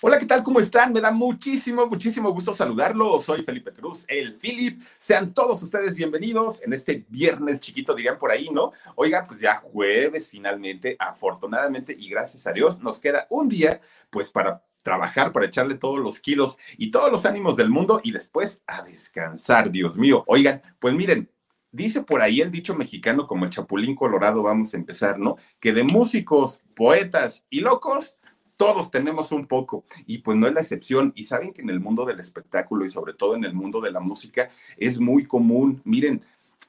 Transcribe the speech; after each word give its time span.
Hola, 0.00 0.16
¿qué 0.16 0.26
tal? 0.26 0.44
¿Cómo 0.44 0.60
están? 0.60 0.92
Me 0.92 1.00
da 1.00 1.10
muchísimo, 1.10 1.84
muchísimo 1.88 2.30
gusto 2.30 2.54
saludarlos. 2.54 3.24
Soy 3.24 3.42
Felipe 3.42 3.72
Cruz, 3.72 4.04
el 4.06 4.36
Philip. 4.36 4.80
Sean 4.96 5.34
todos 5.34 5.60
ustedes 5.60 5.96
bienvenidos 5.96 6.62
en 6.62 6.72
este 6.72 7.04
viernes 7.08 7.58
chiquito, 7.58 7.94
dirían 7.94 8.16
por 8.16 8.30
ahí, 8.30 8.48
¿no? 8.52 8.70
Oigan, 8.94 9.26
pues 9.26 9.40
ya 9.40 9.56
jueves 9.56 10.30
finalmente, 10.30 10.94
afortunadamente 11.00 11.96
y 11.98 12.08
gracias 12.08 12.46
a 12.46 12.52
Dios, 12.52 12.80
nos 12.80 13.00
queda 13.00 13.26
un 13.28 13.48
día, 13.48 13.80
pues 14.08 14.30
para 14.30 14.62
trabajar, 14.84 15.32
para 15.32 15.46
echarle 15.46 15.74
todos 15.74 15.98
los 15.98 16.20
kilos 16.20 16.58
y 16.76 16.92
todos 16.92 17.10
los 17.10 17.26
ánimos 17.26 17.56
del 17.56 17.68
mundo 17.68 18.00
y 18.04 18.12
después 18.12 18.62
a 18.68 18.82
descansar, 18.82 19.68
Dios 19.72 19.98
mío. 19.98 20.22
Oigan, 20.28 20.62
pues 20.78 20.94
miren, 20.94 21.28
Dice 21.70 22.02
por 22.02 22.22
ahí 22.22 22.40
el 22.40 22.50
dicho 22.50 22.74
mexicano 22.74 23.26
como 23.26 23.44
el 23.44 23.50
Chapulín 23.50 23.94
Colorado, 23.94 24.42
vamos 24.42 24.72
a 24.72 24.78
empezar, 24.78 25.18
¿no? 25.18 25.36
Que 25.60 25.74
de 25.74 25.82
músicos, 25.82 26.62
poetas 26.74 27.44
y 27.50 27.60
locos, 27.60 28.16
todos 28.58 28.90
tenemos 28.90 29.32
un 29.32 29.46
poco 29.46 29.84
y 30.04 30.18
pues 30.18 30.36
no 30.36 30.46
es 30.46 30.52
la 30.52 30.60
excepción. 30.60 31.12
Y 31.14 31.24
saben 31.24 31.54
que 31.54 31.62
en 31.62 31.70
el 31.70 31.80
mundo 31.80 32.04
del 32.04 32.20
espectáculo 32.20 32.84
y 32.84 32.90
sobre 32.90 33.14
todo 33.14 33.36
en 33.36 33.44
el 33.44 33.54
mundo 33.54 33.80
de 33.80 33.92
la 33.92 34.00
música 34.00 34.48
es 34.76 35.00
muy 35.00 35.24
común. 35.24 35.80
Miren, 35.84 36.22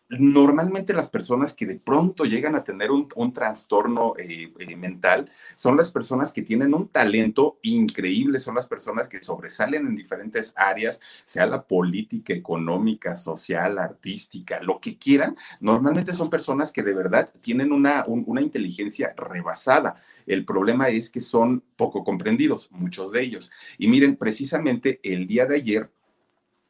normalmente 0.10 0.94
las 0.94 1.10
personas 1.10 1.54
que 1.54 1.68
de 1.68 1.80
pronto 1.80 2.26
llegan 2.26 2.56
a 2.56 2.64
tener 2.64 2.90
un, 2.92 3.34
trastorno 3.34 4.16
eh, 4.18 4.52
eh, 4.58 4.76
mental 4.76 5.30
son 5.56 5.78
las 5.78 5.92
personas 5.92 6.34
que 6.34 6.42
tienen 6.42 6.74
un 6.74 6.88
talento 6.88 7.60
increíble, 7.62 8.40
son 8.40 8.56
las 8.56 8.68
personas 8.68 9.08
que 9.08 9.22
sobresalen 9.22 9.86
en 9.86 9.96
diferentes 9.96 10.54
áreas, 10.56 11.00
sea 11.26 11.46
la 11.46 11.62
política, 11.62 12.34
económica, 12.34 13.16
social, 13.16 13.78
artística, 13.78 14.62
lo 14.64 14.80
que 14.80 14.98
quieran. 14.98 15.36
Normalmente 15.60 16.14
son 16.14 16.30
personas 16.30 16.72
que 16.72 16.82
de 16.82 16.96
verdad 16.96 17.30
tienen 17.42 17.72
una, 17.72 18.04
una 18.08 18.42
inteligencia 18.42 19.14
rebasada. 19.16 20.02
El 20.26 20.44
problema 20.46 20.90
es 20.90 21.12
que 21.12 21.20
son 21.20 21.64
poco 21.76 22.04
comprendidos, 22.04 22.72
muchos 22.72 23.12
de 23.12 23.22
ellos. 23.22 23.52
Y 23.78 23.88
miren, 23.88 24.16
precisamente 24.16 25.00
el 25.04 25.28
día 25.28 25.46
de 25.46 25.56
ayer 25.56 25.92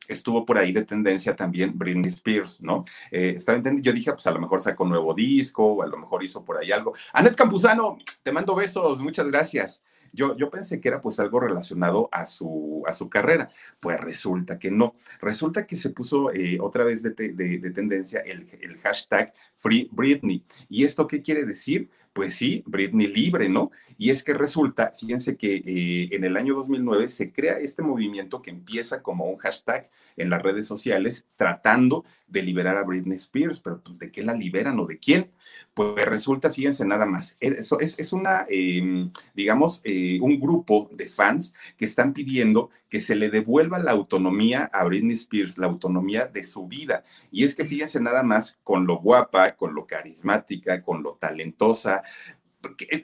estuvo 0.09 0.45
por 0.45 0.57
ahí 0.57 0.71
de 0.71 0.83
tendencia 0.83 1.35
también 1.35 1.77
Britney 1.77 2.09
Spears, 2.09 2.61
¿no? 2.61 2.83
Eh, 3.11 3.35
estaba 3.37 3.59
yo 3.79 3.93
dije, 3.93 4.11
pues 4.11 4.25
a 4.27 4.31
lo 4.31 4.39
mejor 4.39 4.59
sacó 4.61 4.83
un 4.83 4.89
nuevo 4.89 5.13
disco, 5.13 5.63
o 5.65 5.83
a 5.83 5.87
lo 5.87 5.97
mejor 5.97 6.23
hizo 6.23 6.43
por 6.43 6.57
ahí 6.57 6.71
algo. 6.71 6.93
Anet 7.13 7.35
Campuzano, 7.35 7.97
te 8.23 8.31
mando 8.31 8.55
besos, 8.55 9.01
muchas 9.01 9.27
gracias. 9.27 9.83
Yo, 10.11 10.35
yo 10.35 10.49
pensé 10.49 10.81
que 10.81 10.87
era 10.87 11.01
pues 11.01 11.19
algo 11.19 11.39
relacionado 11.39 12.09
a 12.11 12.25
su, 12.25 12.83
a 12.87 12.93
su 12.93 13.09
carrera, 13.09 13.49
pues 13.79 13.99
resulta 13.99 14.57
que 14.57 14.71
no. 14.71 14.95
Resulta 15.21 15.67
que 15.67 15.75
se 15.75 15.91
puso 15.91 16.33
eh, 16.33 16.57
otra 16.59 16.83
vez 16.83 17.03
de, 17.03 17.11
de, 17.11 17.71
tendencia 17.71 18.21
el, 18.21 18.49
el 18.59 18.77
hashtag 18.79 19.33
Free 19.53 19.87
Britney. 19.91 20.43
¿Y 20.67 20.83
esto 20.83 21.05
qué 21.07 21.21
quiere 21.21 21.45
decir? 21.45 21.89
Pues 22.19 22.35
sí, 22.35 22.63
Britney 22.65 23.07
libre, 23.07 23.47
¿no? 23.47 23.71
Y 23.97 24.09
es 24.09 24.25
que 24.25 24.33
resulta, 24.33 24.91
fíjense 24.91 25.37
que 25.37 25.55
eh, 25.65 26.09
en 26.11 26.25
el 26.25 26.35
año 26.35 26.53
2009 26.53 27.07
se 27.07 27.31
crea 27.31 27.59
este 27.59 27.81
movimiento 27.81 28.41
que 28.41 28.49
empieza 28.49 29.01
como 29.01 29.23
un 29.23 29.37
hashtag 29.37 29.89
en 30.17 30.29
las 30.29 30.41
redes 30.41 30.67
sociales 30.67 31.25
tratando 31.37 32.03
de 32.27 32.43
liberar 32.43 32.77
a 32.77 32.83
Britney 32.83 33.15
Spears, 33.15 33.59
pero 33.61 33.81
pues, 33.81 33.97
¿de 33.99 34.11
qué 34.11 34.21
la 34.21 34.33
liberan 34.33 34.79
o 34.79 34.85
de 34.85 34.99
quién? 34.99 35.31
Pues 35.73 36.05
resulta, 36.05 36.51
fíjense 36.51 36.85
nada 36.85 37.05
más, 37.05 37.37
eso 37.39 37.79
es, 37.79 37.97
es 37.97 38.13
una, 38.13 38.45
em, 38.49 39.11
digamos, 39.33 39.81
eh, 39.83 40.19
un 40.21 40.39
grupo 40.39 40.89
de 40.91 41.07
fans 41.07 41.55
que 41.77 41.85
están 41.85 42.13
pidiendo 42.13 42.69
que 42.89 42.99
se 42.99 43.15
le 43.15 43.29
devuelva 43.29 43.79
la 43.79 43.91
autonomía 43.91 44.69
a 44.73 44.83
Britney 44.83 45.15
Spears, 45.15 45.57
la 45.57 45.67
autonomía 45.67 46.25
de 46.25 46.43
su 46.43 46.67
vida. 46.67 47.03
Y 47.31 47.43
es 47.43 47.55
que 47.55 47.65
fíjense 47.65 47.99
nada 48.01 48.23
más 48.23 48.59
con 48.63 48.87
lo 48.87 48.97
guapa, 48.97 49.55
con 49.55 49.73
lo 49.75 49.85
carismática, 49.85 50.81
con 50.81 51.03
lo 51.03 51.13
talentosa, 51.13 52.01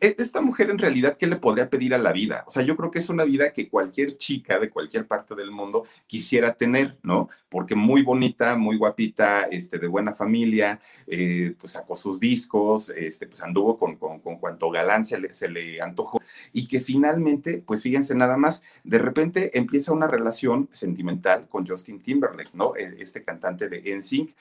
esta 0.02 0.42
mujer 0.42 0.70
en 0.70 0.78
realidad, 0.78 1.16
¿qué 1.17 1.28
le 1.28 1.38
podría 1.38 1.70
pedir 1.70 1.94
a 1.94 1.98
la 1.98 2.11
vida? 2.11 2.44
O 2.48 2.52
sea, 2.52 2.64
yo 2.64 2.75
creo 2.75 2.92
que 2.92 3.00
es 3.00 3.09
una 3.09 3.23
vida 3.23 3.53
que 3.53 3.70
cualquier 3.70 4.17
chica 4.17 4.59
de 4.59 4.70
cualquier 4.70 5.08
parte 5.08 5.34
del 5.34 5.52
mundo 5.52 5.86
quisiera 6.08 6.56
tener, 6.56 6.97
¿no? 7.03 7.30
Porque 7.47 7.75
muy 7.75 8.03
bonita, 8.03 8.56
muy 8.58 8.78
guapita, 8.78 9.44
este, 9.44 9.80
de 9.80 9.88
buena 9.88 10.14
familia, 10.14 10.81
eh, 11.08 11.56
pues 11.57 11.74
sacó 11.74 11.96
sus 11.96 12.19
discos, 12.19 12.90
este, 12.90 13.28
pues 13.28 13.41
anduvo 13.44 13.78
con, 13.78 13.96
con, 13.96 14.19
con 14.19 14.38
cuanto 14.40 14.69
galán 14.69 15.06
se 15.06 15.19
le, 15.19 15.34
se 15.34 15.47
le 15.47 15.81
antojó 15.81 16.19
y 16.51 16.68
que 16.68 16.81
finalmente, 16.81 17.63
pues 17.66 17.81
fíjense 17.81 18.13
nada 18.13 18.38
más, 18.38 18.62
de 18.84 19.00
repente 19.00 19.57
empieza 19.57 19.94
una 19.94 20.07
relación 20.07 20.69
sentimental 20.72 21.47
con 21.47 21.66
Justin 21.66 22.01
Timberlake, 22.01 22.51
¿no? 22.53 22.75
E, 22.75 22.97
este 23.00 23.24
cantante 23.24 23.69
de 23.69 23.96
NSYNC, 23.96 24.35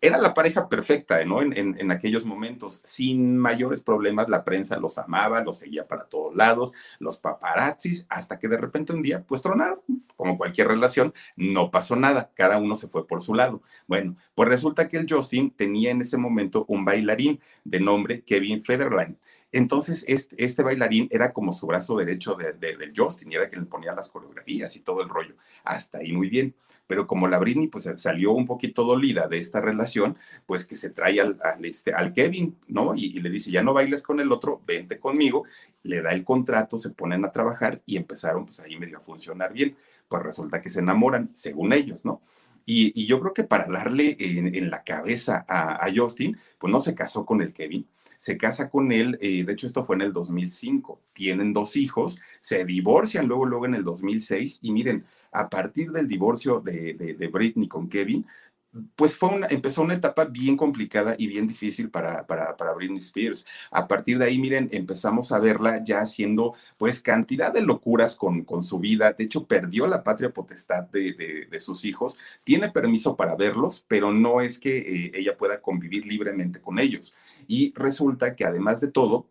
era 0.00 0.18
la 0.18 0.34
pareja 0.34 0.68
perfecta, 0.68 1.24
¿no? 1.24 1.42
En, 1.42 1.90
aquellos 1.90 2.24
momentos, 2.24 2.80
sin 2.84 3.36
mayores 3.36 3.80
problemas, 3.80 4.28
la 4.28 4.44
prensa 4.44 4.78
los 4.78 4.98
amaba, 4.98 5.42
los 5.42 5.58
seguía 5.58 5.88
para 5.88 6.04
todos 6.04 6.34
lados, 6.36 6.72
los 7.00 7.18
paparazzis, 7.18 8.06
hasta 8.08 8.38
que 8.38 8.48
de 8.48 8.58
repente 8.58 8.92
un 8.92 9.02
día, 9.02 9.24
pues 9.26 9.42
tronaron, 9.42 9.80
como 10.16 10.38
cualquier 10.38 10.68
relación, 10.68 11.12
no 11.36 11.70
pasó 11.70 11.96
nada, 11.96 12.30
cada 12.34 12.58
uno 12.58 12.76
se 12.76 12.88
fue 12.88 13.06
por 13.06 13.22
su 13.22 13.34
lado. 13.34 13.62
Bueno, 13.86 14.16
pues 14.34 14.48
resulta 14.48 14.86
que 14.86 14.98
el 14.98 15.06
Justin 15.08 15.50
tenía 15.50 15.90
en 15.90 16.00
ese 16.00 16.16
momento 16.16 16.64
un 16.68 16.84
bailarín 16.84 17.40
de 17.64 17.80
nombre 17.80 18.22
Kevin 18.22 18.62
Federline. 18.62 19.18
Entonces, 19.52 20.04
este, 20.08 20.42
este, 20.44 20.62
bailarín 20.62 21.08
era 21.10 21.32
como 21.32 21.52
su 21.52 21.66
brazo 21.66 21.96
derecho 21.96 22.34
de, 22.34 22.52
del 22.52 22.92
Justin, 22.94 23.32
y 23.32 23.36
era 23.36 23.48
que 23.48 23.56
le 23.56 23.66
ponía 23.66 23.94
las 23.94 24.10
coreografías 24.10 24.76
y 24.76 24.80
todo 24.80 25.02
el 25.02 25.08
rollo. 25.08 25.34
Hasta 25.64 25.98
ahí 25.98 26.12
muy 26.12 26.28
bien 26.28 26.54
pero 26.88 27.06
como 27.06 27.28
la 27.28 27.38
Britney 27.38 27.68
pues 27.68 27.88
salió 27.98 28.32
un 28.32 28.46
poquito 28.46 28.82
dolida 28.82 29.28
de 29.28 29.38
esta 29.38 29.60
relación, 29.60 30.16
pues 30.46 30.64
que 30.64 30.74
se 30.74 30.90
trae 30.90 31.20
al, 31.20 31.38
este, 31.62 31.92
al 31.92 32.12
Kevin, 32.12 32.56
¿no? 32.66 32.94
Y, 32.96 33.20
le 33.20 33.30
dice, 33.30 33.52
ya 33.52 33.62
no 33.62 33.74
bailes 33.74 34.02
con 34.02 34.18
el 34.18 34.32
otro, 34.32 34.62
vente 34.66 34.98
conmigo, 34.98 35.44
le 35.84 36.00
da 36.02 36.10
el 36.12 36.24
contrato, 36.24 36.78
se 36.78 36.90
ponen 36.90 37.24
a 37.24 37.30
trabajar 37.30 37.82
y 37.86 37.96
empezaron 37.98 38.46
pues 38.46 38.58
ahí 38.60 38.76
medio 38.76 38.96
a 38.96 39.00
funcionar 39.00 39.52
bien, 39.52 39.76
pues 40.08 40.22
resulta 40.22 40.62
que 40.62 40.70
se 40.70 40.80
enamoran, 40.80 41.30
según 41.34 41.74
ellos, 41.74 42.04
¿no? 42.04 42.22
Y, 42.64 43.06
yo 43.06 43.20
creo 43.20 43.32
que 43.32 43.44
para 43.44 43.66
darle 43.66 44.16
en, 44.18 44.70
la 44.70 44.82
cabeza 44.82 45.44
a, 45.48 45.84
a, 45.84 45.88
Justin, 45.94 46.36
pues 46.58 46.70
no 46.70 46.80
se 46.80 46.94
casó 46.94 47.24
con 47.24 47.40
el 47.40 47.54
Kevin, 47.54 47.86
se 48.18 48.36
casa 48.36 48.68
con 48.68 48.90
él, 48.90 49.16
eh, 49.22 49.44
de 49.44 49.52
hecho 49.52 49.68
esto 49.68 49.84
fue 49.84 49.94
en 49.94 50.02
el 50.02 50.12
2005, 50.12 51.00
tienen 51.12 51.52
dos 51.52 51.76
hijos, 51.76 52.20
se 52.40 52.64
divorcian 52.64 53.28
luego, 53.28 53.46
luego 53.46 53.66
en 53.66 53.74
el 53.74 53.84
2006 53.84 54.58
y 54.60 54.72
miren, 54.72 55.06
a 55.30 55.48
partir 55.48 55.92
del 55.92 56.08
divorcio 56.08 56.60
de, 56.60 56.94
de, 56.94 57.28
Britney 57.28 57.68
con 57.68 57.88
Kevin, 57.88 58.26
pues 58.96 59.16
fue 59.16 59.30
una, 59.30 59.46
empezó 59.48 59.82
una 59.82 59.94
etapa 59.94 60.26
bien 60.26 60.56
complicada 60.56 61.14
y 61.18 61.26
bien 61.26 61.46
difícil 61.46 61.90
para, 61.90 62.26
para, 62.26 62.56
para, 62.56 62.74
Britney 62.74 62.98
Spears. 62.98 63.46
A 63.70 63.88
partir 63.88 64.18
de 64.18 64.26
ahí, 64.26 64.38
miren, 64.38 64.68
empezamos 64.70 65.32
a 65.32 65.38
verla 65.38 65.82
ya 65.84 66.00
haciendo 66.00 66.54
pues 66.76 67.00
cantidad 67.00 67.52
de 67.52 67.62
locuras 67.62 68.16
con, 68.16 68.44
con 68.44 68.62
su 68.62 68.78
vida. 68.78 69.12
De 69.12 69.24
hecho, 69.24 69.46
perdió 69.46 69.86
la 69.86 70.04
patria 70.04 70.30
potestad 70.30 70.84
de, 70.84 71.46
de, 71.50 71.60
sus 71.60 71.84
hijos. 71.84 72.18
Tiene 72.44 72.70
permiso 72.70 73.16
para 73.16 73.34
verlos, 73.36 73.84
pero 73.88 74.12
no 74.12 74.40
es 74.40 74.58
que 74.58 74.78
eh, 74.78 75.12
ella 75.14 75.36
pueda 75.36 75.60
convivir 75.60 76.06
libremente 76.06 76.60
con 76.60 76.78
ellos. 76.78 77.14
Y 77.46 77.72
resulta 77.74 78.36
que 78.36 78.44
además 78.44 78.80
de 78.80 78.88
todo, 78.88 79.26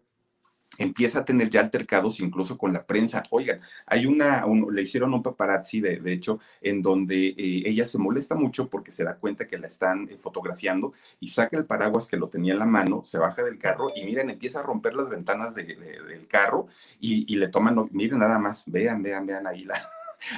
empieza 0.77 1.19
a 1.19 1.25
tener 1.25 1.49
ya 1.49 1.61
altercados 1.61 2.19
incluso 2.19 2.57
con 2.57 2.73
la 2.73 2.85
prensa. 2.85 3.23
Oigan, 3.31 3.61
hay 3.85 4.05
una, 4.05 4.45
le 4.71 4.81
hicieron 4.81 5.13
un 5.13 5.23
paparazzi, 5.23 5.81
de, 5.81 5.99
de 5.99 6.13
hecho, 6.13 6.39
en 6.61 6.81
donde 6.81 7.27
eh, 7.29 7.63
ella 7.65 7.85
se 7.85 7.97
molesta 7.97 8.35
mucho 8.35 8.69
porque 8.69 8.91
se 8.91 9.03
da 9.03 9.15
cuenta 9.15 9.47
que 9.47 9.57
la 9.57 9.67
están 9.67 10.09
eh, 10.09 10.17
fotografiando 10.17 10.93
y 11.19 11.29
saca 11.29 11.57
el 11.57 11.65
paraguas 11.65 12.07
que 12.07 12.17
lo 12.17 12.29
tenía 12.29 12.53
en 12.53 12.59
la 12.59 12.65
mano, 12.65 13.03
se 13.03 13.17
baja 13.17 13.43
del 13.43 13.57
carro 13.57 13.87
y 13.95 14.05
miren, 14.05 14.29
empieza 14.29 14.59
a 14.59 14.63
romper 14.63 14.93
las 14.93 15.09
ventanas 15.09 15.55
del 15.55 16.27
carro 16.27 16.67
y, 16.99 17.31
y 17.31 17.37
le 17.37 17.47
toman, 17.47 17.89
miren 17.91 18.19
nada 18.19 18.39
más, 18.39 18.63
vean, 18.67 19.01
vean, 19.01 19.25
vean 19.25 19.47
ahí 19.47 19.63
la 19.63 19.75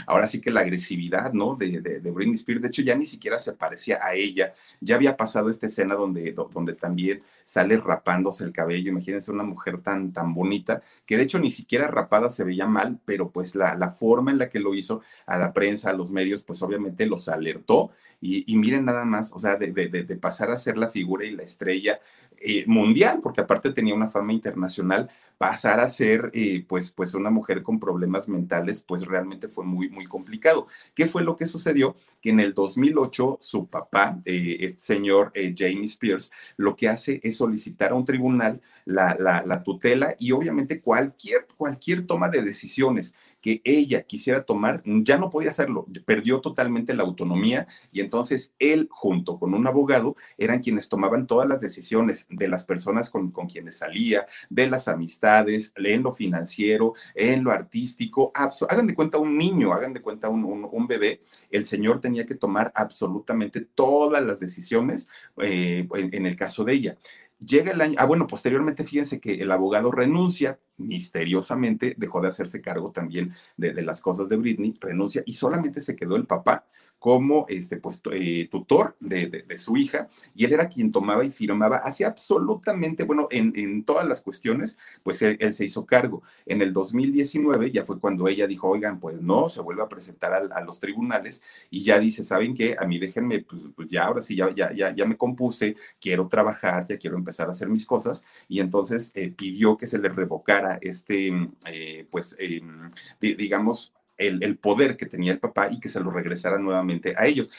ahora 0.06 0.28
sí 0.28 0.42
que 0.42 0.52
la 0.52 0.62
agresividad, 0.62 1.34
¿no? 1.34 1.56
De, 1.56 1.82
de, 1.82 2.00
de, 2.00 2.12
Britney 2.12 2.36
Spears, 2.36 2.62
de 2.62 2.68
hecho 2.68 2.82
ya 2.82 2.96
ni 2.96 3.06
siquiera 3.06 3.38
se 3.38 3.54
parecía 3.54 4.00
a 4.02 4.14
ella, 4.14 4.54
ya 4.80 4.96
había 4.96 5.18
pasado 5.18 5.50
esta 5.50 5.68
escena 5.68 5.96
donde, 5.96 6.34
donde 6.34 6.74
también 6.74 7.24
sale 7.46 7.78
rapándose 7.78 8.44
el 8.44 8.52
cabello, 8.52 8.92
imagínense 8.92 9.32
una 9.32 9.44
mujer 9.44 9.82
tan, 9.82 10.12
tan 10.14 10.34
bonita, 10.34 10.82
que 11.06 11.18
de 11.18 11.24
hecho 11.24 11.40
ni 11.40 11.52
siquiera 11.52 11.88
rapada 11.88 12.30
se 12.30 12.44
veía 12.44 12.66
mal, 12.66 13.00
pero 13.06 13.32
pues 13.32 13.56
la, 13.56 13.76
la 13.76 13.92
forma 13.92 14.32
en 14.32 14.38
la 14.38 14.50
que 14.50 14.60
lo 14.60 14.74
hizo 14.74 15.02
a 15.26 15.38
la 15.38 15.54
prensa, 15.54 15.90
a 15.90 15.94
los 15.94 16.12
medios, 16.12 16.42
pues 16.44 16.62
obviamente 16.62 17.06
los 17.06 17.28
alertó. 17.30 17.92
Y, 18.22 18.52
y 18.52 18.58
miren 18.58 18.86
nada 18.86 19.06
más, 19.06 19.32
o 19.34 19.40
sea, 19.40 19.56
de, 19.56 19.72
de, 19.72 20.16
pasar 20.18 20.52
a 20.52 20.58
ser 20.58 20.78
la 20.78 20.90
figura 20.90 21.26
y 21.26 21.32
la 21.32 21.44
estrella 21.44 22.00
eh, 22.42 22.64
mundial, 22.68 23.20
porque 23.22 23.42
aparte 23.42 23.72
tenía 23.72 23.94
una 23.94 24.10
fama 24.10 24.34
internacional, 24.34 25.10
pasar 25.38 25.80
a 25.80 25.88
ser 25.88 26.30
eh, 26.34 26.66
pues, 26.68 26.92
pues 26.92 27.14
una 27.14 27.30
mujer 27.30 27.64
con 27.64 27.80
problemas 27.80 28.28
mentales, 28.28 28.84
pues 28.86 29.06
realmente 29.06 29.48
fue 29.48 29.66
muy, 29.66 29.90
muy 29.90 30.06
complicado. 30.06 30.68
¿Qué 30.94 31.08
fue 31.08 31.24
lo 31.24 31.36
que 31.36 31.46
sucedió? 31.46 31.96
Que 32.22 32.32
en 32.32 32.40
el 32.40 32.54
2008 32.54 33.38
su 33.40 33.68
papá, 33.68 34.20
eh, 34.26 34.58
este 34.60 34.82
señor 34.82 35.32
Jamie 35.34 35.86
Spears, 35.86 36.32
lo 36.58 36.76
que 36.76 36.90
hace 36.90 37.20
es 37.24 37.38
solicitar 37.38 37.92
a 37.92 37.96
un 37.96 38.06
tribunal 38.06 38.62
la, 38.86 39.16
la, 39.46 39.64
tutela 39.64 40.16
y 40.20 40.32
obviamente 40.32 40.82
cualquier, 40.82 41.48
cualquier 41.56 42.08
toma 42.08 42.30
de 42.30 42.42
decisiones 42.42 43.14
que 43.42 43.62
ella 43.64 44.04
quisiera 44.04 44.44
tomar, 44.44 44.82
ya 44.86 45.18
no 45.18 45.30
podía 45.30 45.50
hacerlo, 45.50 45.86
perdió 46.06 46.42
totalmente 46.42 46.94
la 46.94 47.04
autonomía 47.04 47.68
y 47.92 48.02
entonces 48.02 48.54
él 48.60 48.88
junto 48.92 49.40
con 49.40 49.54
un 49.54 49.66
abogado 49.68 50.16
eran 50.38 50.60
quienes 50.60 50.90
tomaban 50.90 51.28
todas 51.28 51.48
las 51.48 51.60
decisiones 51.60 52.28
de 52.30 52.48
las 52.48 52.64
personas 52.64 53.10
con, 53.10 53.32
con 53.32 53.48
quienes 53.48 53.78
salía, 53.78 54.26
de 54.50 54.70
las 54.70 54.88
amistades, 54.88 55.74
en 55.76 56.04
lo 56.04 56.12
financiero, 56.12 56.94
en 57.16 57.44
lo 57.44 57.52
artístico. 57.52 58.32
Hagan 58.34 58.88
de 58.88 58.96
cuenta 58.96 59.18
un 59.18 59.38
niño, 59.38 59.74
hagan 59.74 59.94
de 59.94 60.02
cuenta 60.02 60.30
un, 60.30 60.44
un, 60.72 60.88
bebé, 60.88 61.22
el 61.52 61.66
señor 61.66 62.00
tenía 62.00 62.26
que 62.26 62.36
tomar 62.36 62.72
absolutamente 62.76 63.62
todas 63.62 64.24
las 64.24 64.40
decisiones 64.40 65.10
eh, 65.38 65.88
en 65.94 66.26
el 66.26 66.36
caso 66.36 66.64
de 66.64 66.74
ella. 66.74 66.98
Llega 67.40 67.72
el 67.72 67.80
año, 67.80 67.96
ah, 67.98 68.06
bueno, 68.06 68.28
posteriormente 68.28 68.84
fíjense 68.84 69.22
que 69.22 69.36
el 69.36 69.52
abogado 69.52 69.92
renuncia, 69.92 70.60
misteriosamente 70.78 71.96
dejó 71.98 72.22
de 72.22 72.28
hacerse 72.28 72.62
cargo 72.62 72.92
también 72.92 73.34
de, 73.56 73.74
de, 73.74 73.82
las 73.82 74.02
cosas 74.02 74.28
de 74.28 74.36
Britney, 74.36 74.74
renuncia 74.80 75.24
y 75.26 75.34
solamente 75.34 75.80
se 75.80 75.96
quedó 75.96 76.16
el 76.16 76.26
papá 76.26 76.66
como 77.00 77.46
este, 77.48 77.78
pues, 77.78 78.02
eh, 78.12 78.48
tutor 78.52 78.96
de, 79.00 79.28
de, 79.48 79.58
su 79.58 79.78
hija, 79.78 80.10
y 80.36 80.46
él 80.46 80.54
era 80.54 80.68
quien 80.68 80.92
tomaba 80.92 81.24
y 81.24 81.32
firmaba, 81.32 81.78
hacía 81.78 82.08
absolutamente, 82.08 83.04
bueno, 83.04 83.28
en, 83.32 83.54
en 83.56 83.84
todas 83.86 84.06
las 84.06 84.22
cuestiones, 84.22 84.78
pues 85.02 85.22
él, 85.22 85.38
se 85.54 85.66
hizo 85.66 85.86
cargo. 85.86 86.24
En 86.46 86.62
el 86.62 86.74
2019 86.74 87.72
ya 87.72 87.86
fue 87.86 88.00
cuando 88.00 88.28
ella 88.28 88.48
dijo, 88.48 88.68
oigan, 88.68 89.00
pues 89.00 89.22
no, 89.22 89.48
se 89.48 89.62
vuelve 89.62 89.82
a 89.82 89.88
presentar 89.90 90.34
a, 90.34 90.62
los 90.62 90.80
tribunales 90.80 91.42
y 91.70 91.84
ya 91.84 91.98
dice, 92.00 92.24
¿saben 92.24 92.54
qué? 92.54 92.76
A 92.78 92.86
mí 92.86 93.00
déjenme, 93.00 93.40
pues, 93.40 93.68
pues, 93.76 93.90
ya 93.90 94.04
ahora 94.04 94.20
sí, 94.22 94.36
ya, 94.36 94.54
ya, 94.54 94.74
ya, 94.74 94.94
ya 94.94 95.06
me 95.06 95.18
compuse, 95.18 95.76
quiero 96.02 96.28
trabajar, 96.28 96.86
ya 96.86 96.98
quiero 96.98 97.18
empezar 97.18 97.48
a 97.48 97.52
hacer 97.52 97.70
mis 97.70 97.86
cosas, 97.86 98.26
y 98.50 98.60
entonces 98.60 99.12
eh, 99.16 99.32
pidió 99.32 99.78
que 99.78 99.88
se 99.88 100.00
le 100.00 100.10
revocara 100.10 100.78
este, 100.82 101.32
eh, 101.66 102.08
pues, 102.12 102.36
em, 102.40 102.90
digamos, 103.20 103.94
el, 104.20 104.58
poder 104.58 104.98
que 104.98 105.06
tenía 105.06 105.32
el 105.32 105.40
papá 105.40 105.70
y 105.72 105.80
que 105.80 105.90
se 105.90 106.00
lo 106.00 106.12
regresara 106.12 106.60
nuevamente 106.60 107.16
a 107.18 107.26
ellos. 107.26 107.50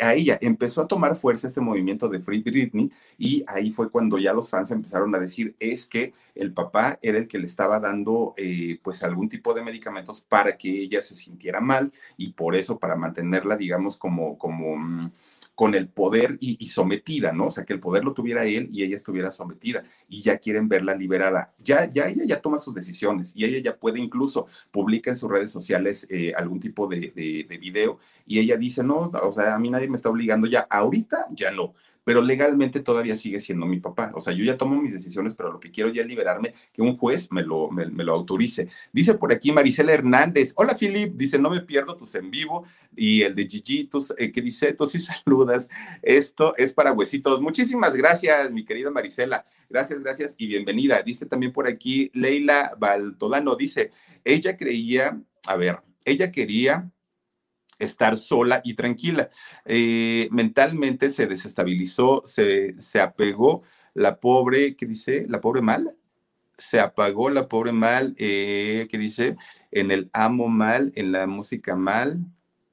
a 0.00 0.14
ella 0.14 0.38
empezó 0.40 0.82
a 0.82 0.88
tomar 0.88 1.14
fuerza 1.14 1.46
este 1.46 1.60
movimiento 1.60 2.08
de 2.08 2.20
Free 2.20 2.42
Britney 2.42 2.90
y 3.18 3.44
ahí 3.46 3.70
fue 3.72 3.90
cuando 3.90 4.18
ya 4.18 4.32
los 4.32 4.50
fans 4.50 4.70
empezaron 4.70 5.14
a 5.14 5.18
decir 5.18 5.54
es 5.60 5.86
que 5.86 6.12
el 6.34 6.52
papá 6.52 6.98
era 7.02 7.18
el 7.18 7.28
que 7.28 7.38
le 7.38 7.46
estaba 7.46 7.78
dando 7.78 8.34
eh, 8.36 8.78
pues 8.82 9.02
algún 9.02 9.28
tipo 9.28 9.54
de 9.54 9.62
medicamentos 9.62 10.20
para 10.20 10.56
que 10.56 10.70
ella 10.70 11.02
se 11.02 11.16
sintiera 11.16 11.60
mal 11.60 11.92
y 12.16 12.32
por 12.32 12.56
eso 12.56 12.78
para 12.78 12.96
mantenerla 12.96 13.56
digamos 13.56 13.96
como 13.96 14.38
como 14.38 14.76
mm, 14.76 15.10
con 15.54 15.74
el 15.74 15.88
poder 15.88 16.38
y, 16.40 16.66
sometida, 16.66 17.32
¿no? 17.32 17.46
O 17.46 17.50
sea, 17.50 17.64
que 17.64 17.74
el 17.74 17.80
poder 17.80 18.04
lo 18.04 18.14
tuviera 18.14 18.44
él 18.46 18.68
y 18.72 18.82
ella 18.82 18.96
estuviera 18.96 19.30
sometida 19.30 19.84
y 20.08 20.22
ya 20.22 20.38
quieren 20.38 20.66
verla 20.66 20.94
liberada. 20.94 21.52
Ya, 21.62 21.84
ya 21.84 22.08
ella 22.08 22.24
ya 22.26 22.40
toma 22.40 22.58
sus 22.58 22.74
decisiones 22.74 23.32
y 23.36 23.44
ella 23.44 23.58
ya 23.58 23.76
puede 23.76 24.00
incluso 24.00 24.46
publica 24.70 25.10
en 25.10 25.16
sus 25.16 25.30
redes 25.30 25.50
sociales 25.50 26.06
eh, 26.10 26.32
algún 26.36 26.58
tipo 26.58 26.86
de, 26.86 27.12
de, 27.14 27.46
de 27.48 27.58
video 27.58 27.98
y 28.26 28.38
ella 28.38 28.56
dice, 28.56 28.82
no, 28.82 29.10
o 29.12 29.32
sea, 29.32 29.54
a 29.54 29.58
mí 29.58 29.68
nadie 29.68 29.88
me 29.88 29.96
está 29.96 30.08
obligando 30.08 30.46
ya, 30.46 30.66
ahorita 30.70 31.26
ya 31.30 31.50
no 31.50 31.74
pero 32.04 32.22
legalmente 32.22 32.80
todavía 32.80 33.16
sigue 33.16 33.40
siendo 33.40 33.66
mi 33.66 33.80
papá. 33.80 34.10
O 34.14 34.20
sea, 34.20 34.32
yo 34.32 34.44
ya 34.44 34.56
tomo 34.56 34.80
mis 34.80 34.92
decisiones, 34.92 35.34
pero 35.34 35.52
lo 35.52 35.60
que 35.60 35.70
quiero 35.70 35.90
ya 35.90 36.02
es 36.02 36.08
liberarme, 36.08 36.52
que 36.72 36.82
un 36.82 36.96
juez 36.96 37.30
me 37.30 37.42
lo, 37.42 37.70
me, 37.70 37.86
lo 37.86 38.14
autorice. 38.14 38.68
Dice 38.92 39.14
por 39.14 39.32
aquí 39.32 39.52
Marisela 39.52 39.92
Hernández, 39.92 40.52
hola 40.56 40.74
Filip, 40.74 41.14
dice, 41.14 41.38
no 41.38 41.50
me 41.50 41.60
pierdo 41.60 41.96
tus 41.96 42.14
en 42.14 42.30
vivo, 42.30 42.64
y 42.96 43.22
el 43.22 43.34
de 43.34 43.46
Gigi, 43.46 43.88
eh, 44.18 44.32
que 44.32 44.42
dice, 44.42 44.72
tú 44.74 44.86
sí 44.86 44.98
saludas, 45.24 45.68
esto 46.02 46.54
es 46.56 46.72
para 46.72 46.92
huesitos. 46.92 47.40
Muchísimas 47.40 47.96
gracias, 47.96 48.52
mi 48.52 48.64
querida 48.64 48.90
Marisela, 48.90 49.44
gracias, 49.68 50.02
gracias 50.02 50.34
y 50.38 50.46
bienvenida. 50.46 51.02
Dice 51.02 51.26
también 51.26 51.52
por 51.52 51.66
aquí 51.66 52.10
Leila 52.14 52.72
Baltodano, 52.78 53.56
dice, 53.56 53.92
ella 54.24 54.56
creía, 54.56 55.20
a 55.46 55.56
ver, 55.56 55.80
ella 56.04 56.30
quería 56.32 56.90
estar 57.84 58.16
sola 58.16 58.60
y 58.64 58.74
tranquila. 58.74 59.28
Eh, 59.64 60.28
mentalmente 60.30 61.10
se 61.10 61.26
desestabilizó, 61.26 62.22
se, 62.24 62.80
se 62.80 63.00
apegó 63.00 63.62
la 63.94 64.20
pobre, 64.20 64.76
¿qué 64.76 64.86
dice? 64.86 65.26
La 65.28 65.40
pobre 65.40 65.62
mal. 65.62 65.96
Se 66.56 66.80
apagó 66.80 67.30
la 67.30 67.48
pobre 67.48 67.72
mal, 67.72 68.14
eh, 68.18 68.86
¿qué 68.90 68.98
dice? 68.98 69.36
En 69.70 69.90
el 69.90 70.10
amo 70.12 70.48
mal, 70.48 70.92
en 70.94 71.10
la 71.12 71.26
música 71.26 71.74
mal, 71.74 72.20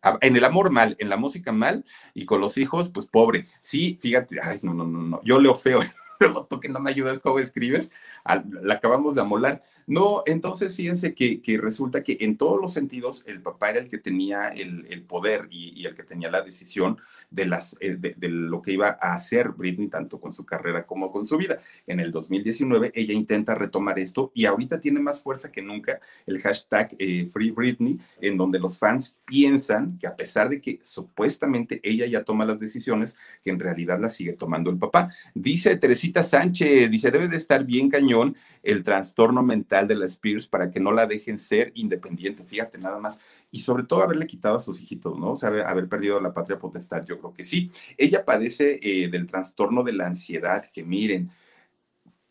ah, 0.04 0.18
en 0.22 0.36
el 0.36 0.44
amor 0.44 0.70
mal, 0.70 0.96
en 1.00 1.10
la 1.10 1.18
música 1.18 1.52
mal, 1.52 1.86
y 2.14 2.26
con 2.26 2.42
los 2.42 2.58
hijos, 2.58 2.90
pues 2.90 3.08
pobre. 3.08 3.48
Sí, 3.62 3.98
fíjate, 4.02 4.38
ay, 4.44 4.60
no, 4.62 4.74
no, 4.74 4.86
no, 4.86 5.02
no, 5.02 5.20
yo 5.24 5.40
leo 5.40 5.56
feo, 5.56 5.80
pero 6.20 6.48
que 6.62 6.70
no 6.70 6.80
me 6.80 6.92
ayudas 6.92 7.20
cómo 7.20 7.40
escribes, 7.40 7.92
la 8.26 8.76
acabamos 8.76 9.16
de 9.16 9.22
amolar. 9.22 9.64
No, 9.90 10.22
entonces 10.28 10.76
fíjense 10.76 11.16
que, 11.16 11.42
resulta 11.60 12.04
que 12.04 12.18
en 12.22 12.38
todos 12.38 12.62
los 12.62 12.72
sentidos 12.72 13.24
el 13.26 13.42
papá 13.42 13.72
era 13.72 13.80
el 13.80 13.90
que 13.90 13.98
tenía 13.98 14.50
el, 14.50 15.02
poder 15.02 15.48
y, 15.50 15.84
el 15.84 15.96
que 15.96 16.04
tenía 16.04 16.30
la 16.30 16.44
decisión 16.44 17.00
de, 17.32 17.48
las, 17.48 17.76
eh, 17.80 17.96
de, 17.98 18.30
lo 18.30 18.62
que 18.62 18.74
iba 18.74 19.00
a 19.02 19.16
hacer 19.16 19.50
Britney, 19.50 19.88
tanto 19.88 20.22
con 20.22 20.32
su 20.32 20.46
carrera 20.46 20.86
como 20.86 21.12
con 21.12 21.26
su 21.26 21.38
vida. 21.38 21.58
En 21.88 22.00
el 22.00 22.12
2019 22.12 22.92
ella 22.94 23.16
intenta 23.16 23.56
retomar 23.56 23.98
esto 23.98 24.32
y 24.36 24.46
ahorita 24.46 24.80
tiene 24.80 25.00
más 25.00 25.24
fuerza 25.24 25.52
que 25.52 25.64
nunca 25.64 26.00
el 26.28 26.40
hashtag 26.40 26.96
eh, 27.00 27.28
Free 27.34 27.50
Britney, 27.50 27.98
en 28.22 28.38
donde 28.38 28.60
los 28.60 28.78
fans 28.78 29.18
piensan 29.26 29.98
que 29.98 30.06
a 30.06 30.16
pesar 30.16 30.50
de 30.50 30.62
que 30.62 30.80
supuestamente 30.84 31.80
ella 31.82 32.06
ya 32.06 32.24
toma 32.24 32.46
las 32.46 32.60
decisiones, 32.60 33.18
que 33.44 33.50
en 33.50 33.60
realidad 33.60 34.00
las 34.00 34.14
sigue 34.14 34.34
tomando 34.34 34.70
el 34.70 34.78
papá. 34.78 35.12
Dice 35.34 35.76
Teresita 35.78 36.22
Sánchez, 36.22 36.92
dice, 36.92 37.10
debe 37.10 37.28
de 37.28 37.38
estar 37.38 37.64
bien 37.64 37.90
cañón 37.90 38.36
el 38.62 38.84
trastorno 38.84 39.42
mental 39.42 39.79
de 39.88 39.96
la 39.96 40.06
Spears 40.06 40.48
para 40.48 40.70
que 40.72 40.80
no 40.80 40.92
la 40.92 41.06
dejen 41.06 41.38
ser 41.38 41.72
independiente, 41.76 42.44
fíjate 42.44 42.78
nada 42.78 43.00
más. 43.00 43.20
Y 43.52 43.60
sobre 43.60 43.84
todo 43.84 44.04
haberle 44.04 44.28
quitado 44.28 44.58
a 44.58 44.60
sus 44.60 44.82
hijitos, 44.82 45.18
¿no? 45.18 45.32
O 45.32 45.36
sea, 45.36 45.50
haber, 45.50 45.88
perdido 45.88 46.20
la 46.20 46.34
patria 46.34 46.60
potestad, 46.60 47.04
yo 47.06 47.20
creo 47.20 47.34
que 47.34 47.46
sí. 47.46 47.72
Ella 47.98 48.26
padece 48.26 48.80
eh, 48.82 49.10
del 49.10 49.28
trastorno 49.28 49.84
de 49.84 49.94
la 49.94 50.08
ansiedad, 50.08 50.66
que 50.72 50.84
miren, 50.84 51.32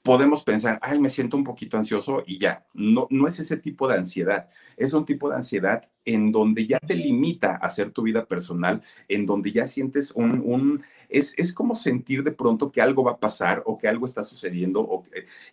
podemos 0.02 0.42
pensar, 0.42 0.78
ay, 0.80 0.98
me 0.98 1.10
siento 1.10 1.36
un 1.36 1.44
poquito 1.44 1.76
ansioso 1.76 2.22
y 2.26 2.38
ya. 2.38 2.64
No, 2.72 3.06
no 3.10 3.26
es 3.28 3.40
ese 3.40 3.56
tipo 3.56 3.88
de 3.88 3.96
ansiedad, 3.96 4.48
es 4.76 4.92
un 4.92 5.04
tipo 5.04 5.28
de 5.28 5.36
ansiedad 5.36 5.88
en 6.08 6.32
donde 6.32 6.66
ya 6.66 6.78
te 6.78 6.94
limita 6.94 7.52
a 7.52 7.66
hacer 7.66 7.90
tu 7.90 8.02
vida 8.02 8.24
personal, 8.24 8.80
en 9.08 9.26
donde 9.26 9.52
ya 9.52 9.66
sientes 9.66 10.10
un, 10.12 10.40
un 10.42 10.82
es, 11.10 11.34
es, 11.36 11.52
como 11.52 11.74
sentir 11.74 12.24
de 12.24 12.32
pronto 12.32 12.72
que 12.72 12.80
algo 12.80 13.04
va 13.04 13.12
a 13.12 13.20
pasar 13.20 13.62
o 13.66 13.76
que 13.76 13.88
algo 13.88 14.06
está 14.06 14.24
sucediendo, 14.24 14.80
o, 14.80 15.04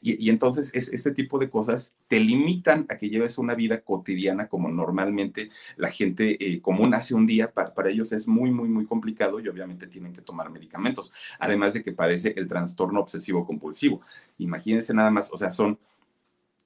y, 0.02 0.26
y, 0.26 0.30
entonces 0.30 0.72
es, 0.74 0.88
este 0.88 1.12
tipo 1.12 1.40
de 1.40 1.50
cosas 1.50 1.94
te 2.08 2.22
limitan 2.22 2.86
a 2.88 2.98
que 2.98 3.10
lleves 3.10 3.38
una 3.38 3.54
vida 3.54 3.82
cotidiana 3.82 4.48
como 4.48 4.70
normalmente 4.70 5.50
la 5.76 5.92
gente 5.92 6.38
eh, 6.40 6.62
común 6.62 6.94
hace 6.94 7.14
un 7.14 7.26
día, 7.26 7.52
para, 7.52 7.74
para 7.74 7.90
ellos 7.90 8.14
es 8.14 8.26
muy, 8.26 8.50
muy, 8.52 8.70
muy 8.70 8.86
complicado 8.86 9.42
y 9.42 9.50
obviamente 9.50 9.88
tienen 9.88 10.14
que 10.14 10.22
tomar 10.22 10.50
medicamentos, 10.50 11.12
además 11.38 11.74
de 11.74 11.84
que 11.84 11.92
padece 11.92 12.34
el 12.38 12.48
trastorno 12.48 13.02
obsesivo 13.02 13.46
compulsivo. 13.46 14.00
Imagínense 14.38 14.94
nada 14.94 15.12
más, 15.12 15.30
o 15.34 15.38
sea, 15.38 15.52
son 15.52 15.78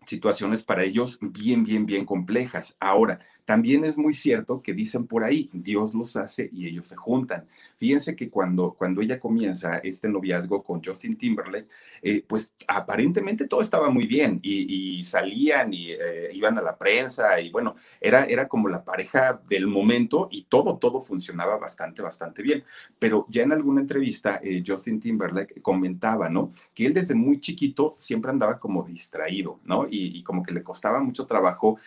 situaciones 0.10 0.64
para 0.64 0.84
ellos 0.84 1.20
bien, 1.22 1.64
bien, 1.64 1.86
bien 1.86 2.06
complejas. 2.06 2.76
Ahora, 2.80 3.20
también 3.50 3.84
es 3.84 3.98
muy 3.98 4.14
cierto 4.14 4.62
que 4.62 4.76
dicen 4.76 5.08
por 5.08 5.24
ahí, 5.24 5.50
Dios 5.52 5.96
los 5.96 6.16
hace 6.18 6.52
y 6.54 6.68
ellos 6.68 6.86
se 6.86 6.96
juntan. 6.96 7.48
Fíjense 7.80 8.16
que 8.16 8.30
cuando, 8.30 8.76
cuando 8.78 9.02
ella 9.02 9.20
comienza 9.20 9.80
este 9.80 10.08
noviazgo 10.08 10.62
con 10.64 10.84
Justin 10.84 11.18
Timberlake, 11.18 11.68
eh, 12.04 12.24
pues 12.28 12.54
aparentemente 12.68 13.48
todo 13.48 13.62
estaba 13.62 13.90
muy 13.90 14.06
bien 14.06 14.40
y, 14.44 15.04
salían 15.04 15.74
y 15.74 15.94
eh, 15.94 16.30
iban 16.32 16.60
a 16.60 16.62
la 16.62 16.78
prensa 16.78 17.42
y 17.42 17.50
bueno, 17.50 17.76
era, 18.00 18.26
era 18.26 18.48
como 18.48 18.70
la 18.70 18.84
pareja 18.84 19.42
del 19.50 19.66
momento 19.66 20.28
y 20.30 20.44
todo, 20.44 20.78
todo 20.78 21.00
funcionaba 21.00 21.58
bastante, 21.58 22.04
bastante 22.04 22.44
bien. 22.44 22.64
Pero 23.00 23.26
ya 23.30 23.42
en 23.42 23.52
alguna 23.52 23.82
entrevista, 23.82 24.40
eh, 24.44 24.62
Justin 24.64 25.00
Timberlake 25.00 25.60
comentaba, 25.64 26.30
¿no? 26.30 26.54
Que 26.76 26.86
él 26.86 26.94
desde 26.94 27.16
muy 27.16 27.40
chiquito 27.40 27.96
siempre 27.98 28.30
andaba 28.30 28.60
como 28.60 28.84
distraído, 28.84 29.60
¿no? 29.66 29.88
Como 30.24 30.44
que 30.44 30.54
le 30.54 30.64
costaba 30.64 31.02
mucho 31.02 31.26
trabajo 31.26 31.80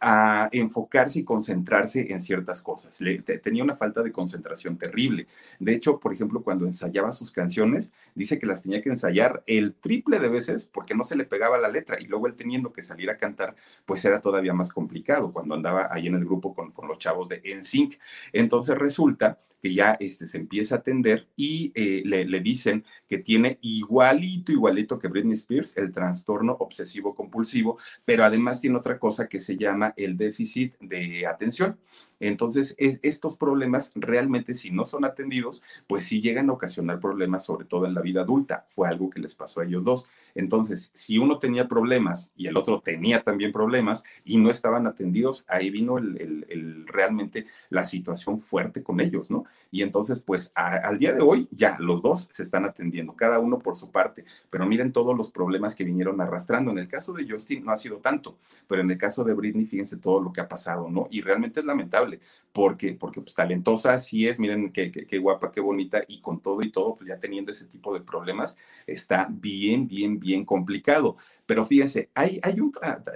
a 0.00 0.48
enfocarse 0.52 1.20
y 1.20 1.24
concentrarse 1.24 2.10
en 2.12 2.20
ciertas 2.22 2.62
cosas. 2.62 3.00
Le, 3.00 3.18
tenía 3.20 3.62
una 3.62 3.76
falta 3.76 4.02
de 4.02 4.12
concentración 4.12 4.78
terrible. 4.78 5.26
De 5.58 5.74
hecho, 5.74 6.00
por 6.00 6.12
ejemplo, 6.14 6.42
cuando 6.42 6.66
ensayaba 6.66 7.12
sus 7.12 7.30
canciones, 7.30 7.92
dice 8.14 8.38
que 8.38 8.46
las 8.46 8.62
tenía 8.62 8.82
que 8.82 8.88
ensayar 8.88 9.42
el 9.46 9.74
triple 9.74 10.18
de 10.18 10.28
veces 10.28 10.64
porque 10.64 10.94
no 10.94 11.04
se 11.04 11.16
le 11.16 11.24
pegaba 11.24 11.58
la 11.58 11.68
letra 11.68 11.98
y 12.00 12.06
luego 12.06 12.26
él 12.26 12.34
teniendo 12.34 12.72
que 12.72 12.82
salir 12.82 13.10
a 13.10 13.18
cantar, 13.18 13.54
pues 13.84 14.04
era 14.04 14.20
todavía 14.20 14.54
más 14.54 14.72
complicado 14.72 15.32
cuando 15.32 15.54
andaba 15.54 15.88
ahí 15.90 16.06
en 16.06 16.14
el 16.14 16.24
grupo 16.24 16.54
con, 16.54 16.72
con 16.72 16.88
los 16.88 16.98
chavos 16.98 17.28
de 17.28 17.42
NSYNC. 17.44 17.98
Entonces 18.32 18.78
resulta 18.78 19.38
que 19.62 19.74
ya 19.74 19.96
este, 20.00 20.26
se 20.26 20.38
empieza 20.38 20.76
a 20.76 20.78
atender 20.78 21.28
y 21.36 21.72
eh, 21.74 22.02
le, 22.04 22.24
le, 22.24 22.40
dicen 22.40 22.84
que 23.08 23.18
tiene 23.18 23.58
igualito, 23.60 24.52
igualito 24.52 24.98
que 24.98 25.08
Britney 25.08 25.34
Spears, 25.34 25.76
el 25.76 25.92
trastorno 25.92 26.56
obsesivo 26.60 27.14
compulsivo, 27.14 27.78
pero 28.04 28.24
además 28.24 28.60
tiene 28.60 28.76
otra 28.76 28.98
cosa 28.98 29.28
que 29.28 29.38
se 29.40 29.56
llama 29.56 29.92
el 29.96 30.16
déficit 30.16 30.74
de 30.80 31.26
atención. 31.26 31.78
Entonces, 32.20 32.74
estos 32.78 33.36
problemas 33.36 33.92
realmente 33.94 34.54
si 34.54 34.70
no 34.70 34.84
son 34.84 35.04
atendidos, 35.04 35.62
pues 35.86 36.04
sí 36.04 36.20
llegan 36.20 36.50
a 36.50 36.52
ocasionar 36.52 37.00
problemas, 37.00 37.44
sobre 37.44 37.64
todo 37.64 37.86
en 37.86 37.94
la 37.94 38.02
vida 38.02 38.22
adulta. 38.22 38.66
Fue 38.68 38.88
algo 38.88 39.10
que 39.10 39.20
les 39.20 39.34
pasó 39.34 39.60
a 39.60 39.64
ellos 39.64 39.84
dos. 39.84 40.08
Entonces, 40.34 40.90
si 40.94 41.18
uno 41.18 41.38
tenía 41.38 41.66
problemas 41.66 42.32
y 42.36 42.46
el 42.46 42.56
otro 42.56 42.80
tenía 42.80 43.22
también 43.22 43.52
problemas 43.52 44.04
y 44.24 44.38
no 44.38 44.50
estaban 44.50 44.86
atendidos, 44.86 45.44
ahí 45.48 45.70
vino 45.70 45.98
el, 45.98 46.84
realmente 46.86 47.46
la 47.70 47.84
situación 47.84 48.38
fuerte 48.38 48.82
con 48.82 49.00
ellos, 49.00 49.30
¿no? 49.30 49.44
Y 49.70 49.82
entonces, 49.82 50.20
pues 50.20 50.52
al 50.54 50.98
día 50.98 51.12
de 51.12 51.20
hoy 51.22 51.48
ya 51.50 51.76
los 51.78 52.02
dos 52.02 52.28
se 52.32 52.42
están 52.42 52.64
atendiendo, 52.64 53.14
cada 53.14 53.38
uno 53.38 53.58
por 53.58 53.76
su 53.76 53.90
parte, 53.90 54.24
pero 54.50 54.66
miren 54.66 54.92
todos 54.92 55.16
los 55.16 55.30
problemas 55.30 55.74
que 55.74 55.84
vinieron 55.84 56.20
arrastrando. 56.20 56.70
En 56.70 56.78
el 56.78 56.88
caso 56.88 57.12
de 57.12 57.28
Justin 57.28 57.64
no 57.64 57.72
ha 57.72 57.76
sido 57.76 57.98
tanto, 57.98 58.38
pero 58.66 58.82
en 58.82 58.90
el 58.90 58.98
caso 58.98 59.24
de 59.24 59.34
Britney, 59.34 59.66
fíjense 59.66 59.96
todo 59.96 60.20
lo 60.20 60.32
que 60.32 60.40
ha 60.40 60.48
pasado, 60.48 60.90
¿no? 60.90 61.08
Y 61.10 61.20
realmente 61.22 61.60
es 61.60 61.66
lamentable, 61.66 62.09
porque, 62.52 62.94
porque 62.94 63.20
pues 63.20 63.34
talentosa 63.34 63.98
sí 63.98 64.26
es, 64.26 64.38
miren 64.38 64.72
qué, 64.72 64.90
qué, 64.90 65.18
guapa, 65.18 65.52
qué 65.52 65.60
bonita, 65.60 66.02
y 66.08 66.20
con 66.20 66.40
todo 66.40 66.62
y 66.62 66.72
todo, 66.72 66.96
pues 66.96 67.08
ya 67.08 67.18
teniendo 67.18 67.52
ese 67.52 67.66
tipo 67.66 67.94
de 67.94 68.00
problemas, 68.00 68.56
está 68.86 69.28
bien, 69.30 69.86
bien, 69.86 70.18
bien 70.18 70.44
complicado. 70.44 71.16
Pero 71.46 71.64
fíjense, 71.64 72.10
hay, 72.14 72.40
hay 72.42 72.60
un 72.60 72.72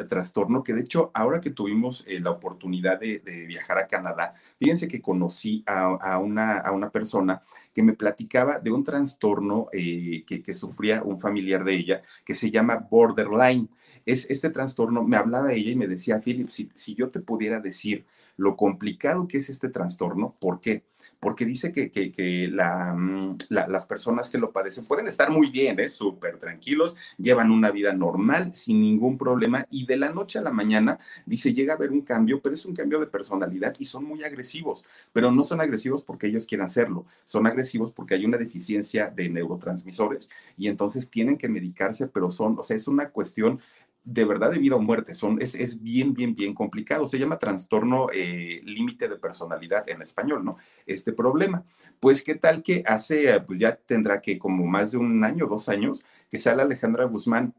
trastorno 0.09 0.63
que 0.63 0.73
de 0.73 0.83
hecho, 0.83 1.11
ahora 1.15 1.41
que 1.41 1.51
tuvimos 1.51 2.05
eh, 2.07 2.21
la 2.21 2.31
oportunidad 2.31 3.01
de, 3.01 3.23
viajar 3.49 3.79
a 3.79 3.87
Canadá, 3.87 4.35
fíjense 4.59 4.89
que 4.89 5.03
conocí 5.03 5.65
a, 5.67 6.19
una, 6.19 6.59
a 6.59 6.73
una 6.73 6.91
persona 6.91 7.43
que 7.73 7.83
me 7.83 7.95
platicaba 7.95 8.59
de 8.61 8.71
un 8.71 8.85
trastorno 8.85 9.69
eh, 9.73 10.25
que, 10.27 10.55
sufría 10.55 11.03
un 11.03 11.19
familiar 11.19 11.65
de 11.65 11.75
ella 11.75 12.03
que 12.25 12.35
se 12.35 12.51
llama 12.51 12.87
borderline. 12.89 13.69
Es, 14.07 14.27
este 14.31 14.51
trastorno, 14.51 15.03
me 15.03 15.17
hablaba 15.17 15.53
ella 15.53 15.73
y 15.73 15.77
me 15.77 15.89
decía, 15.89 16.21
Philip, 16.21 16.49
si, 16.49 16.71
si 16.75 16.95
yo 16.95 17.11
te 17.11 17.21
pudiera 17.21 17.59
decir 17.61 18.07
lo 18.37 18.57
complicado 18.57 19.29
que 19.29 19.39
es 19.39 19.51
este 19.51 19.69
trastorno. 19.69 20.37
¿Por 20.41 20.61
qué? 20.61 20.85
Porque 21.21 21.45
dice 21.45 21.73
que, 21.73 21.91
que, 21.91 22.49
mm, 22.51 23.37
las 23.49 23.87
personas 23.87 24.29
que 24.29 24.39
lo 24.39 24.53
padecen 24.53 24.85
pueden 24.85 25.07
estar 25.07 25.31
muy 25.31 25.51
bien, 25.51 25.79
¿eh? 25.81 25.89
súper 25.89 26.39
tranquilos, 26.39 26.97
llevan 27.19 27.51
una 27.51 27.71
vida 27.71 27.93
normal, 27.93 28.55
sin 28.55 28.81
ningún 28.81 29.19
problema, 29.19 29.67
y 29.71 29.87
de 29.87 29.97
la 29.97 30.11
noche 30.11 30.39
a 30.39 30.43
la 30.43 30.51
mañana, 30.51 30.99
dice, 31.27 31.53
llega 31.53 31.75
a 31.75 31.77
haber 31.77 31.91
un 31.91 32.03
cambio, 32.03 32.41
pero 32.41 32.55
es 32.55 32.65
un 32.67 32.75
cambio 32.75 33.01
de 33.01 33.07
personalidad 33.07 33.75
y 33.79 33.85
son 33.85 34.05
muy 34.05 34.25
agresivos, 34.25 34.85
pero 35.13 35.31
no 35.31 35.45
son 35.45 35.61
agresivos 35.61 36.03
porque 36.03 36.27
ellos 36.27 36.47
quieran 36.47 36.65
hacerlo, 36.65 37.07
son 37.25 37.47
agresivos 37.47 37.93
porque 37.93 38.15
hay 38.15 38.25
una 38.25 38.39
deficiencia 38.39 39.11
de 39.11 39.29
neurotransmisores 39.29 40.31
y 40.57 40.69
entonces 40.69 41.11
tienen 41.11 41.37
que 41.37 41.49
medicarse, 41.49 42.09
pero 42.09 42.31
son, 42.31 42.59
o 42.59 42.63
sea, 42.63 42.77
es 42.77 42.89
una 42.89 43.11
cuestión 43.11 43.61
de 44.05 44.25
verdad 44.25 44.51
de 44.51 44.59
vida 44.59 44.77
o 44.77 44.81
muerte. 44.81 45.15
Son, 45.15 45.39
es, 45.41 45.83
bien, 45.83 46.15
bien, 46.15 46.35
bien 46.35 46.55
complicado. 46.55 47.07
Se 47.07 47.19
llama 47.19 47.39
trastorno 47.39 48.09
eh, 48.13 48.61
límite 48.65 49.09
de 49.09 49.17
personalidad 49.17 49.89
en 49.89 50.03
español, 50.03 50.45
¿no? 50.45 50.57
Este 50.87 51.13
problema. 51.13 51.65
Pues, 52.01 52.23
¿qué 52.23 52.35
tal 52.35 52.63
que 52.63 52.83
hace, 52.87 53.41
pues 53.41 53.59
ya 53.59 53.75
tendrá 53.75 54.21
que 54.21 54.39
como 54.39 54.67
más 54.67 54.93
de 54.93 54.99
un 54.99 55.25
año, 55.25 55.47
dos 55.47 55.69
años, 55.69 56.05
que 56.31 56.39
sale 56.39 56.63
Alejandra 56.63 57.05
Guzmán 57.05 57.55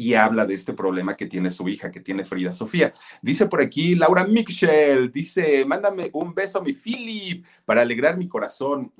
y 0.00 0.14
habla 0.14 0.46
de 0.46 0.54
este 0.54 0.74
problema 0.74 1.16
que 1.16 1.26
tiene 1.26 1.50
su 1.50 1.68
hija, 1.68 1.90
que 1.90 1.98
tiene 1.98 2.24
Frida 2.24 2.52
Sofía. 2.52 2.92
Dice 3.20 3.46
por 3.46 3.60
aquí 3.60 3.96
Laura 3.96 4.24
Michel, 4.24 5.10
dice, 5.10 5.64
mándame 5.66 6.08
un 6.12 6.32
beso 6.32 6.62
mi 6.62 6.72
Philip 6.72 7.44
para 7.64 7.82
alegrar 7.82 8.16
mi 8.16 8.28
corazón. 8.28 8.92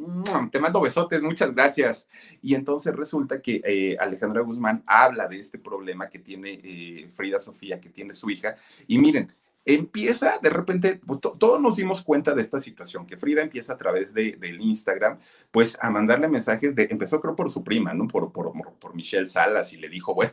Te 0.51 0.59
mando 0.59 0.81
besotes, 0.81 1.23
muchas 1.23 1.55
gracias. 1.55 2.09
Y 2.43 2.57
entonces 2.57 2.97
resulta 2.97 3.41
que 3.41 3.63
eh, 3.65 3.97
Alejandra 4.01 4.43
Guzmán 4.43 4.83
habla 4.87 5.29
de 5.29 5.39
este 5.39 5.59
problema 5.59 6.11
que 6.11 6.19
tiene 6.19 6.61
eh, 6.65 7.09
Frida 7.15 7.39
Sofía, 7.39 7.81
que 7.81 7.91
tiene 7.91 8.13
su 8.13 8.29
hija. 8.29 8.57
Y 8.89 8.99
miren, 8.99 9.33
empieza 9.65 10.41
de 10.43 10.51
repente, 10.51 11.01
pues 11.07 11.21
todos 11.21 11.61
nos 11.61 11.77
dimos 11.77 12.03
cuenta 12.03 12.35
de 12.35 12.43
esta 12.43 12.59
situación, 12.59 13.07
que 13.07 13.17
Frida 13.17 13.43
empieza 13.43 13.75
a 13.75 13.79
través 13.79 14.13
de, 14.15 14.33
del 14.33 14.61
Instagram, 14.61 15.21
pues 15.53 15.79
a 15.81 15.91
mandarle 15.91 16.27
mensajes 16.27 16.75
de, 16.75 16.89
empezó 16.91 17.21
creo 17.21 17.37
por 17.37 17.51
su 17.51 17.63
prima, 17.63 17.95
¿no? 17.95 18.09
Por, 18.09 18.33
por, 18.33 18.53
por 18.81 18.97
Michelle 18.97 19.29
Salas 19.29 19.73
y 19.73 19.77
le 19.77 19.89
dijo, 19.89 20.13
bueno, 20.13 20.33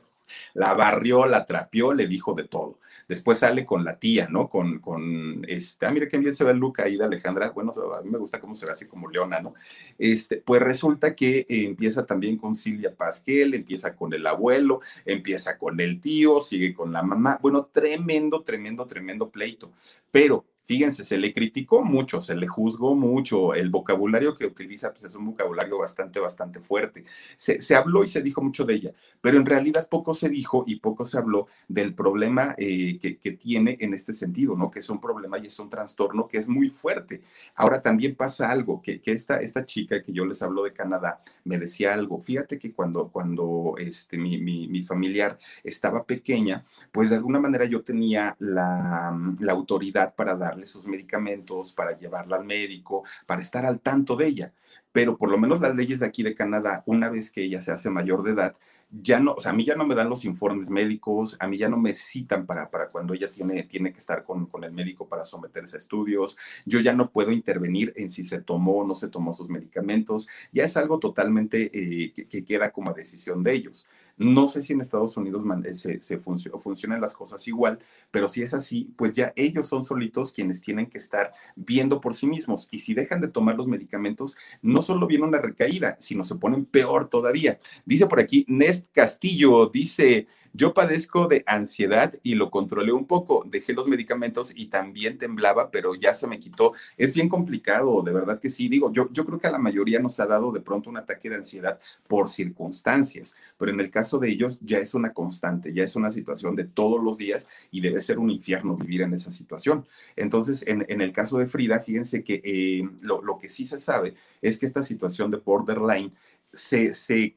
la 0.53 0.74
barrió, 0.74 1.25
la 1.25 1.46
trapeó, 1.46 1.94
le 1.94 2.08
dijo 2.08 2.34
de 2.34 2.46
todo. 2.46 2.79
Después 3.08 3.38
sale 3.38 3.65
con 3.65 3.86
la 3.86 4.00
tía, 4.00 4.27
¿no? 4.29 4.50
Con, 4.50 4.79
con 4.79 5.46
este, 5.48 5.86
ah, 5.86 5.91
mira 5.91 6.08
qué 6.08 6.17
bien 6.17 6.36
se 6.36 6.44
ve 6.44 6.51
el 6.51 6.58
look 6.58 6.82
ahí 6.82 6.98
de 6.98 7.05
Alejandra. 7.05 7.51
Bueno, 7.51 7.72
a 7.72 8.01
mí 8.01 8.10
me 8.10 8.17
gusta 8.17 8.39
cómo 8.39 8.55
se 8.55 8.65
ve 8.65 8.72
así 8.72 8.88
como 8.88 9.10
leona, 9.10 9.39
¿no? 9.39 9.53
Este, 10.00 10.38
pues 10.38 10.62
resulta 10.62 11.15
que 11.15 11.39
eh, 11.39 11.46
empieza 11.65 12.05
también 12.05 12.38
con 12.38 12.55
Silvia 12.55 12.96
Pasquel, 12.96 13.53
empieza 13.53 13.96
con 13.96 14.13
el 14.13 14.25
abuelo, 14.25 14.79
empieza 15.05 15.58
con 15.58 15.79
el 15.79 16.01
tío, 16.01 16.39
sigue 16.39 16.74
con 16.74 16.91
la 16.91 17.03
mamá. 17.03 17.38
Bueno, 17.41 17.70
tremendo, 17.72 18.41
tremendo, 18.41 18.88
tremendo 18.88 19.29
pleito. 19.29 19.72
Pero 20.10 20.46
Fíjense, 20.65 21.03
se 21.03 21.17
le 21.17 21.31
criticó 21.31 21.84
mucho, 21.84 22.22
se 22.22 22.36
le 22.36 22.48
juzgó 22.48 22.95
mucho. 22.95 23.53
El 23.53 23.69
vocabulario 23.69 24.36
que 24.36 24.48
utiliza 24.48 24.91
pues, 24.91 25.03
es 25.03 25.15
un 25.15 25.25
vocabulario 25.25 25.77
bastante, 25.77 26.19
bastante 26.19 26.60
fuerte. 26.60 27.05
Se, 27.38 27.75
habló 27.75 28.03
y 28.03 28.07
se 28.07 28.22
dijo 28.22 28.41
mucho 28.41 28.65
de 28.65 28.74
ella, 28.74 28.91
pero 29.22 29.38
en 29.38 29.45
realidad 29.45 29.88
poco 29.88 30.13
se 30.13 30.27
dijo 30.27 30.63
y 30.65 30.77
poco 30.77 31.05
se 31.05 31.19
habló 31.19 31.48
del 31.67 31.93
problema 31.93 32.55
eh, 32.57 32.98
que, 33.00 33.36
tiene 33.36 33.77
en 33.81 33.93
este 33.93 34.13
sentido, 34.13 34.55
¿no? 34.55 34.72
Que 34.72 34.79
es 34.79 34.89
un 34.89 35.00
problema 35.00 35.38
y 35.38 35.48
es 35.48 35.60
un 35.60 35.69
trastorno 35.69 36.27
que 36.27 36.38
es 36.38 36.48
muy 36.48 36.69
fuerte. 36.69 37.22
Ahora 37.55 37.81
también 37.81 38.15
pasa 38.15 38.50
algo, 38.50 38.81
que, 38.81 39.01
que 39.01 39.12
esta, 39.12 39.41
esta 39.41 39.65
chica 39.65 40.01
que 40.01 40.13
yo 40.13 40.25
les 40.25 40.41
hablo 40.41 40.63
de 40.63 40.74
Canadá 40.74 41.22
me 41.43 41.57
decía 41.57 41.93
algo. 41.93 42.22
Fíjate 42.22 42.57
que 42.57 42.72
cuando, 42.72 43.10
cuando 43.10 43.75
este, 43.77 44.17
mi, 44.17 44.39
mi, 44.39 44.67
mi 44.67 44.84
familiar 44.84 45.38
estaba 45.63 46.05
pequeña, 46.05 46.65
pues 46.91 47.10
de 47.10 47.17
alguna 47.17 47.39
manera 47.39 47.65
yo 47.65 47.84
tenía 47.84 48.36
la, 48.39 49.15
la 49.41 49.51
autoridad 49.51 50.15
para 50.15 50.36
dar 50.36 50.54
sus 50.63 50.88
medicamentos, 50.88 51.74
para 51.74 51.97
llevarla 51.97 52.38
al 52.38 52.45
médico, 52.45 53.03
para 53.25 53.41
estar 53.41 53.65
al 53.65 53.81
tanto 53.81 54.15
de 54.15 54.27
ella. 54.27 54.53
Pero 54.91 55.17
por 55.17 55.29
lo 55.29 55.38
menos 55.38 55.59
las 55.59 55.75
leyes 55.75 56.00
de 56.00 56.05
aquí 56.05 56.24
de 56.24 56.35
Canadá, 56.35 56.83
una 56.85 57.09
vez 57.09 57.31
que 57.31 57.43
ella 57.43 57.59
se 57.59 57.74
hace 57.74 57.89
mayor 57.89 58.24
de 58.24 58.31
edad, 58.31 58.55
ya 58.91 59.19
no, 59.19 59.33
o 59.33 59.41
sea, 59.41 59.51
a 59.51 59.53
mí 59.53 59.65
ya 59.65 59.75
no 59.75 59.85
me 59.85 59.95
dan 59.95 60.09
los 60.09 60.25
informes 60.25 60.69
médicos, 60.69 61.35
a 61.39 61.47
mí 61.47 61.57
ya 61.57 61.69
no 61.69 61.77
me 61.77 61.93
citan 61.93 62.45
para, 62.45 62.69
para 62.69 62.89
cuando 62.89 63.13
ella 63.13 63.31
tiene, 63.31 63.63
tiene 63.63 63.91
que 63.91 64.00
estar 64.00 64.24
con, 64.24 64.45
con 64.45 64.63
el 64.63 64.71
médico 64.71 65.07
para 65.07 65.25
someterse 65.25 65.75
a 65.75 65.79
estudios, 65.79 66.38
yo 66.65 66.79
ya 66.79 66.93
no 66.93 67.12
puedo 67.12 67.31
intervenir 67.31 67.93
en 67.95 68.09
si 68.09 68.24
se 68.24 68.41
tomó 68.41 68.77
o 68.77 68.88
no 68.88 68.95
se 68.95 69.07
tomó 69.07 69.33
sus 69.33 69.50
medicamentos, 69.50 70.27
ya 70.53 70.63
es 70.63 70.77
algo 70.77 71.00
totalmente 71.00 71.71
eh, 71.74 72.13
que, 72.13 72.45
queda 72.45 72.71
como 72.71 72.93
decisión 72.93 73.43
de 73.43 73.53
ellos. 73.53 73.88
No 74.17 74.48
sé 74.48 74.62
si 74.62 74.72
en 74.72 74.79
Estados 74.79 75.17
Unidos 75.17 75.43
eh, 75.65 76.00
se, 76.01 76.17
funcionan 76.19 77.01
las 77.01 77.13
cosas 77.13 77.48
igual, 77.48 77.79
pero 78.12 78.29
si 78.29 78.41
es 78.41 78.53
así, 78.53 78.93
pues 78.95 79.12
ya 79.12 79.34
ellos 79.36 79.67
son 79.67 79.84
solitos 79.84 80.31
quienes 80.31 80.62
tienen 80.62 80.88
que 80.88 80.98
estar 80.98 81.34
viendo 81.55 82.00
por 82.00 82.13
sí 82.13 82.25
mismos 82.25 82.69
y 82.72 82.79
si 82.79 82.93
dejan 82.93 83.19
de 83.19 83.27
tomar 83.27 83.55
los 83.55 83.67
medicamentos, 83.67 84.38
no 84.62 84.81
solo 84.81 85.05
viene 85.05 85.25
una 85.25 85.39
recaída, 85.39 85.98
sino 86.00 86.24
se 86.24 86.36
ponen 86.36 86.65
peor 86.65 87.10
todavía. 87.10 87.60
Dice 87.86 88.07
por 88.07 88.22
aquí, 88.22 88.45
Nest 88.48 88.88
Castillo 88.93 89.65
dice, 89.67 90.27
yo 90.55 90.74
padezco 90.74 91.27
de 91.27 91.43
ansiedad 91.45 92.13
y 92.24 92.35
lo 92.35 92.50
controlé 92.50 92.93
un 92.93 93.05
poco, 93.05 93.45
dejé 93.45 93.74
los 93.74 93.88
medicamentos 93.88 94.53
y 94.55 94.67
también 94.67 95.17
temblaba, 95.17 95.69
pero 95.69 95.95
ya 95.95 96.13
se 96.13 96.27
me 96.27 96.39
quitó. 96.39 96.74
Es 96.97 97.13
bien 97.13 97.27
complicado, 97.27 98.01
de 98.01 98.13
verdad 98.13 98.39
que 98.39 98.50
sí. 98.50 98.69
Digo, 98.69 98.91
yo, 98.93 99.09
yo 99.12 99.25
creo 99.25 99.39
que 99.39 99.47
a 99.47 99.51
la 99.51 99.59
mayoría 99.59 100.00
nos 100.00 100.19
ha 100.19 100.25
dado 100.25 100.51
de 100.51 100.62
pronto 100.62 100.89
un 100.89 100.97
ataque 100.97 101.29
de 101.29 101.35
ansiedad 101.35 101.79
por 102.07 102.29
circunstancias, 102.29 103.35
pero 103.57 103.71
en 103.71 103.79
el 103.81 103.91
caso 103.91 104.17
de 104.17 104.29
ellos 104.29 104.57
ya 104.62 104.79
es 104.79 104.93
una 104.93 105.13
constante, 105.13 105.74
ya 105.74 105.83
es 105.83 105.95
una 105.95 106.09
situación 106.09 106.55
de 106.55 106.63
todos 106.63 107.03
los 107.03 107.17
días 107.17 107.47
y 107.71 107.81
debe 107.81 108.00
ser 108.00 108.17
un 108.17 108.29
infierno 108.29 108.77
vivir 108.77 109.01
en 109.01 109.13
esa 109.13 109.31
situación. 109.31 109.85
Entonces, 110.15 110.63
en, 110.67 110.85
el 111.01 111.12
caso 111.12 111.38
de 111.38 111.47
Frida, 111.47 111.79
fíjense 111.79 112.24
que 112.24 112.41
eh, 112.43 112.89
lo, 113.01 113.21
lo, 113.21 113.38
que 113.38 113.50
sí 113.50 113.65
se 113.65 113.77
sabe 113.77 114.15
es 114.41 114.57
que 114.57 114.65
esta 114.65 114.83
situación 114.83 115.31
de 115.31 115.38
borderline 115.38 116.13
se, 116.53 116.93
se 116.93 117.35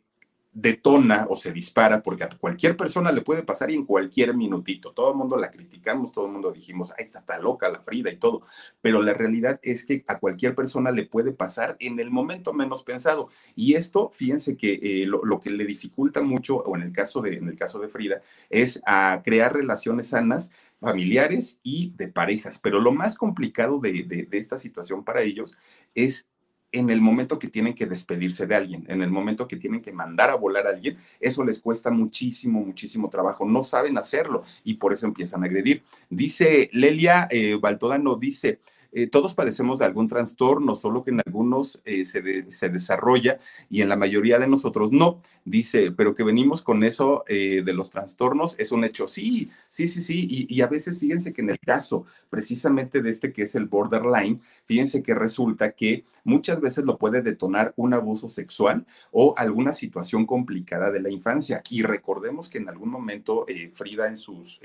detona 0.52 1.26
o 1.28 1.36
se 1.36 1.52
dispara, 1.52 2.02
porque 2.02 2.24
a 2.24 2.28
cualquier 2.28 2.76
persona 2.76 3.12
le 3.12 3.22
puede 3.22 3.42
pasar 3.42 3.70
y 3.70 3.74
en 3.74 3.84
cualquier 3.84 4.34
minutito. 4.34 4.92
Todo 4.92 5.10
el 5.10 5.16
mundo 5.16 5.36
la 5.36 5.50
criticamos, 5.50 6.12
todo 6.12 6.26
el 6.26 6.32
mundo 6.32 6.50
dijimos, 6.50 6.92
ay, 6.98 7.04
está 7.04 7.38
loca 7.38 7.68
la 7.68 7.80
Frida 7.80 8.10
y 8.10 8.16
todo, 8.16 8.42
pero 8.80 9.02
la 9.02 9.14
realidad 9.14 9.60
es 9.62 9.84
que 9.84 10.04
a 10.08 10.18
cualquier 10.18 10.54
persona 10.54 10.90
le 10.90 11.04
puede 11.04 11.32
pasar 11.32 11.76
en 11.80 12.00
el 12.00 12.10
momento 12.10 12.52
menos 12.52 12.82
pensado. 12.82 13.28
Y 13.54 13.74
esto, 13.74 14.10
fíjense 14.12 14.56
que 14.56 14.80
eh, 14.82 15.06
lo, 15.06 15.40
que 15.40 15.50
le 15.50 15.64
dificulta 15.64 16.22
mucho, 16.22 16.56
o 16.56 16.76
en 16.76 16.82
el 16.82 16.92
caso 16.92 17.20
de, 17.20 17.36
en 17.36 17.48
el 17.48 17.56
caso 17.56 17.78
de 17.78 17.88
Frida, 17.88 18.22
es 18.50 18.80
a 18.86 19.22
crear 19.24 19.54
relaciones 19.54 20.08
sanas 20.08 20.50
familiares 20.80 21.60
y 21.62 21.92
de 21.96 22.08
parejas. 22.08 22.58
Pero 22.58 22.80
lo 22.80 22.92
más 22.92 23.16
complicado 23.16 23.78
de, 23.78 24.04
de 24.04 24.38
esta 24.38 24.58
situación 24.58 25.04
para 25.04 25.22
ellos 25.22 25.56
es 25.94 26.26
en 26.72 26.90
el 26.90 27.00
momento 27.00 27.38
que 27.38 27.48
tienen 27.48 27.74
que 27.74 27.86
despedirse 27.86 28.46
de 28.46 28.54
alguien, 28.54 28.84
en 28.88 29.02
el 29.02 29.10
momento 29.10 29.48
que 29.48 29.56
tienen 29.56 29.80
que 29.80 29.92
mandar 29.92 30.30
a 30.30 30.34
volar 30.34 30.66
a 30.66 30.70
alguien, 30.70 30.98
eso 31.20 31.44
les 31.44 31.60
cuesta 31.60 31.90
muchísimo, 31.90 32.60
muchísimo 32.60 33.08
trabajo. 33.08 33.46
No 33.46 33.62
saben 33.62 33.96
hacerlo 33.96 34.42
y 34.64 34.74
por 34.74 34.92
eso 34.92 35.06
empiezan 35.06 35.42
a 35.42 35.46
agredir. 35.46 35.82
Dice 36.10 36.68
Lelia 36.72 37.26
eh, 37.30 37.56
Baltodano, 37.60 38.16
dice, 38.16 38.60
eh, 38.92 39.06
todos 39.06 39.34
padecemos 39.34 39.78
de 39.78 39.84
algún 39.84 40.08
trastorno, 40.08 40.74
solo 40.74 41.04
que 41.04 41.10
en 41.10 41.20
algunos 41.24 41.80
eh, 41.84 42.04
se, 42.04 42.50
se, 42.50 42.68
desarrolla 42.70 43.38
y 43.68 43.82
en 43.82 43.90
la 43.90 43.96
mayoría 43.96 44.38
de 44.38 44.48
nosotros 44.48 44.92
no. 44.92 45.18
Dice, 45.44 45.92
pero 45.92 46.14
que 46.14 46.24
venimos 46.24 46.60
con 46.60 46.84
eso 46.84 47.24
de 47.26 47.72
los 47.72 47.90
trastornos 47.90 48.54
es 48.58 48.70
un 48.70 48.84
hecho. 48.84 49.08
Sí, 49.08 49.50
sí, 49.70 49.88
sí, 49.88 50.02
sí. 50.02 50.46
Y, 50.48 50.60
a 50.60 50.66
veces 50.66 50.98
fíjense 50.98 51.32
que 51.32 51.40
en 51.40 51.48
el 51.48 51.58
caso 51.58 52.04
precisamente 52.28 53.00
de 53.00 53.08
este 53.08 53.32
que 53.32 53.42
es 53.42 53.54
el 53.54 53.64
borderline, 53.64 54.42
fíjense 54.66 55.02
que 55.02 55.14
resulta 55.14 55.72
que 55.72 56.04
muchas 56.28 56.60
veces 56.60 56.84
lo 56.84 56.98
puede 56.98 57.22
detonar 57.22 57.72
un 57.76 57.94
abuso 57.94 58.28
sexual 58.28 58.86
o 59.10 59.34
alguna 59.36 59.72
situación 59.72 60.26
complicada 60.26 60.90
de 60.90 61.00
la 61.00 61.10
infancia. 61.10 61.62
Y 61.70 61.82
recordemos 61.82 62.48
que 62.48 62.58
en 62.58 62.68
algún 62.68 62.90
momento 62.90 63.46
Frida 63.72 64.06
en 64.06 64.16
sus 64.16 64.60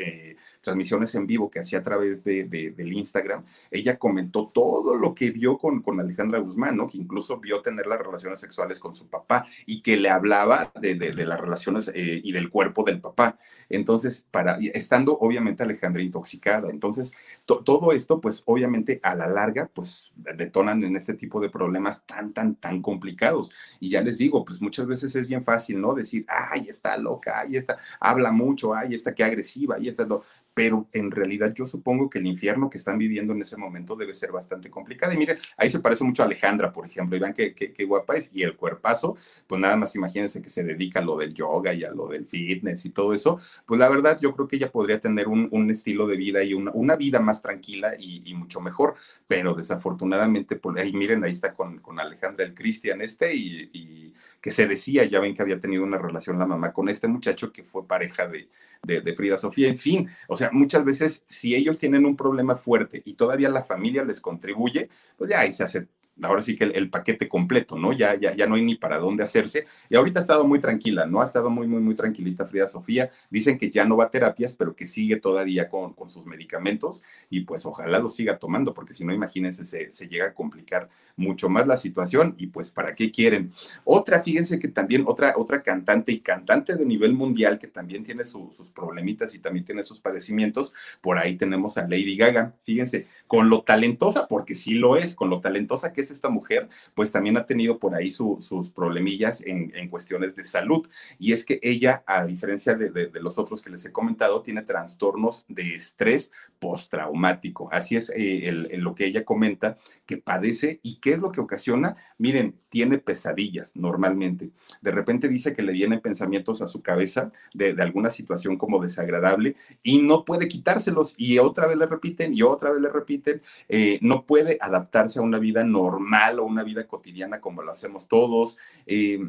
transmisiones 0.61 1.13
en 1.15 1.27
vivo 1.27 1.49
que 1.49 1.59
hacía 1.59 1.79
a 1.79 1.83
través 1.83 2.23
de, 2.23 2.45
de, 2.45 2.71
del 2.71 2.93
Instagram, 2.93 3.43
ella 3.69 3.97
comentó 3.97 4.47
todo 4.47 4.95
lo 4.95 5.13
que 5.13 5.31
vio 5.31 5.57
con, 5.57 5.81
con 5.81 5.99
Alejandra 5.99 6.39
Guzmán, 6.39 6.77
¿no? 6.77 6.87
Que 6.87 6.97
incluso 6.97 7.39
vio 7.39 7.61
tener 7.61 7.85
las 7.85 7.99
relaciones 7.99 8.39
sexuales 8.39 8.79
con 8.79 8.93
su 8.93 9.07
papá 9.07 9.45
y 9.65 9.81
que 9.81 9.97
le 9.97 10.09
hablaba 10.09 10.71
de, 10.79 10.95
de, 10.95 11.25
las 11.25 11.39
relaciones 11.39 11.91
eh, 11.93 12.21
y 12.23 12.31
del 12.31 12.49
cuerpo 12.49 12.83
del 12.83 13.01
papá. 13.01 13.37
Entonces, 13.69 14.25
para, 14.31 14.57
estando 14.73 15.17
obviamente 15.19 15.63
Alejandra 15.63 16.01
intoxicada. 16.01 16.69
Entonces, 16.69 17.13
to, 17.45 17.63
todo 17.63 17.91
esto, 17.91 18.21
pues 18.21 18.43
obviamente 18.45 18.99
a 19.03 19.15
la 19.15 19.27
larga, 19.27 19.69
pues 19.73 20.11
detonan 20.15 20.83
en 20.83 20.95
este 20.95 21.13
tipo 21.13 21.39
de 21.39 21.49
problemas 21.53 22.05
tan, 22.05 22.33
tan, 22.33 22.55
tan 22.55 22.81
complicados. 22.81 23.51
Y 23.79 23.89
ya 23.89 24.01
les 24.01 24.17
digo, 24.17 24.43
pues 24.43 24.61
muchas 24.61 24.87
veces 24.87 25.15
es 25.15 25.27
bien 25.27 25.45
fácil, 25.45 25.79
¿no? 25.79 25.93
Decir, 25.93 26.25
ay, 26.27 26.67
está 26.67 26.97
loca, 26.97 27.39
ay, 27.39 27.55
está, 27.55 27.77
habla 27.99 28.31
mucho, 28.31 28.73
ay, 28.73 28.93
está 28.93 29.15
qué 29.15 29.23
agresiva, 29.23 29.75
ay, 29.75 29.87
está 29.87 30.05
pero 30.53 30.87
en 30.93 31.09
realidad 31.11 31.53
yo 31.53 31.65
supongo 31.65 32.09
que 32.09 32.19
el 32.19 32.27
infierno 32.27 32.69
que 32.69 32.77
están 32.77 32.97
viviendo 32.97 33.33
en 33.33 33.41
ese 33.41 33.57
momento 33.57 33.95
debe 33.95 34.13
ser 34.13 34.31
bastante 34.31 34.69
complicado. 34.69 35.13
Y 35.13 35.17
miren, 35.17 35.37
ahí 35.57 35.69
se 35.69 35.79
parece 35.79 36.03
mucho 36.03 36.23
a 36.23 36.25
Alejandra, 36.25 36.71
por 36.71 36.85
ejemplo, 36.85 37.17
y 37.17 37.19
vean 37.19 37.33
qué, 37.33 37.53
qué, 37.55 37.73
qué, 37.73 37.85
guapa 37.85 38.15
es, 38.15 38.29
y 38.33 38.43
el 38.43 38.55
cuerpazo, 38.55 39.15
pues 39.47 39.59
nada 39.59 39.75
más 39.75 39.95
imagínense 39.95 40.41
que 40.41 40.49
se 40.49 40.63
dedica 40.63 40.99
a 40.99 41.03
lo 41.03 41.17
del 41.17 41.33
yoga 41.33 41.73
y 41.73 41.83
a 41.83 41.91
lo 41.91 42.07
del 42.07 42.25
fitness 42.25 42.85
y 42.85 42.91
todo 42.91 43.13
eso, 43.13 43.39
pues 43.65 43.79
la 43.79 43.89
verdad 43.89 44.17
yo 44.21 44.35
creo 44.35 44.47
que 44.47 44.57
ella 44.57 44.71
podría 44.71 44.99
tener 44.99 45.27
un, 45.27 45.47
un 45.51 45.71
estilo 45.71 46.07
de 46.07 46.17
vida 46.17 46.43
y 46.43 46.53
una, 46.53 46.71
una 46.71 46.95
vida 46.95 47.19
más 47.19 47.41
tranquila 47.41 47.93
y, 47.97 48.21
y, 48.25 48.33
mucho 48.33 48.61
mejor, 48.61 48.95
pero 49.27 49.53
desafortunadamente, 49.53 50.55
pues 50.55 50.77
ahí 50.77 50.93
miren, 50.93 51.23
ahí 51.23 51.31
está 51.31 51.53
con, 51.53 51.79
con 51.79 51.99
Alejandra 51.99 52.45
el 52.45 52.53
Cristian 52.53 53.01
este 53.01 53.33
y, 53.35 53.69
y 53.73 54.13
que 54.41 54.51
se 54.51 54.67
decía, 54.67 55.05
ya 55.05 55.19
ven 55.19 55.35
que 55.35 55.41
había 55.41 55.59
tenido 55.59 55.83
una 55.83 55.97
relación 55.97 56.37
la 56.37 56.45
mamá 56.45 56.73
con 56.73 56.89
este 56.89 57.07
muchacho 57.07 57.51
que 57.51 57.63
fue 57.63 57.87
pareja 57.87 58.27
de, 58.27 58.49
de, 58.83 59.15
Frida 59.15 59.37
Sofía, 59.37 59.69
en 59.69 59.77
fin, 59.77 60.09
o 60.27 60.35
sea, 60.35 60.42
muchas 60.51 60.83
veces 60.83 61.23
si 61.27 61.55
ellos 61.55 61.79
tienen 61.79 62.05
un 62.05 62.15
problema 62.15 62.55
fuerte 62.55 63.01
y 63.05 63.13
todavía 63.13 63.49
la 63.49 63.63
familia 63.63 64.03
les 64.03 64.21
contribuye, 64.21 64.89
pues 65.17 65.29
ya 65.29 65.39
ahí 65.39 65.51
se 65.51 65.63
hace 65.63 65.87
ahora 66.23 66.41
sí 66.41 66.55
que 66.55 66.65
el, 66.65 66.89
paquete 66.89 67.27
completo, 67.27 67.77
¿no? 67.77 67.93
Ya, 67.93 68.15
ya, 68.15 68.35
ya 68.35 68.47
no 68.47 68.55
hay 68.55 68.61
ni 68.61 68.75
para 68.75 68.97
dónde 68.97 69.23
hacerse. 69.23 69.65
Y 69.89 69.95
ahorita 69.95 70.19
ha 70.19 70.21
estado 70.21 70.45
muy 70.45 70.59
tranquila, 70.59 71.05
¿no? 71.05 71.21
Ha 71.21 71.25
estado 71.25 71.49
muy, 71.49 71.67
muy, 71.67 71.81
muy 71.81 71.95
tranquilita 71.95 72.45
Frida 72.45 72.67
Sofía. 72.67 73.09
Dicen 73.29 73.57
que 73.57 73.69
ya 73.69 73.85
no 73.85 73.97
va 73.97 74.05
a 74.05 74.09
terapias, 74.09 74.55
pero 74.55 74.75
que 74.75 74.85
sigue 74.85 75.17
todavía 75.17 75.69
con, 75.69 75.93
con 75.93 76.09
sus 76.09 76.25
medicamentos 76.27 77.03
y 77.29 77.41
pues 77.41 77.65
ojalá 77.65 77.99
lo 77.99 78.09
siga 78.09 78.37
tomando, 78.37 78.73
porque 78.73 78.93
si 78.93 79.05
no, 79.05 79.13
imagínense, 79.13 79.65
se, 79.65 79.91
se, 79.91 80.07
llega 80.07 80.27
a 80.27 80.33
complicar 80.33 80.89
mucho 81.15 81.49
más 81.49 81.67
la 81.67 81.75
situación 81.75 82.35
y 82.37 82.47
pues 82.47 82.69
¿para 82.69 82.95
qué 82.95 83.11
quieren? 83.11 83.53
Otra, 83.83 84.21
fíjense 84.21 84.59
que 84.59 84.67
también 84.67 85.03
otra, 85.07 85.33
otra 85.37 85.61
cantante 85.63 86.11
y 86.11 86.19
cantante 86.19 86.75
de 86.75 86.85
nivel 86.85 87.13
mundial 87.13 87.59
que 87.59 87.67
también 87.67 88.03
tiene 88.03 88.25
su, 88.25 88.49
sus 88.51 88.69
problemitas 88.69 89.33
y 89.35 89.39
también 89.39 89.65
tiene 89.65 89.83
sus 89.83 89.99
padecimientos, 89.99 90.73
por 91.01 91.17
ahí 91.17 91.35
tenemos 91.35 91.77
a 91.77 91.87
Lady 91.87 92.17
Gaga, 92.17 92.51
fíjense, 92.63 93.07
con 93.27 93.49
lo 93.49 93.61
talentosa, 93.61 94.27
porque 94.27 94.55
sí 94.55 94.75
lo 94.75 94.97
es, 94.97 95.15
con 95.15 95.29
lo 95.29 95.41
talentosa 95.41 95.93
que 95.93 96.01
es 96.01 96.11
esta 96.13 96.29
mujer, 96.29 96.69
pues 96.93 97.11
también 97.11 97.37
ha 97.37 97.45
tenido 97.45 97.79
por 97.79 97.95
ahí 97.95 98.11
su, 98.11 98.37
sus 98.39 98.69
problemillas 98.69 99.41
en, 99.45 99.71
en, 99.75 99.89
cuestiones 99.89 100.35
de 100.35 100.43
salud. 100.43 100.87
Y 101.19 101.33
es 101.33 101.45
que 101.45 101.59
ella, 101.61 102.03
a 102.05 102.25
diferencia 102.25 102.75
de, 102.75 103.09
los 103.21 103.37
otros 103.37 103.61
que 103.61 103.69
les 103.69 103.85
he 103.85 103.91
comentado, 103.91 104.41
tiene 104.41 104.61
trastornos 104.61 105.45
de 105.47 105.75
estrés 105.75 106.31
postraumático. 106.59 107.69
Así 107.71 107.95
es 107.95 108.11
eh, 108.15 108.77
lo 108.77 108.95
que 108.95 109.05
ella 109.05 109.25
comenta 109.25 109.77
que 110.05 110.17
padece 110.17 110.79
y 110.81 110.99
qué 110.99 111.13
es 111.13 111.19
lo 111.19 111.31
que 111.31 111.41
ocasiona. 111.41 111.95
Miren, 112.17 112.55
tiene 112.69 112.97
pesadillas 112.97 113.75
normalmente. 113.75 114.51
De 114.81 114.91
repente 114.91 115.27
dice 115.27 115.53
que 115.53 115.61
le 115.61 115.73
vienen 115.73 116.01
pensamientos 116.01 116.61
a 116.61 116.67
su 116.67 116.81
cabeza 116.81 117.29
de, 117.53 117.73
de 117.73 117.83
alguna 117.83 118.09
situación 118.09 118.57
como 118.57 118.81
desagradable 118.81 119.55
y 119.83 120.01
no 120.01 120.25
puede 120.25 120.47
quitárselos 120.47 121.15
y 121.17 121.37
otra 121.39 121.67
vez 121.67 121.77
le 121.77 121.85
repiten 121.85 122.33
y 122.33 122.41
otra 122.41 122.71
vez 122.71 122.81
le 122.81 122.89
repiten. 122.89 123.41
Eh, 123.67 123.99
no 124.01 124.25
puede 124.25 124.57
adaptarse 124.61 125.19
a 125.19 125.21
una 125.21 125.39
vida 125.39 125.63
normal 125.63 125.92
o 126.39 126.45
una 126.45 126.63
vida 126.63 126.87
cotidiana 126.87 127.39
como 127.41 127.61
lo 127.61 127.71
hacemos 127.71 128.07
todos. 128.07 128.57
Eh, 128.85 129.19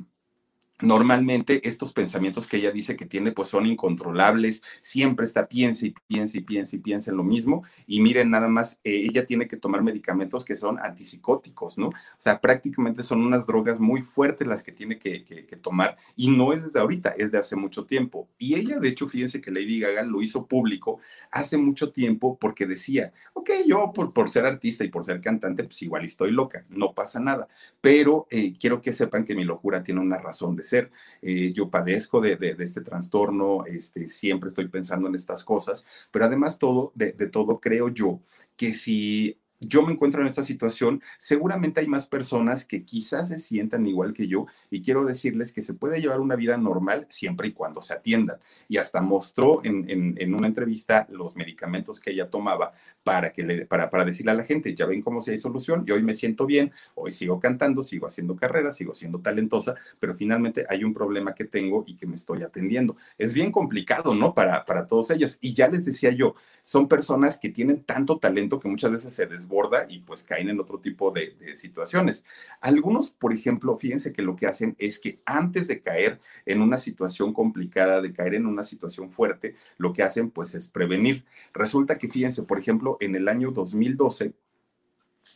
Normalmente 0.80 1.66
estos 1.68 1.92
pensamientos 1.92 2.48
que 2.48 2.56
ella 2.56 2.72
dice 2.72 2.96
que 2.96 3.06
tiene 3.06 3.30
pues 3.30 3.48
son 3.48 3.64
incontrolables, 3.64 4.60
siempre 4.80 5.24
está 5.24 5.46
piensa 5.46 5.86
y 5.86 5.94
piensa 6.08 6.38
y 6.38 6.40
piensa 6.40 6.74
y 6.74 6.80
piensa 6.80 7.10
en 7.12 7.16
lo 7.16 7.22
mismo 7.22 7.62
y 7.86 8.00
miren 8.00 8.30
nada 8.30 8.48
más, 8.48 8.80
eh, 8.82 9.06
ella 9.08 9.24
tiene 9.24 9.46
que 9.46 9.56
tomar 9.56 9.84
medicamentos 9.84 10.44
que 10.44 10.56
son 10.56 10.80
antipsicóticos, 10.80 11.78
¿no? 11.78 11.88
O 11.88 11.92
sea, 12.18 12.40
prácticamente 12.40 13.04
son 13.04 13.24
unas 13.24 13.46
drogas 13.46 13.78
muy 13.78 14.02
fuertes 14.02 14.48
las 14.48 14.64
que 14.64 14.72
tiene 14.72 14.98
que, 14.98 15.24
tomar 15.62 15.96
y 16.16 16.28
no 16.28 16.52
es 16.52 16.64
desde 16.64 16.80
ahorita, 16.80 17.10
es 17.16 17.30
de 17.30 17.38
hace 17.38 17.54
mucho 17.54 17.87
tiempo. 17.87 18.28
Y 18.37 18.54
ella, 18.56 18.78
de 18.78 18.88
hecho, 18.88 19.08
fíjense 19.08 19.40
que 19.40 19.52
Lady 19.52 19.78
Gaga 19.78 20.02
lo 20.02 20.20
hizo 20.20 20.46
público 20.46 20.98
hace 21.30 21.56
mucho 21.56 21.92
tiempo 21.92 22.37
porque 22.38 22.66
decía, 22.66 23.12
ok, 23.34 23.50
yo 23.66 23.92
por, 23.94 24.12
por 24.12 24.28
ser 24.28 24.44
artista 24.44 24.82
y 24.82 24.88
por 24.88 25.04
ser 25.04 25.20
cantante, 25.20 25.62
pues 25.62 25.80
igual 25.82 26.04
estoy 26.04 26.32
loca, 26.32 26.64
no 26.68 26.92
pasa 26.92 27.20
nada, 27.20 27.46
pero 27.80 28.26
eh, 28.30 28.52
quiero 28.58 28.82
que 28.82 28.92
sepan 28.92 29.24
que 29.24 29.37
mi 29.37 29.44
locura 29.44 29.84
tiene 29.84 30.00
una 30.00 30.18
razón 30.18 30.56
ser. 30.64 30.90
Eh, 31.22 31.53
yo 31.53 31.70
padezco 31.70 32.20
de, 32.20 32.57
este 32.59 32.81
trastorno, 32.81 33.64
este, 33.66 34.09
siempre 34.09 34.48
estoy 34.48 34.66
pensando 34.68 35.09
en 35.09 35.14
estas 35.14 35.44
cosas, 35.44 35.87
pero 36.11 36.24
además 36.24 36.59
todo, 36.59 36.92
de 36.96 37.12
todo 37.29 37.61
creo 37.61 37.88
yo 37.88 38.18
que 38.57 38.72
si 38.72 39.38
yo 39.68 39.83
me 39.83 39.92
encuentro 39.92 40.20
en 40.20 40.27
esta 40.27 40.42
situación, 40.42 41.03
seguramente 41.18 41.81
hay 41.81 41.87
más 41.87 42.07
personas 42.07 42.64
que 42.64 42.85
quizás 42.85 43.29
se 43.29 43.38
sientan 43.38 43.87
igual 43.87 44.12
que 44.12 44.27
yo 44.27 44.46
y 44.70 44.83
quiero 44.83 45.05
decirles 45.05 45.53
que 45.53 45.62
se 45.62 45.74
puede 45.74 46.00
llevar 46.00 46.20
una 46.20 46.37
vida 46.37 46.57
normal 46.57 47.07
siempre 47.09 47.48
y 47.48 47.53
cuando 47.53 47.81
se 47.81 47.94
atiendan. 47.94 48.38
Y 48.68 48.79
hasta 48.79 49.00
mostró 49.00 49.64
en, 49.64 49.88
en, 49.88 50.14
en 50.18 50.35
una 50.35 50.46
entrevista 50.46 51.07
los 51.11 51.37
medicamentos 51.37 52.00
que 52.00 52.11
ella 52.11 52.31
tomaba 52.31 52.72
para, 53.03 53.33
que 53.33 53.42
le, 53.42 53.66
para, 53.66 53.90
para 53.90 54.05
decirle 54.05 54.33
a 54.33 54.35
la 54.35 54.44
gente, 54.44 54.74
ya 54.74 54.87
ven 54.87 55.03
cómo 55.03 55.20
si 55.20 55.31
hay 55.31 55.38
solución, 55.38 55.85
yo 55.85 55.94
hoy 55.94 56.03
me 56.03 56.14
siento 56.14 56.46
bien, 56.46 56.72
hoy 56.94 57.12
sigo 57.12 57.40
cantando, 57.40 57.83
sigo 57.83 58.07
haciendo 58.07 58.37
carrera, 58.37 58.70
sigo 58.70 58.94
siendo 58.94 59.20
talentosa, 59.20 59.74
pero 59.98 60.14
finalmente 60.14 60.66
hay 60.68 60.85
un 60.85 60.92
problema 60.92 61.35
que 61.35 61.44
tengo 61.44 61.85
y 61.87 61.96
que 61.96 62.07
me 62.07 62.14
estoy 62.16 62.42
atendiendo. 62.42 62.96
Es 63.18 63.35
bien 63.35 63.53
complicado, 63.53 64.14
¿no? 64.14 64.35
Para, 64.35 64.64
para 64.64 64.87
todos 64.87 65.11
ellos. 65.11 65.38
Y 65.40 65.55
ya 65.55 65.68
les 65.68 65.85
decía 65.85 66.11
yo, 66.11 66.35
son 66.62 66.88
personas 66.88 67.38
que 67.38 67.50
tienen 67.50 67.83
tanto 67.85 68.18
talento 68.18 68.59
que 68.59 68.68
muchas 68.68 68.90
veces 68.90 69.12
se 69.12 69.27
desbordan 69.27 69.53
y 69.88 70.00
pues 70.00 70.22
caen 70.22 70.48
en 70.48 70.60
otro 70.60 70.78
tipo 70.78 71.10
de, 71.10 71.54
situaciones. 71.54 72.24
Algunos, 72.60 73.12
por 73.12 73.32
ejemplo, 73.32 73.76
fíjense 73.76 74.12
que 74.12 74.22
lo 74.22 74.34
que 74.34 74.46
hacen 74.46 74.74
es 74.78 74.98
que 74.98 75.20
antes 75.24 75.68
de 75.68 75.80
caer 75.80 76.20
en 76.46 76.60
una 76.60 76.78
situación 76.78 77.32
complicada, 77.32 78.00
de 78.00 78.12
caer 78.12 78.34
en 78.34 78.46
una 78.46 78.62
situación 78.62 79.10
fuerte, 79.10 79.54
lo 79.78 79.92
que 79.92 80.02
hacen 80.02 80.30
pues 80.30 80.54
es 80.54 80.68
prevenir. 80.68 81.24
Resulta 81.52 81.98
que, 81.98 82.08
fíjense, 82.08 82.42
por 82.42 82.58
ejemplo, 82.58 82.96
en 83.00 83.14
el 83.14 83.28
año 83.28 83.50
2012, 83.52 84.34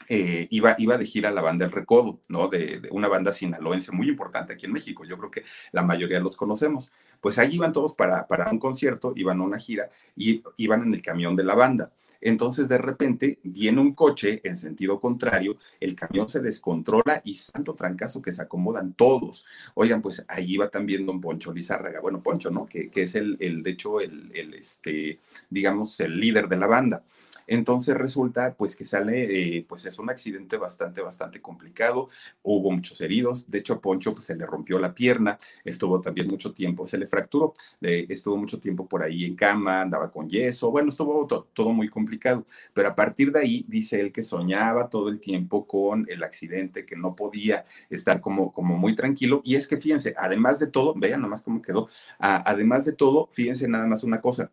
eh, 0.09 0.48
iba, 0.50 0.74
iba 0.78 0.96
de 0.96 1.04
gira 1.04 1.31
la 1.31 1.42
banda 1.42 1.66
El 1.66 1.72
Recodo, 1.72 2.20
¿no? 2.28 2.48
De, 2.48 2.83
una 2.90 3.09
banda 3.09 3.31
sinaloense 3.33 3.92
muy 3.92 4.09
importante 4.09 4.54
aquí 4.54 4.66
en 4.66 4.72
México. 4.72 5.04
Yo 5.04 5.18
creo 5.18 5.31
que 5.31 5.44
la 5.72 5.83
mayoría 5.83 6.20
los 6.20 6.37
conocemos. 6.37 6.90
Pues 7.20 7.38
allí 7.38 7.57
iban 7.57 7.72
todos 7.72 7.94
para, 7.94 8.26
para 8.26 8.50
un 8.50 8.59
concierto, 8.59 9.12
iban 9.16 9.40
a 9.40 9.44
una 9.44 9.59
gira 9.59 9.90
y 10.16 10.42
iban 10.57 10.83
en 10.83 10.94
el 10.94 11.02
camión 11.02 11.37
de 11.37 11.44
la 11.44 11.54
banda. 11.54 11.92
Entonces 12.20 12.68
de 12.68 12.78
repente 12.78 13.38
viene 13.42 13.81
un 13.81 13.94
coche 13.94 14.40
en 14.44 14.57
sentido 14.57 15.00
contrario, 15.00 15.57
el 15.81 15.94
camión 15.94 16.28
se 16.28 16.40
descontrola 16.40 17.22
y 17.24 17.35
santo 17.35 17.74
trancazo 17.74 18.22
que 18.22 18.33
se 18.33 18.42
acomodan 18.42 18.92
todos. 18.94 19.46
Oigan, 19.74 20.02
pues 20.02 20.24
ahí 20.28 20.57
va 20.57 20.68
también 20.68 21.07
don 21.07 21.20
Poncho 21.20 21.52
Lizárraga, 21.52 22.00
bueno, 22.00 22.22
Poncho, 22.22 22.50
¿no? 22.50 22.66
Que, 22.66 22.90
que 22.90 23.02
es 23.02 23.14
el, 23.14 23.37
el, 23.40 23.62
de 23.62 23.70
hecho, 23.70 24.00
el, 24.00 24.31
el, 24.35 24.54
este, 24.54 25.20
digamos, 25.50 25.98
el 26.00 26.18
líder 26.18 26.48
de 26.48 26.57
la 26.57 26.66
banda. 26.66 27.02
Entonces 27.46 27.96
resulta 27.96 28.55
pues 28.57 28.77
que 28.77 28.85
sale, 28.85 29.57
eh, 29.59 29.66
pues 29.68 29.87
es 29.87 29.98
un 29.98 30.11
accidente 30.11 30.57
bastante, 30.57 31.01
bastante 31.01 31.40
complicado, 31.40 32.09
hubo 32.42 32.70
muchos 32.70 33.01
heridos, 33.01 33.51
de 33.51 33.59
hecho 33.59 33.74
a 33.74 33.81
Poncho 33.81 34.12
pues 34.14 34.27
se 34.27 34.37
le 34.37 34.46
rompió 34.46 34.79
la 34.79 34.94
pierna, 34.94 35.38
estuvo 35.64 36.01
también 36.01 36.29
mucho 36.29 36.53
tiempo, 36.53 36.87
se 36.87 36.98
le 36.98 37.07
fracturó, 37.07 37.53
eh, 37.81 38.07
estuvo 38.09 38.37
mucho 38.37 38.61
tiempo 38.61 38.88
por 38.88 39.03
ahí 39.03 39.24
en 39.24 39.37
cama, 39.37 39.83
andaba 39.83 40.11
con 40.11 40.29
yeso, 40.29 40.70
bueno, 40.70 40.88
estuvo 40.90 41.27
to 41.27 41.48
todo 41.53 41.72
muy 41.72 41.88
complicado, 41.88 42.46
pero 42.74 42.88
a 42.88 42.94
partir 42.94 43.33
de 43.33 43.40
ahí 43.40 43.64
dice 43.68 44.01
él 44.01 44.12
que 44.12 44.22
soñaba 44.22 44.88
todo 44.88 45.09
el 45.09 45.20
tiempo 45.20 45.66
con 45.66 46.07
el 46.09 46.22
accidente, 46.22 46.85
que 46.87 46.96
no 46.96 47.14
podía 47.16 47.64
estar 47.90 48.20
como, 48.20 48.53
como 48.53 48.77
muy 48.77 48.94
tranquilo, 48.94 49.40
y 49.44 49.55
es 49.57 49.68
que 49.68 49.79
fíjense, 49.79 50.14
además 50.16 50.59
de 50.59 50.68
todo, 50.68 50.94
vean 50.96 51.20
nomás 51.20 51.42
cómo 51.42 51.62
quedó, 51.62 51.88
además 52.18 52.85
de 52.85 52.92
todo, 52.92 53.29
fíjense 53.33 53.68
nada 53.68 53.87
más 53.87 54.05
una 54.05 54.20
cosa, 54.20 54.51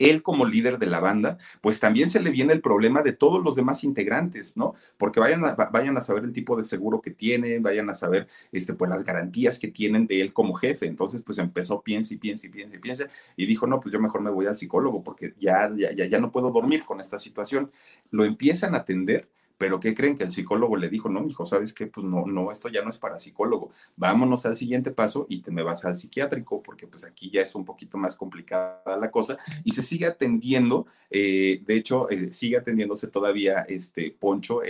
él 0.00 0.22
como 0.22 0.44
líder 0.44 0.78
de 0.78 0.86
la 0.86 0.98
banda, 0.98 1.38
pues 1.60 1.78
también 1.78 2.10
se 2.10 2.20
le 2.20 2.30
viene 2.30 2.52
el 2.52 2.60
problema 2.60 3.02
de 3.02 3.12
todos 3.12 3.44
los 3.44 3.54
demás 3.54 3.84
integrantes, 3.84 4.56
¿no? 4.56 4.74
Porque 4.96 5.20
vayan 5.20 5.44
a, 5.44 5.54
vayan 5.54 5.96
a 5.96 6.00
saber 6.00 6.24
el 6.24 6.32
tipo 6.32 6.56
de 6.56 6.64
seguro 6.64 7.00
que 7.00 7.12
tiene, 7.12 7.60
vayan 7.60 7.88
a 7.90 7.94
saber 7.94 8.26
este, 8.50 8.74
pues 8.74 8.90
las 8.90 9.04
garantías 9.04 9.58
que 9.58 9.68
tienen 9.68 10.06
de 10.06 10.20
él 10.20 10.32
como 10.32 10.54
jefe. 10.54 10.86
Entonces, 10.86 11.22
pues 11.22 11.38
empezó, 11.38 11.82
piensa 11.82 12.14
y 12.14 12.16
piensa 12.16 12.46
y 12.46 12.50
piensa 12.50 12.76
y 12.76 12.78
piensa, 12.78 13.08
y 13.36 13.46
dijo, 13.46 13.66
no, 13.66 13.78
pues 13.78 13.92
yo 13.92 14.00
mejor 14.00 14.22
me 14.22 14.30
voy 14.30 14.46
al 14.46 14.56
psicólogo 14.56 15.02
porque 15.04 15.34
ya, 15.38 15.70
ya, 15.76 15.92
ya, 15.92 16.06
ya 16.06 16.18
no 16.18 16.32
puedo 16.32 16.50
dormir 16.50 16.84
con 16.84 16.98
esta 16.98 17.18
situación. 17.18 17.70
Lo 18.10 18.24
empiezan 18.24 18.74
a 18.74 18.78
atender 18.78 19.28
pero 19.60 19.78
¿qué 19.78 19.94
creen 19.94 20.16
que 20.16 20.24
el 20.24 20.32
psicólogo 20.32 20.74
le 20.78 20.88
dijo? 20.88 21.10
No, 21.10 21.22
hijo, 21.26 21.44
¿sabes 21.44 21.74
qué? 21.74 21.86
Pues 21.86 22.06
no, 22.06 22.24
no, 22.24 22.50
esto 22.50 22.70
ya 22.70 22.82
no 22.82 22.88
es 22.88 22.96
para 22.96 23.18
psicólogo. 23.18 23.72
Vámonos 23.94 24.46
al 24.46 24.56
siguiente 24.56 24.90
paso 24.90 25.26
y 25.28 25.42
te 25.42 25.50
me 25.50 25.62
vas 25.62 25.84
al 25.84 25.96
psiquiátrico, 25.96 26.62
porque 26.62 26.86
pues 26.86 27.04
aquí 27.04 27.30
ya 27.30 27.42
es 27.42 27.54
un 27.54 27.66
poquito 27.66 27.98
más 27.98 28.16
complicada 28.16 28.96
la 28.98 29.10
cosa. 29.10 29.36
Y 29.62 29.72
se 29.72 29.82
sigue 29.82 30.06
atendiendo, 30.06 30.86
eh, 31.10 31.60
de 31.62 31.74
hecho, 31.74 32.08
eh, 32.08 32.32
sigue 32.32 32.56
atendiéndose 32.56 33.08
todavía 33.08 33.66
este 33.68 34.16
Poncho 34.18 34.62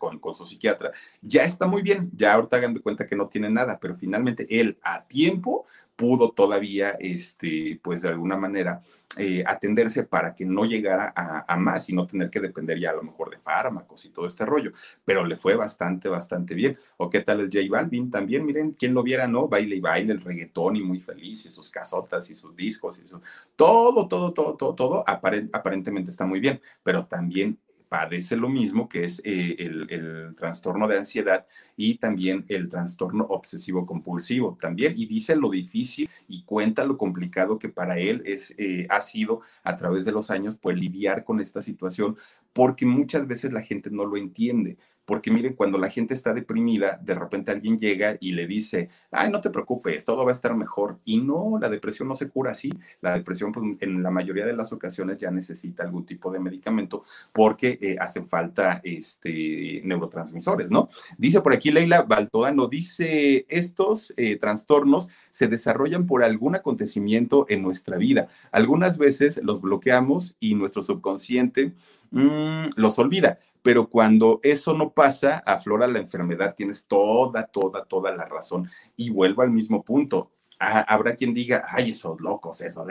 con, 0.00 0.18
con, 0.18 0.34
su 0.34 0.44
psiquiatra. 0.44 0.90
Ya 1.22 1.44
está 1.44 1.68
muy 1.68 1.82
bien, 1.82 2.10
ya 2.12 2.34
ahorita 2.34 2.56
hagan 2.56 2.74
de 2.74 2.80
cuenta 2.80 3.06
que 3.06 3.14
no 3.14 3.28
tiene 3.28 3.50
nada, 3.50 3.78
pero 3.78 3.94
finalmente 3.94 4.48
él 4.50 4.80
a 4.82 5.06
tiempo 5.06 5.64
pudo 5.94 6.32
todavía, 6.32 6.96
este, 6.98 7.78
pues 7.84 8.02
de 8.02 8.08
alguna 8.08 8.36
manera, 8.36 8.82
eh, 9.18 9.44
atenderse 9.46 10.04
para 10.04 10.34
que 10.34 10.44
no 10.44 10.64
llegara 10.64 11.12
a, 11.16 11.56
más 11.56 11.88
y 11.88 11.94
no 11.94 12.06
tener 12.06 12.30
que 12.30 12.40
depender 12.40 12.78
ya 12.78 12.90
a 12.90 12.94
lo 12.94 13.02
mejor 13.02 13.30
de 13.30 13.38
fármacos 13.38 14.04
y 14.04 14.10
todo 14.10 14.26
este 14.26 14.44
rollo. 14.44 14.72
Pero 15.04 15.24
le 15.24 15.36
fue 15.36 15.56
bastante, 15.56 16.08
bastante 16.08 16.54
bien. 16.54 16.78
¿O 16.96 17.08
qué 17.08 17.20
tal 17.20 17.40
el 17.40 17.46
J 17.46 17.60
Balvin? 17.70 18.10
También, 18.10 18.44
miren, 18.44 18.72
quien 18.72 18.94
lo 18.94 19.02
viera, 19.02 19.26
¿no? 19.26 19.48
Baile 19.48 19.76
y 19.76 19.80
baile, 19.80 20.12
el 20.12 20.20
reggaetón 20.20 20.76
y 20.76 20.82
muy 20.82 21.00
feliz, 21.00 21.46
y 21.46 21.50
sus 21.50 21.70
casotas 21.70 22.30
y 22.30 22.34
sus 22.34 22.54
discos 22.54 22.98
y 22.98 23.06
su... 23.06 23.20
Todo, 23.56 24.06
todo, 24.08 24.32
todo, 24.32 24.56
todo, 24.56 24.74
todo 24.74 25.04
aparentemente 25.06 26.10
está 26.10 26.26
muy 26.26 26.40
bien, 26.40 26.60
pero 26.82 27.06
también 27.06 27.58
padece 27.88 28.36
lo 28.36 28.48
mismo, 28.48 28.88
que 28.88 29.04
es 29.04 29.22
eh, 29.24 29.56
el, 29.58 30.34
trastorno 30.36 30.88
de 30.88 30.98
ansiedad 30.98 31.46
y 31.76 31.96
también 31.96 32.44
el 32.48 32.68
trastorno 32.68 33.24
obsesivo 33.24 33.86
compulsivo 33.86 34.56
también. 34.60 34.94
Y 34.96 35.06
dice 35.06 35.36
lo 35.36 35.50
difícil 35.50 36.10
y 36.28 36.42
cuenta 36.42 36.84
lo 36.84 36.98
complicado 36.98 37.58
que 37.58 37.68
para 37.68 37.98
él 37.98 38.22
es, 38.26 38.54
eh, 38.58 38.86
ha 38.90 39.00
sido 39.00 39.40
a 39.62 39.76
través 39.76 40.04
de 40.04 40.12
los 40.12 40.30
años, 40.30 40.56
pues 40.56 40.76
lidiar 40.76 41.24
con 41.24 41.40
esta 41.40 41.62
situación, 41.62 42.16
porque 42.56 42.86
muchas 42.86 43.26
veces 43.28 43.52
la 43.52 43.60
gente 43.60 43.90
no 43.90 44.06
lo 44.06 44.16
entiende. 44.16 44.78
Porque 45.04 45.30
miren, 45.30 45.52
cuando 45.52 45.76
la 45.78 45.90
gente 45.90 46.14
está 46.14 46.32
deprimida, 46.32 46.98
de 47.00 47.14
repente 47.14 47.52
alguien 47.52 47.78
llega 47.78 48.16
y 48.18 48.32
le 48.32 48.46
dice, 48.46 48.88
ay, 49.12 49.30
no 49.30 49.40
te 49.42 49.50
preocupes, 49.50 50.04
todo 50.06 50.24
va 50.24 50.30
a 50.30 50.34
estar 50.34 50.56
mejor. 50.56 50.98
Y 51.04 51.18
no, 51.18 51.58
la 51.60 51.68
depresión 51.68 52.08
no 52.08 52.14
se 52.14 52.30
cura 52.30 52.52
así. 52.52 52.72
La 53.02 53.12
depresión, 53.12 53.52
pues, 53.52 53.76
en 53.80 54.02
la 54.02 54.10
mayoría 54.10 54.46
de 54.46 54.56
las 54.56 54.72
ocasiones 54.72 55.18
ya 55.18 55.30
necesita 55.30 55.82
algún 55.82 56.06
tipo 56.06 56.32
de 56.32 56.40
medicamento 56.40 57.04
porque 57.32 57.78
eh, 57.80 57.96
hacen 58.00 58.26
falta 58.26 58.80
este, 58.82 59.82
neurotransmisores, 59.84 60.70
¿no? 60.70 60.88
Dice 61.18 61.42
por 61.42 61.52
aquí 61.52 61.70
Leila 61.70 62.02
Baltodano, 62.02 62.68
dice, 62.68 63.44
estos 63.50 64.14
eh, 64.16 64.36
trastornos 64.36 65.08
se 65.30 65.46
desarrollan 65.46 66.06
por 66.06 66.24
algún 66.24 66.56
acontecimiento 66.56 67.44
en 67.50 67.62
nuestra 67.62 67.98
vida. 67.98 68.28
Algunas 68.50 68.96
veces 68.96 69.40
los 69.44 69.60
bloqueamos 69.60 70.36
y 70.40 70.54
nuestro 70.54 70.82
subconsciente 70.82 71.74
mm, 72.10 72.66
los 72.76 72.98
olvida 72.98 73.38
pero 73.66 73.88
cuando 73.88 74.38
eso 74.44 74.74
no 74.74 74.92
pasa, 74.92 75.42
aflora 75.44 75.88
la 75.88 75.98
enfermedad, 75.98 76.54
tienes 76.54 76.86
toda, 76.86 77.48
toda, 77.48 77.84
toda 77.84 78.14
la 78.14 78.24
razón 78.24 78.70
y 78.94 79.10
vuelvo 79.10 79.42
al 79.42 79.50
mismo 79.50 79.82
punto. 79.82 80.30
Ah, 80.60 80.82
habrá 80.86 81.16
quien 81.16 81.34
diga, 81.34 81.66
ay, 81.68 81.90
esos 81.90 82.20
locos, 82.20 82.60
esos, 82.60 82.86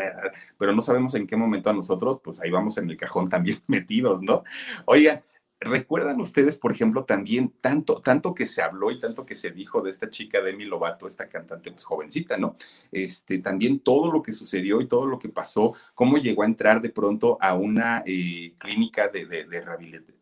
pero 0.58 0.74
no 0.74 0.82
sabemos 0.82 1.16
en 1.16 1.28
qué 1.28 1.38
momento 1.38 1.70
a 1.70 1.74
nosotros, 1.74 2.20
pues 2.22 2.42
ahí 2.42 2.52
vamos 2.52 2.78
en 2.78 2.90
el 2.90 2.98
cajón 2.98 3.30
también 3.30 3.58
metidos, 3.68 4.22
¿no? 4.22 4.44
Oigan, 4.84 5.24
¿Recuerdan 5.60 6.20
ustedes, 6.20 6.58
por 6.58 6.74
ejemplo, 6.74 7.06
también 7.06 7.54
tanto, 7.62 8.02
tanto 8.02 8.36
que 8.36 8.46
se 8.46 8.62
habló 8.62 8.92
y 8.92 9.00
tanto 9.00 9.26
que 9.26 9.36
se 9.36 9.52
dijo 9.52 9.82
de 9.82 9.90
esta 9.90 10.10
chica 10.10 10.42
Demi 10.42 10.66
Lovato, 10.66 11.08
esta 11.08 11.30
cantante 11.30 11.72
pues 11.72 11.86
jovencita, 11.86 12.38
¿no? 12.38 12.58
Este, 12.92 13.40
también 13.40 13.80
todo 13.80 14.12
lo 14.12 14.22
que 14.22 14.34
sucedió 14.34 14.82
y 14.82 14.88
todo 14.88 15.06
lo 15.06 15.18
que 15.18 15.30
pasó, 15.30 15.74
cómo 15.96 16.18
llegó 16.18 16.44
a 16.44 16.48
entrar 16.48 16.82
de 16.82 16.90
pronto 16.90 17.38
a 17.40 17.56
una 17.56 18.04
eh, 18.06 18.54
clínica 18.60 19.08
de, 19.08 19.26
de, 19.26 19.46
de 19.46 19.64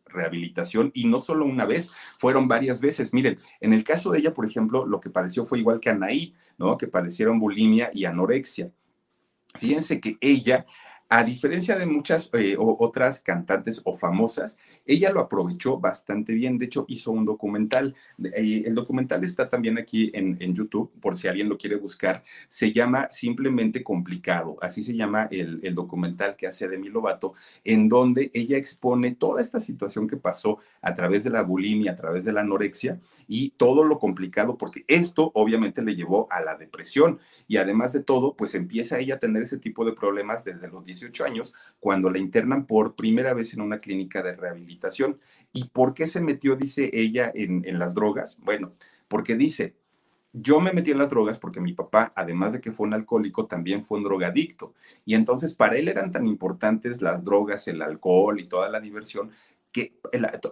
rehabilitación 0.06 0.92
y 0.94 1.06
no 1.06 1.18
solo 1.18 1.44
una 1.44 1.66
vez, 1.66 1.90
fueron 2.16 2.46
varias 2.46 2.80
veces. 2.80 3.12
Miren, 3.12 3.38
en 3.60 3.72
el 3.72 3.82
caso 3.82 4.12
de 4.12 4.20
ella, 4.20 4.32
por 4.32 4.46
ejemplo, 4.46 4.86
lo 4.86 5.00
que 5.00 5.10
padeció 5.10 5.44
fue 5.44 5.58
igual 5.58 5.80
que 5.80 5.90
Anaí, 5.90 6.34
¿no? 6.56 6.78
Que 6.78 6.86
padecieron 6.86 7.40
bulimia 7.40 7.90
y 7.92 8.04
anorexia. 8.04 8.70
Fíjense 9.56 10.00
que 10.00 10.16
ella 10.20 10.64
a 11.08 11.22
diferencia 11.22 11.76
de 11.76 11.86
muchas 11.86 12.30
eh, 12.32 12.56
otras 12.58 13.20
cantantes 13.20 13.82
o 13.84 13.92
famosas, 13.94 14.58
ella 14.86 15.10
lo 15.10 15.20
aprovechó 15.20 15.78
bastante 15.78 16.32
bien. 16.32 16.56
De 16.56 16.64
hecho, 16.66 16.86
hizo 16.88 17.12
un 17.12 17.24
documental. 17.26 17.94
Eh, 18.22 18.64
el 18.64 18.74
documental 18.74 19.22
está 19.22 19.48
también 19.48 19.78
aquí 19.78 20.10
en, 20.14 20.38
YouTube, 20.54 20.90
por 21.00 21.16
si 21.16 21.28
alguien 21.28 21.48
lo 21.48 21.58
quiere 21.58 21.76
buscar. 21.76 22.22
Se 22.48 22.72
llama 22.72 23.08
Simplemente 23.10 23.82
Complicado. 23.82 24.56
Así 24.62 24.82
se 24.82 24.94
llama 24.94 25.28
el, 25.30 25.60
documental 25.74 26.36
que 26.36 26.46
hace 26.46 26.68
Demi 26.68 26.88
Lovato, 26.88 27.34
en 27.64 27.88
donde 27.88 28.30
ella 28.32 28.56
expone 28.56 29.14
toda 29.14 29.40
esta 29.40 29.60
situación 29.60 30.08
que 30.08 30.16
pasó 30.16 30.58
a 30.80 30.94
través 30.94 31.24
de 31.24 31.30
la 31.30 31.42
bulimia, 31.42 31.92
a 31.92 31.96
través 31.96 32.24
de 32.24 32.32
la 32.32 32.40
anorexia 32.40 33.00
y 33.28 33.50
todo 33.50 33.84
lo 33.84 33.98
complicado, 33.98 34.56
porque 34.56 34.84
esto 34.88 35.32
obviamente 35.34 35.82
le 35.82 35.96
llevó 35.96 36.28
a 36.30 36.40
la 36.40 36.56
depresión. 36.56 37.18
Y 37.46 37.58
además 37.58 37.92
de 37.92 38.02
todo, 38.02 38.36
pues 38.36 38.54
empieza 38.54 38.98
ella 38.98 39.16
a 39.16 39.18
tener 39.18 39.42
ese 39.42 39.58
tipo 39.58 39.84
de 39.84 39.92
problemas 39.92 40.44
desde 40.44 40.68
los 40.68 40.84
18 40.94 41.24
años, 41.24 41.54
cuando 41.80 42.10
la 42.10 42.18
internan 42.18 42.66
por 42.66 42.94
primera 42.94 43.34
vez 43.34 43.54
en 43.54 43.60
una 43.60 43.78
clínica 43.78 44.22
de 44.22 44.36
rehabilitación. 44.36 45.18
¿Y 45.52 45.68
por 45.68 45.94
qué 45.94 46.06
se 46.06 46.20
metió, 46.20 46.56
dice 46.56 46.90
ella, 46.92 47.30
en, 47.34 47.62
en 47.66 47.78
las 47.78 47.94
drogas? 47.94 48.38
Bueno, 48.42 48.72
porque 49.08 49.36
dice, 49.36 49.74
yo 50.36 50.58
me 50.58 50.72
metí 50.72 50.90
en 50.90 50.98
las 50.98 51.10
drogas 51.10 51.38
porque 51.38 51.60
mi 51.60 51.72
papá, 51.74 52.12
además 52.16 52.52
de 52.52 52.60
que 52.60 52.72
fue 52.72 52.88
un 52.88 52.94
alcohólico, 52.94 53.46
también 53.46 53.84
fue 53.84 53.98
un 53.98 54.04
drogadicto. 54.04 54.74
Y 55.04 55.14
entonces 55.14 55.54
para 55.54 55.76
él 55.76 55.86
eran 55.86 56.10
tan 56.10 56.26
importantes 56.26 57.00
las 57.00 57.22
drogas, 57.22 57.68
el 57.68 57.80
alcohol 57.80 58.40
y 58.40 58.48
toda 58.48 58.68
la 58.68 58.80
diversión 58.80 59.30
que 59.74 59.92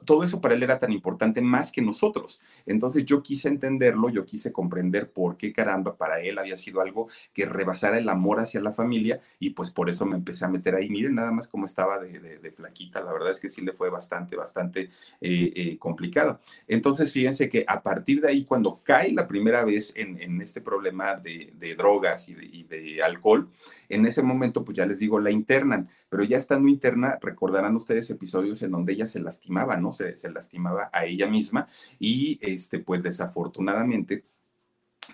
todo 0.04 0.24
eso 0.24 0.40
para 0.40 0.54
él 0.54 0.64
era 0.64 0.80
tan 0.80 0.90
importante 0.90 1.40
más 1.40 1.70
que 1.70 1.80
nosotros. 1.80 2.42
Entonces 2.66 3.04
yo 3.04 3.22
quise 3.22 3.46
entenderlo, 3.46 4.10
yo 4.10 4.26
quise 4.26 4.50
comprender 4.50 5.12
por 5.12 5.36
qué 5.36 5.52
caramba 5.52 5.96
para 5.96 6.20
él 6.20 6.38
había 6.40 6.56
sido 6.56 6.80
algo 6.80 7.08
que 7.32 7.46
rebasara 7.46 7.98
el 7.98 8.08
amor 8.08 8.40
hacia 8.40 8.60
la 8.60 8.72
familia 8.72 9.20
y 9.38 9.50
pues 9.50 9.70
por 9.70 9.88
eso 9.88 10.06
me 10.06 10.16
empecé 10.16 10.44
a 10.44 10.48
meter 10.48 10.74
ahí. 10.74 10.90
Miren 10.90 11.14
nada 11.14 11.30
más 11.30 11.46
cómo 11.46 11.66
estaba 11.66 12.00
de, 12.00 12.52
flaquita, 12.56 13.00
la 13.00 13.12
verdad 13.12 13.30
es 13.30 13.38
que 13.38 13.48
sí 13.48 13.62
le 13.62 13.72
fue 13.72 13.90
bastante, 13.90 14.34
bastante 14.34 14.90
eh, 15.20 15.52
eh, 15.54 15.78
complicado. 15.78 16.40
Entonces 16.66 17.12
fíjense 17.12 17.48
que 17.48 17.64
a 17.68 17.80
partir 17.80 18.20
de 18.20 18.28
ahí, 18.28 18.44
cuando 18.44 18.80
cae 18.82 19.12
la 19.12 19.28
primera 19.28 19.64
vez 19.64 19.92
en, 19.94 20.42
este 20.42 20.60
problema 20.60 21.14
de, 21.14 21.52
drogas 21.76 22.28
y 22.28 22.32
y 22.32 22.64
de 22.64 23.00
alcohol, 23.04 23.48
en 23.88 24.04
ese 24.04 24.22
momento 24.22 24.64
pues 24.64 24.76
ya 24.76 24.84
les 24.84 24.98
digo, 24.98 25.20
la 25.20 25.30
internan 25.30 25.88
pero 26.12 26.24
ya 26.24 26.36
estando 26.36 26.68
interna, 26.68 27.18
recordarán 27.22 27.74
ustedes 27.74 28.10
episodios 28.10 28.60
en 28.60 28.72
donde 28.72 28.92
ella 28.92 29.06
se 29.06 29.18
lastimaba, 29.18 29.78
¿no? 29.78 29.92
Se, 29.92 30.18
se 30.18 30.30
lastimaba 30.30 30.90
a 30.92 31.06
ella 31.06 31.26
misma 31.26 31.68
y, 31.98 32.38
este, 32.42 32.80
pues 32.80 33.02
desafortunadamente, 33.02 34.26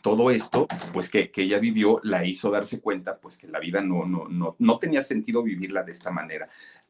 todo 0.02 0.32
esto, 0.32 0.66
pues 0.92 1.08
que, 1.08 1.30
que, 1.30 1.42
ella 1.42 1.60
vivió, 1.60 2.00
la 2.02 2.26
hizo 2.26 2.50
darse 2.50 2.80
cuenta, 2.80 3.20
pues 3.20 3.38
que 3.38 3.46
la 3.46 3.60
vida 3.60 3.80
no, 3.80 4.06
no, 4.06 4.26
no, 4.26 4.56
no 4.58 4.78
tenía 4.80 5.02
sentido 5.02 5.44
vivirla 5.44 5.84
de 5.84 5.92
esta 5.92 6.10
manera 6.10 6.48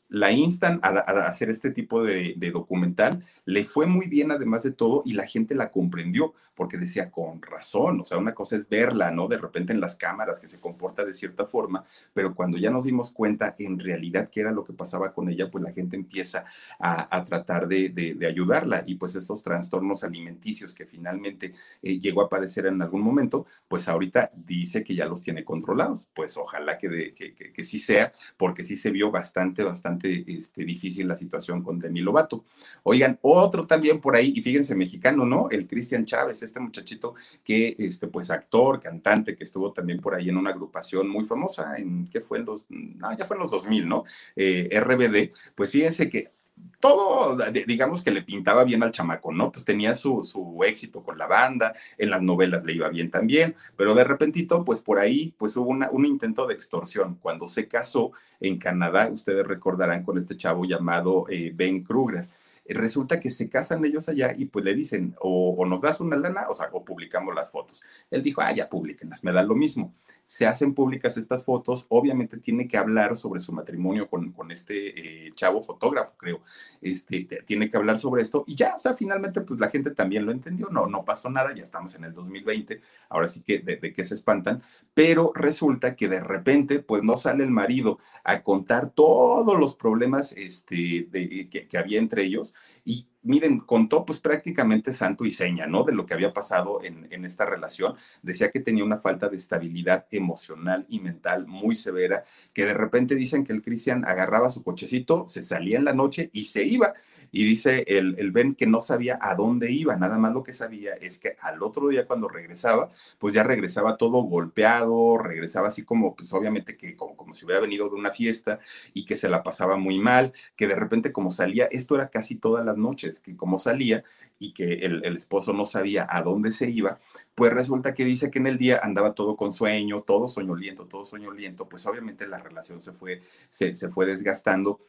la 0.08 0.32
instan 0.32 0.80
a, 0.82 0.88
hacer 1.26 1.50
este 1.50 1.70
tipo 1.70 2.02
de, 2.02 2.34
documental, 2.52 3.24
le 3.44 3.64
fue 3.64 3.86
muy 3.86 4.08
bien 4.08 4.30
además 4.30 4.62
de 4.62 4.72
todo 4.72 5.02
y 5.04 5.12
la 5.12 5.26
gente 5.26 5.54
la 5.54 5.70
comprendió 5.70 6.34
porque 6.54 6.76
decía 6.76 7.08
con 7.08 7.40
razón, 7.40 8.00
o 8.00 8.04
sea, 8.04 8.18
una 8.18 8.34
cosa 8.34 8.56
es 8.56 8.68
verla, 8.68 9.12
¿no? 9.12 9.28
De 9.28 9.38
repente 9.38 9.72
en 9.72 9.80
las 9.80 9.94
cámaras 9.94 10.40
que 10.40 10.48
se 10.48 10.58
comporta 10.58 11.04
de 11.04 11.14
cierta 11.14 11.46
forma, 11.46 11.84
pero 12.12 12.34
cuando 12.34 12.58
ya 12.58 12.68
nos 12.68 12.84
dimos 12.84 13.12
cuenta 13.12 13.54
en 13.60 13.78
realidad 13.78 14.28
qué 14.28 14.40
era 14.40 14.50
lo 14.50 14.64
que 14.64 14.72
pasaba 14.72 15.12
con 15.12 15.28
ella, 15.28 15.52
pues 15.52 15.62
la 15.62 15.72
gente 15.72 15.94
empieza 15.94 16.46
a, 16.80 17.24
tratar 17.26 17.68
de, 17.68 18.18
ayudarla 18.28 18.82
y 18.86 18.96
pues 18.96 19.14
esos 19.14 19.44
trastornos 19.44 20.02
alimenticios 20.02 20.74
que 20.74 20.84
finalmente 20.84 21.52
eh, 21.80 22.00
llegó 22.00 22.22
a 22.22 22.28
padecer 22.28 22.66
en 22.66 22.82
algún 22.82 23.02
momento, 23.02 23.46
pues 23.68 23.88
ahorita 23.88 24.32
dice 24.34 24.82
que 24.82 24.96
ya 24.96 25.06
los 25.06 25.22
tiene 25.22 25.44
controlados, 25.44 26.08
pues 26.12 26.36
ojalá 26.36 26.76
que, 26.76 27.14
que 27.54 27.62
sí 27.62 27.78
sea, 27.78 28.12
porque 28.36 28.64
sí 28.64 28.76
se 28.76 28.90
vio 28.90 29.12
bastante, 29.12 29.62
bastante 29.62 29.97
este, 30.04 30.64
difícil 30.64 31.08
la 31.08 31.16
situación 31.16 31.62
con 31.62 31.78
Demi 31.78 32.00
Lovato. 32.00 32.44
Oigan, 32.82 33.18
otro 33.22 33.66
también 33.66 34.00
por 34.00 34.16
ahí, 34.16 34.32
y 34.34 34.42
fíjense, 34.42 34.74
mexicano, 34.74 35.24
¿no? 35.24 35.48
El 35.50 35.66
Cristian 35.66 36.04
Chávez, 36.04 36.42
este 36.42 36.60
muchachito 36.60 37.14
que, 37.42 37.74
este, 37.78 38.06
pues, 38.08 38.30
actor, 38.30 38.80
cantante, 38.80 39.36
que 39.36 39.44
estuvo 39.44 39.72
también 39.72 40.00
por 40.00 40.14
ahí 40.14 40.28
en 40.28 40.36
una 40.36 40.50
agrupación 40.50 41.08
muy 41.08 41.24
famosa, 41.24 41.76
en, 41.76 42.08
¿qué 42.08 42.20
fue? 42.20 42.38
En 42.38 42.44
los, 42.44 42.66
no, 42.70 43.16
ya 43.16 43.24
fue 43.24 43.36
en 43.36 43.42
los 43.42 43.50
2000, 43.50 43.88
¿no? 43.88 44.04
Eh, 44.36 44.68
RBD, 44.80 45.34
pues 45.54 45.72
fíjense 45.72 46.08
que 46.08 46.37
todo, 46.80 47.36
digamos 47.66 48.02
que 48.02 48.12
le 48.12 48.22
pintaba 48.22 48.62
bien 48.64 48.82
al 48.82 48.92
chamaco, 48.92 49.32
¿no? 49.32 49.50
Pues 49.50 49.64
tenía 49.64 49.94
su, 49.94 50.22
su, 50.22 50.62
éxito 50.64 51.02
con 51.02 51.18
la 51.18 51.26
banda, 51.26 51.74
en 51.96 52.10
las 52.10 52.22
novelas 52.22 52.64
le 52.64 52.74
iba 52.74 52.88
bien 52.88 53.10
también, 53.10 53.56
pero 53.76 53.94
de 53.94 54.04
repentito, 54.04 54.64
pues 54.64 54.80
por 54.80 54.98
ahí, 54.98 55.34
pues 55.36 55.56
hubo 55.56 55.70
un 55.70 56.06
intento 56.06 56.46
de 56.46 56.54
extorsión. 56.54 57.16
Cuando 57.20 57.46
se 57.46 57.66
casó 57.66 58.12
en 58.40 58.58
Canadá, 58.58 59.08
ustedes 59.10 59.44
recordarán 59.46 60.04
con 60.04 60.18
este 60.18 60.36
chavo 60.36 60.64
llamado 60.64 61.26
eh, 61.28 61.52
Ben 61.54 61.82
Kruger 61.82 62.28
resulta 62.68 63.18
que 63.18 63.30
se 63.30 63.48
casan 63.48 63.84
ellos 63.84 64.08
allá 64.08 64.34
y 64.36 64.44
pues 64.46 64.64
le 64.64 64.74
dicen, 64.74 65.14
o, 65.20 65.64
nos 65.66 65.80
das 65.80 66.00
una 66.00 66.16
lana, 66.16 66.46
o 66.48 66.54
sea, 66.54 66.68
o 66.72 66.84
publicamos 66.84 67.34
las 67.34 67.50
fotos. 67.50 67.82
Él 68.10 68.22
dijo, 68.22 68.40
ah, 68.42 68.52
ya 68.52 68.68
publiquenlas, 68.68 69.24
me 69.24 69.32
da 69.32 69.42
lo 69.42 69.54
mismo. 69.54 69.94
Se 70.28 70.46
hacen 70.46 70.74
públicas 70.74 71.16
estas 71.16 71.42
fotos, 71.42 71.86
obviamente 71.88 72.36
tiene 72.36 72.68
que 72.68 72.76
hablar 72.76 73.16
sobre 73.16 73.40
su 73.40 73.50
matrimonio 73.54 74.10
con, 74.10 74.30
con 74.32 74.50
este 74.50 75.26
eh, 75.26 75.32
chavo 75.32 75.62
fotógrafo, 75.62 76.14
creo. 76.18 76.42
Este, 76.82 77.24
tiene 77.46 77.70
que 77.70 77.78
hablar 77.78 77.96
sobre 77.98 78.20
esto 78.20 78.44
y 78.46 78.54
ya, 78.54 78.74
o 78.74 78.78
sea, 78.78 78.92
finalmente 78.92 79.40
pues 79.40 79.58
la 79.58 79.70
gente 79.70 79.90
también 79.90 80.26
lo 80.26 80.32
entendió, 80.32 80.68
no, 80.70 80.86
no 80.86 81.02
pasó 81.06 81.30
nada, 81.30 81.54
ya 81.54 81.62
estamos 81.62 81.94
en 81.94 82.04
el 82.04 82.12
2020, 82.12 82.82
ahora 83.08 83.26
sí 83.26 83.40
que 83.42 83.60
de, 83.60 83.80
qué 83.80 84.04
se 84.04 84.14
espantan, 84.14 84.62
pero 84.92 85.32
resulta 85.34 85.96
que 85.96 86.08
de 86.08 86.20
repente 86.20 86.80
pues 86.80 87.02
no 87.02 87.16
sale 87.16 87.42
el 87.42 87.50
marido 87.50 87.98
a 88.22 88.42
contar 88.42 88.90
todos 88.90 89.58
los 89.58 89.76
problemas 89.76 90.32
este, 90.32 91.08
que, 91.50 91.68
que 91.68 91.78
había 91.78 91.98
entre 91.98 92.24
ellos 92.24 92.54
y 92.84 93.08
miren, 93.22 93.60
contó 93.60 94.04
pues 94.04 94.20
prácticamente 94.20 94.92
santo 94.92 95.24
y 95.24 95.30
seña, 95.30 95.66
¿no? 95.66 95.84
De 95.84 95.92
lo 95.92 96.06
que 96.06 96.14
había 96.14 96.32
pasado 96.32 96.82
en, 96.82 97.06
en, 97.10 97.24
esta 97.24 97.44
relación. 97.44 97.94
Decía 98.22 98.50
que 98.50 98.60
tenía 98.60 98.84
una 98.84 98.98
falta 98.98 99.28
de 99.28 99.36
estabilidad 99.36 100.06
emocional 100.10 100.86
y 100.88 101.00
mental 101.00 101.46
muy 101.46 101.74
severa, 101.74 102.24
que 102.52 102.66
de 102.66 102.74
repente 102.74 103.14
dicen 103.14 103.44
que 103.44 103.52
el 103.52 103.62
Cristian 103.62 104.04
agarraba 104.04 104.50
su 104.50 104.62
cochecito, 104.62 105.26
se 105.28 105.42
salía 105.42 105.78
en 105.78 105.84
la 105.84 105.92
noche 105.92 106.30
y 106.32 106.44
se 106.44 106.64
iba. 106.64 106.94
Y 107.30 107.44
dice 107.44 107.84
el, 107.86 108.14
el, 108.18 108.30
Ben 108.32 108.54
que 108.54 108.66
no 108.66 108.80
sabía 108.80 109.18
a 109.20 109.34
dónde 109.34 109.70
iba, 109.70 109.96
nada 109.96 110.18
más 110.18 110.32
lo 110.32 110.42
que 110.42 110.52
sabía 110.52 110.94
es 110.94 111.18
que 111.18 111.36
al 111.40 111.62
otro 111.62 111.88
día 111.88 112.06
cuando 112.06 112.28
regresaba, 112.28 112.90
pues 113.18 113.34
ya 113.34 113.42
regresaba 113.42 113.96
todo 113.96 114.22
golpeado, 114.22 115.18
regresaba 115.18 115.68
así 115.68 115.84
como, 115.84 116.14
pues 116.16 116.32
obviamente 116.32 116.76
que 116.76 116.96
como, 116.96 117.16
como 117.16 117.34
si 117.34 117.44
hubiera 117.44 117.60
venido 117.60 117.88
de 117.88 117.96
una 117.96 118.10
fiesta 118.10 118.60
y 118.94 119.04
que 119.04 119.16
se 119.16 119.28
la 119.28 119.42
pasaba 119.42 119.76
muy 119.76 119.98
mal, 119.98 120.32
que 120.56 120.66
de 120.66 120.74
repente 120.76 121.12
como 121.12 121.30
salía, 121.30 121.66
esto 121.70 121.94
era 121.94 122.08
casi 122.08 122.36
todas 122.36 122.64
las 122.64 122.76
noches, 122.76 123.20
que 123.20 123.36
como 123.36 123.58
salía 123.58 124.04
y 124.38 124.52
que 124.52 124.74
el, 124.84 125.04
el 125.04 125.16
esposo 125.16 125.52
no 125.52 125.64
sabía 125.64 126.06
a 126.08 126.22
dónde 126.22 126.52
se 126.52 126.70
iba, 126.70 127.00
pues 127.34 127.52
resulta 127.52 127.94
que 127.94 128.04
dice 128.04 128.30
que 128.30 128.38
en 128.40 128.48
el 128.48 128.58
día 128.58 128.80
andaba 128.82 129.14
todo 129.14 129.36
con 129.36 129.52
sueño, 129.52 130.02
todo 130.02 130.26
soñoliento, 130.28 130.86
todo 130.86 131.04
soñoliento, 131.04 131.68
pues 131.68 131.86
obviamente 131.86 132.26
la 132.26 132.38
relación 132.38 132.80
se 132.80 132.92
fue, 132.92 133.22
se, 133.48 133.74
se 133.74 133.90
fue 133.90 134.06
desgastando 134.06 134.80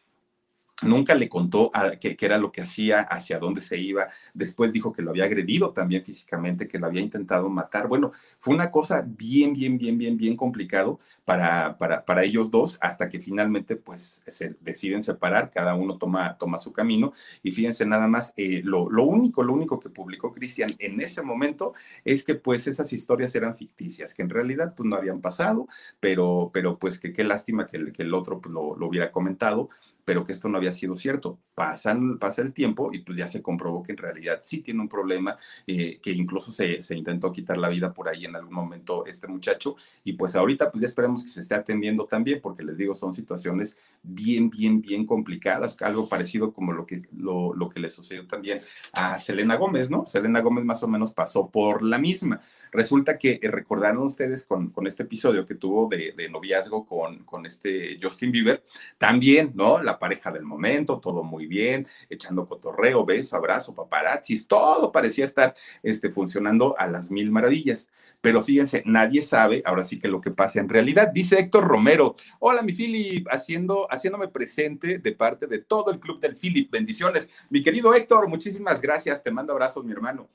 Nunca 0.82 1.14
le 1.14 1.28
contó 1.28 1.70
qué, 2.00 2.16
era 2.20 2.38
lo 2.38 2.52
que 2.52 2.62
hacía, 2.62 3.02
hacia 3.02 3.38
dónde 3.38 3.60
se 3.60 3.78
iba. 3.78 4.08
Después 4.34 4.72
dijo 4.72 4.94
que 4.94 5.02
lo 5.02 5.12
había 5.12 5.26
agredido 5.26 5.74
también 5.74 6.04
físicamente, 6.06 6.70
que 6.70 6.80
lo 6.80 6.88
había 6.88 7.02
intentado 7.02 7.50
matar. 7.50 7.88
Bueno, 7.88 8.12
fue 8.40 8.54
una 8.54 8.72
cosa 8.72 9.04
bien, 9.06 9.54
bien, 9.54 9.78
bien, 9.78 9.98
bien, 9.98 10.16
bien 10.16 10.38
complicado 10.38 11.00
para, 11.26 11.78
para, 11.78 12.06
para 12.06 12.24
ellos 12.24 12.50
dos, 12.50 12.78
hasta 12.82 13.10
que 13.10 13.20
finalmente 13.20 13.76
pues 13.76 14.24
se 14.26 14.56
deciden 14.62 15.02
separar, 15.02 15.50
cada 15.50 15.76
uno 15.76 15.98
toma, 15.98 16.38
toma 16.38 16.58
su 16.58 16.72
camino. 16.72 17.12
Y 17.44 17.52
fíjense 17.52 17.86
nada 17.86 18.08
más, 18.08 18.34
eh, 18.38 18.62
lo, 18.64 18.90
lo, 18.90 19.04
único, 19.04 19.44
lo 19.44 19.54
único 19.54 19.80
que 19.82 19.90
publicó 19.90 20.32
Cristian 20.32 20.76
en 20.80 21.02
ese 21.02 21.22
momento 21.22 21.74
es 22.06 22.24
que 22.24 22.36
pues 22.36 22.68
esas 22.68 22.94
historias 22.94 23.36
eran 23.36 23.58
ficticias, 23.58 24.14
que 24.14 24.22
en 24.22 24.30
realidad 24.30 24.74
pues 24.76 24.88
no 24.88 24.96
habían 24.96 25.20
pasado, 25.20 25.68
pero, 26.00 26.52
pero 26.54 26.80
pues 26.80 27.00
que 27.00 27.12
qué 27.12 27.26
lástima 27.26 27.68
que 27.68 27.78
el, 27.78 27.92
que 27.92 28.04
el 28.04 28.14
otro 28.14 28.40
pues, 28.40 28.54
lo, 28.54 28.78
lo 28.78 28.88
hubiera 28.88 29.12
comentado 29.12 29.70
pero 30.06 30.24
que 30.24 30.32
esto 30.32 30.50
no 30.50 30.58
había 30.58 30.72
sido 30.72 30.96
cierto. 30.96 31.40
Pasan, 31.56 32.18
pasa 32.18 32.42
el 32.42 32.54
tiempo 32.54 32.90
y 32.94 33.00
pues 33.00 33.18
ya 33.18 33.28
se 33.28 33.42
comprobó 33.42 33.84
que 33.84 33.92
en 33.92 33.98
realidad 33.98 34.40
sí 34.44 34.62
tiene 34.62 34.82
un 34.82 34.90
problema, 34.90 35.38
eh, 35.68 36.00
que 36.02 36.12
incluso 36.12 36.52
se, 36.52 36.82
se, 36.82 36.96
intentó 36.96 37.32
quitar 37.32 37.58
la 37.58 37.70
vida 37.70 37.94
por 37.94 38.10
ahí 38.10 38.26
en 38.26 38.36
algún 38.36 38.54
momento 38.54 39.06
este 39.06 39.28
muchacho 39.28 39.76
y 40.04 40.14
pues 40.14 40.36
ahorita 40.36 40.72
pues 40.72 40.82
ya 40.82 40.88
esperemos 40.88 41.24
que 41.24 41.30
se 41.30 41.42
esté 41.42 41.56
atendiendo 41.56 42.06
también, 42.06 42.42
porque 42.42 42.64
les 42.64 42.78
digo, 42.78 42.96
son 42.96 43.14
situaciones 43.14 43.78
bien, 44.02 44.50
bien, 44.50 44.82
bien 44.82 45.06
complicadas, 45.06 45.80
algo 45.82 46.08
parecido 46.08 46.54
como 46.54 46.72
lo 46.72 46.86
que, 46.86 47.02
lo, 47.16 47.54
lo 47.54 47.70
que 47.70 47.80
le 47.80 47.90
sucedió 47.90 48.26
también 48.28 48.62
a 48.94 49.18
Selena 49.20 49.56
Gómez, 49.56 49.90
¿no? 49.90 50.06
Selena 50.06 50.42
Gómez 50.42 50.66
más 50.66 50.84
o 50.84 50.88
menos 50.88 51.14
pasó 51.14 51.50
por 51.50 51.84
la 51.84 51.98
misma. 51.98 52.42
Resulta 52.72 53.18
que 53.18 53.40
eh, 53.42 53.50
recordaron 53.50 54.04
ustedes 54.04 54.46
con, 54.46 54.70
con, 54.70 54.88
este 54.88 55.04
episodio 55.04 55.46
que 55.46 55.56
tuvo 55.56 55.88
de, 55.88 56.14
de 56.16 56.30
noviazgo 56.30 56.86
con, 56.86 57.24
con, 57.24 57.46
este 57.46 57.98
Justin 58.02 58.32
Bieber, 58.32 58.64
también, 58.98 59.52
¿no? 59.56 59.82
La 59.82 59.98
pareja 60.00 60.32
del 60.32 60.44
momento, 60.44 61.00
todo 61.00 61.24
muy 61.24 61.46
bien, 61.46 61.88
echando 62.10 62.48
cotorreo, 62.48 63.06
beso, 63.06 63.36
abrazo, 63.36 63.76
paparazzis, 63.76 64.48
todo 64.48 64.92
parecía 64.92 65.26
estar 65.26 65.56
este, 65.84 66.10
funcionando 66.10 66.76
a 66.78 66.88
las 66.88 67.12
mil 67.12 67.32
maravillas. 67.32 67.90
Pero 68.22 68.44
fíjense, 68.44 68.84
nadie 68.86 69.22
sabe 69.22 69.62
ahora 69.66 69.84
sí 69.84 70.00
que 70.00 70.08
lo 70.08 70.20
que 70.20 70.32
pasa 70.32 70.60
en 70.60 70.70
realidad. 70.70 71.10
Dice 71.14 71.40
Héctor 71.40 71.66
Romero, 71.66 72.16
hola 72.40 72.62
mi 72.62 72.74
Philip, 72.74 73.28
haciendo, 73.30 73.88
haciéndome 73.90 74.28
presente 74.28 75.00
de 75.00 75.12
parte 75.14 75.48
de 75.48 75.60
todo 75.60 75.92
el 75.92 76.00
club 76.00 76.20
del 76.20 76.36
Philip. 76.36 76.70
Bendiciones. 76.72 77.30
Mi 77.50 77.64
querido 77.64 77.94
Héctor, 77.94 78.28
muchísimas 78.28 78.82
gracias. 78.82 79.24
Te 79.24 79.32
mando 79.32 79.54
abrazos, 79.54 79.86
mi 79.86 79.92
hermano. 79.92 80.30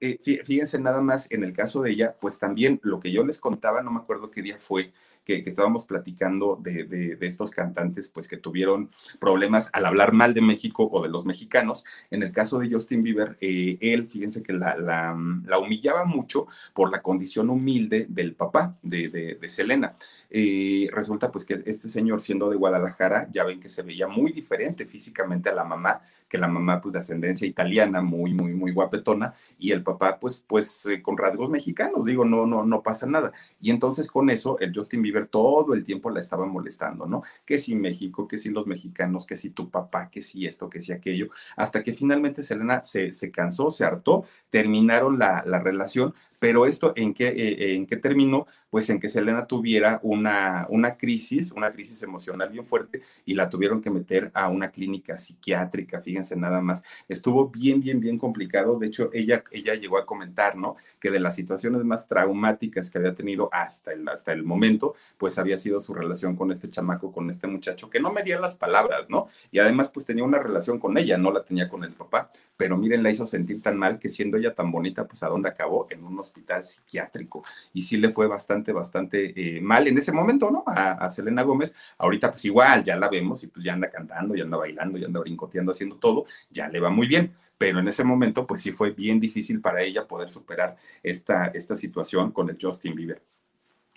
Eh, 0.00 0.18
fíjense 0.44 0.78
nada 0.78 1.00
más 1.00 1.30
en 1.30 1.44
el 1.44 1.52
caso 1.52 1.82
de 1.82 1.90
ella, 1.90 2.16
pues 2.20 2.38
también 2.38 2.80
lo 2.82 3.00
que 3.00 3.12
yo 3.12 3.24
les 3.24 3.38
contaba, 3.38 3.82
no 3.82 3.90
me 3.90 3.98
acuerdo 3.98 4.30
qué 4.30 4.40
día 4.40 4.56
fue, 4.58 4.92
que, 5.24 5.42
estábamos 5.46 5.84
platicando 5.84 6.58
de, 6.60 6.84
de, 6.84 7.26
estos 7.26 7.50
cantantes, 7.50 8.08
pues 8.08 8.26
que 8.26 8.36
tuvieron 8.36 8.90
problemas 9.18 9.70
al 9.72 9.86
hablar 9.86 10.12
mal 10.12 10.34
de 10.34 10.40
México 10.40 10.88
o 10.90 11.02
de 11.02 11.08
los 11.08 11.26
mexicanos. 11.26 11.84
En 12.10 12.22
el 12.22 12.32
caso 12.32 12.58
de 12.58 12.70
Justin 12.70 13.02
Bieber, 13.02 13.36
eh, 13.40 13.76
él, 13.80 14.08
fíjense 14.08 14.42
que 14.42 14.52
la, 14.52 14.76
la, 14.76 15.16
la, 15.44 15.58
humillaba 15.58 16.04
mucho 16.04 16.46
por 16.74 16.90
la 16.90 17.02
condición 17.02 17.50
humilde 17.50 18.06
del 18.08 18.34
papá 18.34 18.76
de, 18.82 19.08
de 19.08 19.48
Selena. 19.48 19.96
Eh, 20.30 20.88
resulta 20.92 21.30
pues 21.32 21.44
que 21.44 21.54
este 21.66 21.88
señor, 21.88 22.20
siendo 22.20 22.48
de 22.48 22.56
Guadalajara, 22.56 23.28
ya 23.32 23.44
ven 23.44 23.60
que 23.60 23.68
se 23.68 23.82
veía 23.82 24.06
muy 24.06 24.32
diferente 24.32 24.86
físicamente 24.86 25.50
a 25.50 25.54
la 25.54 25.64
mamá 25.64 26.00
que 26.30 26.38
la 26.38 26.48
mamá 26.48 26.80
pues 26.80 26.94
de 26.94 27.00
ascendencia 27.00 27.46
italiana, 27.46 28.00
muy, 28.00 28.32
muy, 28.32 28.54
muy 28.54 28.72
guapetona, 28.72 29.34
y 29.58 29.72
el 29.72 29.82
papá 29.82 30.18
pues, 30.18 30.42
pues 30.46 30.86
eh, 30.86 31.02
con 31.02 31.18
rasgos 31.18 31.50
mexicanos, 31.50 32.06
digo, 32.06 32.24
no, 32.24 32.46
no, 32.46 32.64
no 32.64 32.82
pasa 32.82 33.06
nada. 33.06 33.32
Y 33.60 33.70
entonces 33.70 34.08
con 34.08 34.30
eso 34.30 34.58
el 34.60 34.72
Justin 34.74 35.02
Bieber 35.02 35.26
todo 35.26 35.74
el 35.74 35.84
tiempo 35.84 36.08
la 36.08 36.20
estaba 36.20 36.46
molestando, 36.46 37.06
¿no? 37.06 37.22
Que 37.44 37.58
si 37.58 37.74
México, 37.74 38.28
que 38.28 38.38
si 38.38 38.48
los 38.50 38.66
mexicanos, 38.66 39.26
que 39.26 39.36
si 39.36 39.50
tu 39.50 39.70
papá, 39.70 40.08
que 40.08 40.22
si 40.22 40.46
esto, 40.46 40.70
que 40.70 40.80
si 40.80 40.92
aquello, 40.92 41.30
hasta 41.56 41.82
que 41.82 41.92
finalmente 41.92 42.44
Selena 42.44 42.84
se, 42.84 43.12
se 43.12 43.32
cansó, 43.32 43.70
se 43.70 43.84
hartó, 43.84 44.24
terminaron 44.50 45.18
la, 45.18 45.42
la 45.44 45.58
relación, 45.58 46.14
pero 46.40 46.66
esto 46.66 46.94
en 46.96 47.14
qué, 47.14 47.28
eh, 47.28 47.74
en 47.76 47.86
qué 47.86 47.96
terminó? 47.96 48.46
Pues 48.70 48.88
en 48.88 48.98
que 48.98 49.08
Selena 49.08 49.46
tuviera 49.46 50.00
una, 50.02 50.66
una 50.70 50.96
crisis, 50.96 51.52
una 51.52 51.70
crisis 51.70 52.02
emocional 52.02 52.48
bien 52.48 52.64
fuerte 52.64 53.02
y 53.26 53.34
la 53.34 53.48
tuvieron 53.48 53.82
que 53.82 53.90
meter 53.90 54.30
a 54.32 54.48
una 54.48 54.70
clínica 54.70 55.16
psiquiátrica, 55.16 56.00
fíjense 56.00 56.36
nada 56.36 56.60
más. 56.62 56.82
Estuvo 57.08 57.50
bien, 57.50 57.80
bien, 57.80 58.00
bien 58.00 58.18
complicado. 58.18 58.78
De 58.78 58.86
hecho, 58.86 59.10
ella, 59.12 59.44
ella 59.52 59.74
llegó 59.74 59.98
a 59.98 60.06
comentar, 60.06 60.56
¿no? 60.56 60.76
Que 60.98 61.10
de 61.10 61.20
las 61.20 61.34
situaciones 61.36 61.84
más 61.84 62.08
traumáticas 62.08 62.90
que 62.90 62.98
había 62.98 63.14
tenido 63.14 63.50
hasta 63.52 63.92
el, 63.92 64.08
hasta 64.08 64.32
el 64.32 64.42
momento, 64.42 64.94
pues 65.18 65.38
había 65.38 65.58
sido 65.58 65.78
su 65.78 65.92
relación 65.92 66.36
con 66.36 66.50
este 66.52 66.70
chamaco, 66.70 67.12
con 67.12 67.28
este 67.28 67.48
muchacho, 67.48 67.90
que 67.90 68.00
no 68.00 68.12
medía 68.12 68.40
las 68.40 68.56
palabras, 68.56 69.10
¿no? 69.10 69.28
Y 69.50 69.58
además, 69.58 69.90
pues 69.90 70.06
tenía 70.06 70.24
una 70.24 70.38
relación 70.38 70.78
con 70.78 70.96
ella, 70.96 71.18
no 71.18 71.32
la 71.32 71.44
tenía 71.44 71.68
con 71.68 71.84
el 71.84 71.92
papá, 71.92 72.30
pero 72.56 72.78
miren, 72.78 73.02
la 73.02 73.10
hizo 73.10 73.26
sentir 73.26 73.60
tan 73.60 73.76
mal 73.76 73.98
que 73.98 74.08
siendo 74.08 74.38
ella 74.38 74.54
tan 74.54 74.70
bonita, 74.70 75.06
pues 75.06 75.22
a 75.22 75.28
dónde 75.28 75.50
acabó? 75.50 75.86
En 75.90 76.04
unos 76.04 76.29
hospital 76.30 76.64
psiquiátrico. 76.64 77.44
Y 77.72 77.82
sí 77.82 77.96
le 77.96 78.12
fue 78.12 78.26
bastante, 78.26 78.72
bastante 78.72 79.32
eh, 79.36 79.60
mal 79.60 79.86
en 79.88 79.98
ese 79.98 80.12
momento, 80.12 80.50
¿no? 80.50 80.64
A, 80.66 81.10
Selena 81.10 81.42
Gómez. 81.42 81.74
Ahorita 81.98 82.30
pues 82.30 82.44
igual, 82.44 82.84
ya 82.84 82.96
la 82.96 83.08
vemos 83.08 83.42
y 83.42 83.48
pues 83.48 83.64
ya 83.64 83.74
anda 83.74 83.90
cantando, 83.90 84.34
ya 84.34 84.44
anda 84.44 84.56
bailando, 84.56 84.98
ya 84.98 85.06
anda 85.06 85.20
brincoteando, 85.20 85.72
haciendo 85.72 85.96
todo, 85.96 86.24
ya 86.50 86.68
le 86.68 86.80
va 86.80 86.90
muy 86.90 87.06
bien 87.06 87.34
pero 87.58 87.78
en 87.78 87.88
ese 87.88 88.04
momento 88.04 88.46
pues 88.46 88.62
sí 88.62 88.72
fue 88.72 88.92
bien 88.92 89.20
difícil 89.20 89.60
para 89.60 89.82
ella 89.82 90.08
poder 90.08 90.30
superar 90.30 90.78
esta, 91.02 91.48
esta 91.48 91.76
situación 91.76 92.32
con 92.32 92.48
el 92.48 92.56
Justin 92.58 92.94
Bieber. 92.94 93.22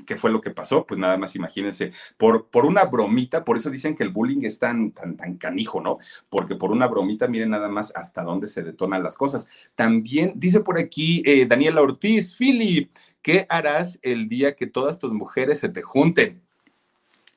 ¿Qué 0.06 0.18
fue 0.18 0.32
lo 0.32 0.42
que 0.42 0.52
pasó? 0.52 0.86
Pues 0.86 1.00
nada 1.00 1.18
más 1.18 1.36
imagínense, 1.36 1.92
por, 2.18 2.48
por 2.48 2.66
una 2.66 2.86
bromita, 2.86 3.44
por 3.44 3.58
eso 3.58 3.70
dicen 3.70 3.96
que 3.96 4.04
el 4.04 4.10
bullying 4.10 4.44
es 4.44 4.60
tan, 4.60 4.92
tan, 4.92 5.18
tan 5.18 5.38
canijo, 5.38 5.82
¿no? 5.82 6.00
Porque 6.30 6.56
por 6.56 6.72
una 6.72 6.88
bromita, 6.88 7.28
miren 7.28 7.52
nada 7.52 7.70
más 7.70 7.92
hasta 7.96 8.24
dónde 8.24 8.48
se 8.48 8.64
detonan 8.64 9.04
las 9.04 9.18
cosas. 9.18 9.50
También 9.76 10.34
dice 10.36 10.62
por 10.62 10.78
aquí 10.78 11.24
eh, 11.26 11.46
Daniela 11.46 11.82
Ortiz, 11.82 12.36
Philip, 12.36 12.92
¿qué 13.22 13.46
harás 13.50 14.00
el 14.02 14.28
día 14.30 14.56
que 14.56 14.68
todas 14.68 15.00
tus 15.00 15.14
mujeres 15.14 15.60
se 15.60 15.70
te 15.70 15.82
junten? 15.82 16.42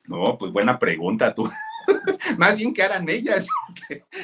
No, 0.05 0.37
pues 0.37 0.51
buena 0.51 0.79
pregunta 0.79 1.35
tú. 1.35 1.49
Más 2.37 2.55
bien 2.55 2.73
que 2.73 2.83
harán 2.83 3.07
ellas. 3.09 3.47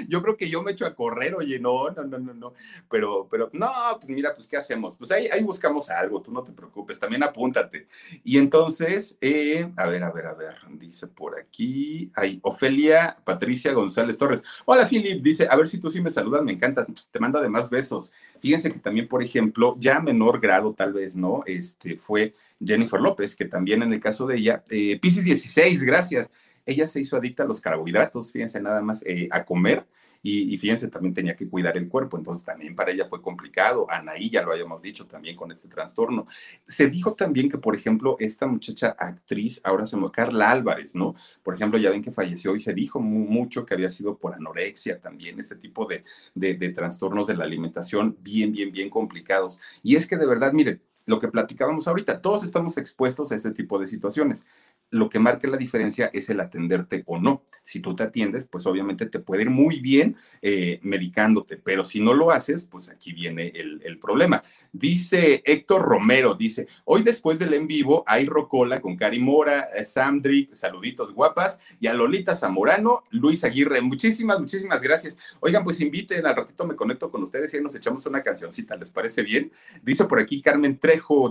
Yo 0.07 0.21
creo 0.21 0.35
que 0.35 0.49
yo 0.49 0.61
me 0.63 0.71
echo 0.71 0.85
a 0.85 0.95
correr, 0.95 1.35
oye, 1.35 1.59
no, 1.59 1.89
no, 1.91 2.03
no, 2.03 2.17
no, 2.17 2.33
no. 2.33 2.53
Pero, 2.89 3.27
pero, 3.29 3.49
no, 3.53 3.71
pues 3.99 4.09
mira, 4.09 4.33
pues, 4.33 4.47
¿qué 4.47 4.57
hacemos? 4.57 4.95
Pues 4.95 5.11
ahí, 5.11 5.43
buscamos 5.43 5.89
algo, 5.89 6.21
tú 6.21 6.31
no 6.31 6.43
te 6.43 6.51
preocupes, 6.51 6.99
también 6.99 7.23
apúntate. 7.23 7.87
Y 8.23 8.37
entonces, 8.37 9.17
eh, 9.21 9.71
a 9.77 9.87
ver, 9.87 10.03
a 10.03 10.11
ver, 10.11 10.27
a 10.27 10.33
ver, 10.33 10.55
dice 10.71 11.07
por 11.07 11.39
aquí, 11.39 12.11
hay 12.15 12.39
Ofelia 12.41 13.15
Patricia 13.23 13.73
González 13.73 14.17
Torres. 14.17 14.43
Hola, 14.65 14.87
Philip, 14.87 15.21
dice, 15.21 15.47
a 15.49 15.55
ver 15.55 15.67
si 15.67 15.79
tú 15.79 15.89
sí 15.89 16.01
me 16.01 16.11
saludas, 16.11 16.43
me 16.43 16.53
encanta, 16.53 16.85
te 16.85 17.19
manda 17.19 17.39
además 17.39 17.69
besos. 17.69 18.11
Fíjense 18.39 18.71
que 18.71 18.79
también, 18.79 19.07
por 19.07 19.23
ejemplo, 19.23 19.75
ya 19.79 19.97
a 19.97 20.01
menor 20.01 20.39
grado, 20.39 20.73
tal 20.73 20.93
vez, 20.93 21.15
¿no? 21.15 21.43
Este 21.45 21.97
fue 21.97 22.33
Jennifer 22.63 22.99
López, 22.99 23.35
que 23.35 23.45
también 23.45 23.83
en 23.83 23.93
el 23.93 23.99
caso 23.99 24.25
de 24.25 24.37
ella, 24.37 24.63
eh, 24.69 24.99
Pisces 24.99 25.23
16, 25.23 25.83
gracias 25.83 26.29
ella 26.65 26.87
se 26.87 27.01
hizo 27.01 27.17
adicta 27.17 27.43
a 27.43 27.45
los 27.45 27.61
carbohidratos, 27.61 28.31
fíjense 28.31 28.59
nada 28.61 28.81
más, 28.81 29.03
eh, 29.05 29.27
a 29.31 29.43
comer. 29.45 29.85
Y, 30.25 30.57
fíjense, 30.57 30.87
también 30.87 31.13
tenía 31.13 31.35
que 31.35 31.49
cuidar 31.49 31.75
el 31.75 31.89
cuerpo, 31.89 32.15
entonces 32.15 32.45
también 32.45 32.77
para 32.77 32.91
ella 32.91 33.05
fue 33.09 33.21
complicado. 33.21 33.85
Anaí, 33.89 34.29
ya 34.29 34.41
lo 34.41 34.53
habíamos 34.53 34.81
dicho 34.81 35.05
también 35.05 35.35
con 35.35 35.51
este 35.51 35.67
trastorno. 35.67 36.25
Se 36.65 36.87
dijo 36.87 37.13
también 37.13 37.49
que, 37.49 37.57
por 37.57 37.75
ejemplo, 37.75 38.15
esta 38.19 38.47
muchacha 38.47 38.95
actriz, 38.97 39.59
ahora 39.65 39.85
se 39.85 39.97
llama 39.97 40.13
Carla 40.13 40.49
Álvarez, 40.49 40.95
¿no? 40.95 41.13
Por 41.43 41.55
ejemplo, 41.55 41.77
ya 41.77 41.89
ven 41.89 42.01
que 42.01 42.13
falleció 42.13 42.55
y 42.55 42.61
se 42.61 42.73
dijo 42.73 43.01
mucho 43.01 43.65
que 43.65 43.73
había 43.73 43.89
sido 43.89 44.17
por 44.17 44.33
anorexia 44.33 45.01
también, 45.01 45.41
este 45.41 45.57
tipo 45.57 45.85
de, 45.85 46.05
de, 46.33 46.53
de 46.53 46.69
trastornos 46.69 47.27
de 47.27 47.35
la 47.35 47.43
alimentación 47.43 48.17
bien, 48.21 48.53
bien, 48.53 48.71
bien 48.71 48.89
complicados. 48.89 49.59
Y 49.83 49.97
es 49.97 50.07
que 50.07 50.15
de 50.15 50.25
verdad, 50.25 50.53
miren, 50.53 50.81
lo 51.05 51.19
que 51.19 51.27
platicábamos 51.27 51.87
ahorita, 51.87 52.21
todos 52.21 52.43
estamos 52.43 52.77
expuestos 52.77 53.31
a 53.31 53.35
ese 53.35 53.51
tipo 53.51 53.79
de 53.79 53.87
situaciones 53.87 54.45
lo 54.93 55.09
que 55.09 55.19
marca 55.19 55.47
la 55.47 55.57
diferencia 55.57 56.11
es 56.13 56.29
el 56.29 56.39
atenderte 56.39 57.03
o 57.07 57.19
no. 57.19 57.43
Si 57.63 57.79
tú 57.79 57.95
te 57.95 58.03
atiendes, 58.03 58.45
pues 58.45 58.67
obviamente 58.67 59.07
te 59.07 59.19
puede 59.19 59.41
ir 59.41 59.49
muy 59.49 59.79
bien 59.79 60.15
eh, 60.41 60.79
medicándote, 60.83 61.57
pero 61.57 61.83
si 61.83 61.99
no 61.99 62.13
lo 62.13 62.29
haces, 62.29 62.65
pues 62.65 62.89
aquí 62.89 63.11
viene 63.11 63.51
el, 63.55 63.97
problema. 63.99 64.41
Dice 64.71 65.41
Héctor 65.45 65.81
Romero, 65.81 66.35
dice, 66.35 66.67
hoy 66.85 67.03
después 67.03 67.39
del 67.39 67.53
en 67.53 67.67
vivo 67.67 68.03
hay 68.05 68.25
Rocola 68.25 68.81
con 68.81 68.97
Cari 68.97 69.19
Mora, 69.19 69.65
Samdrick, 69.83 70.53
saluditos 70.53 71.13
guapas, 71.13 71.59
y 71.79 71.87
a 71.87 71.93
Lolita 71.93 72.35
Zamorano, 72.35 73.03
Luis 73.11 73.43
Aguirre, 73.43 73.81
muchísimas, 73.81 74.39
muchísimas 74.39 74.81
gracias. 74.81 75.17
Oigan, 75.39 75.63
pues 75.63 75.79
inviten, 75.79 76.25
al 76.27 76.35
ratito 76.35 76.65
me 76.65 76.75
conecto 76.75 77.09
con 77.09 77.23
ustedes 77.23 77.53
y 77.53 77.57
ahí 77.57 77.63
nos 77.63 77.73
echamos 77.75 78.05
una 78.05 78.21
cancioncita, 78.21 78.75
¿les 78.75 78.91
parece 78.91 79.23
bien? 79.23 79.51
Dice 79.81 80.05
por 80.05 80.19
aquí 80.19 80.41
Carmen 80.41 80.77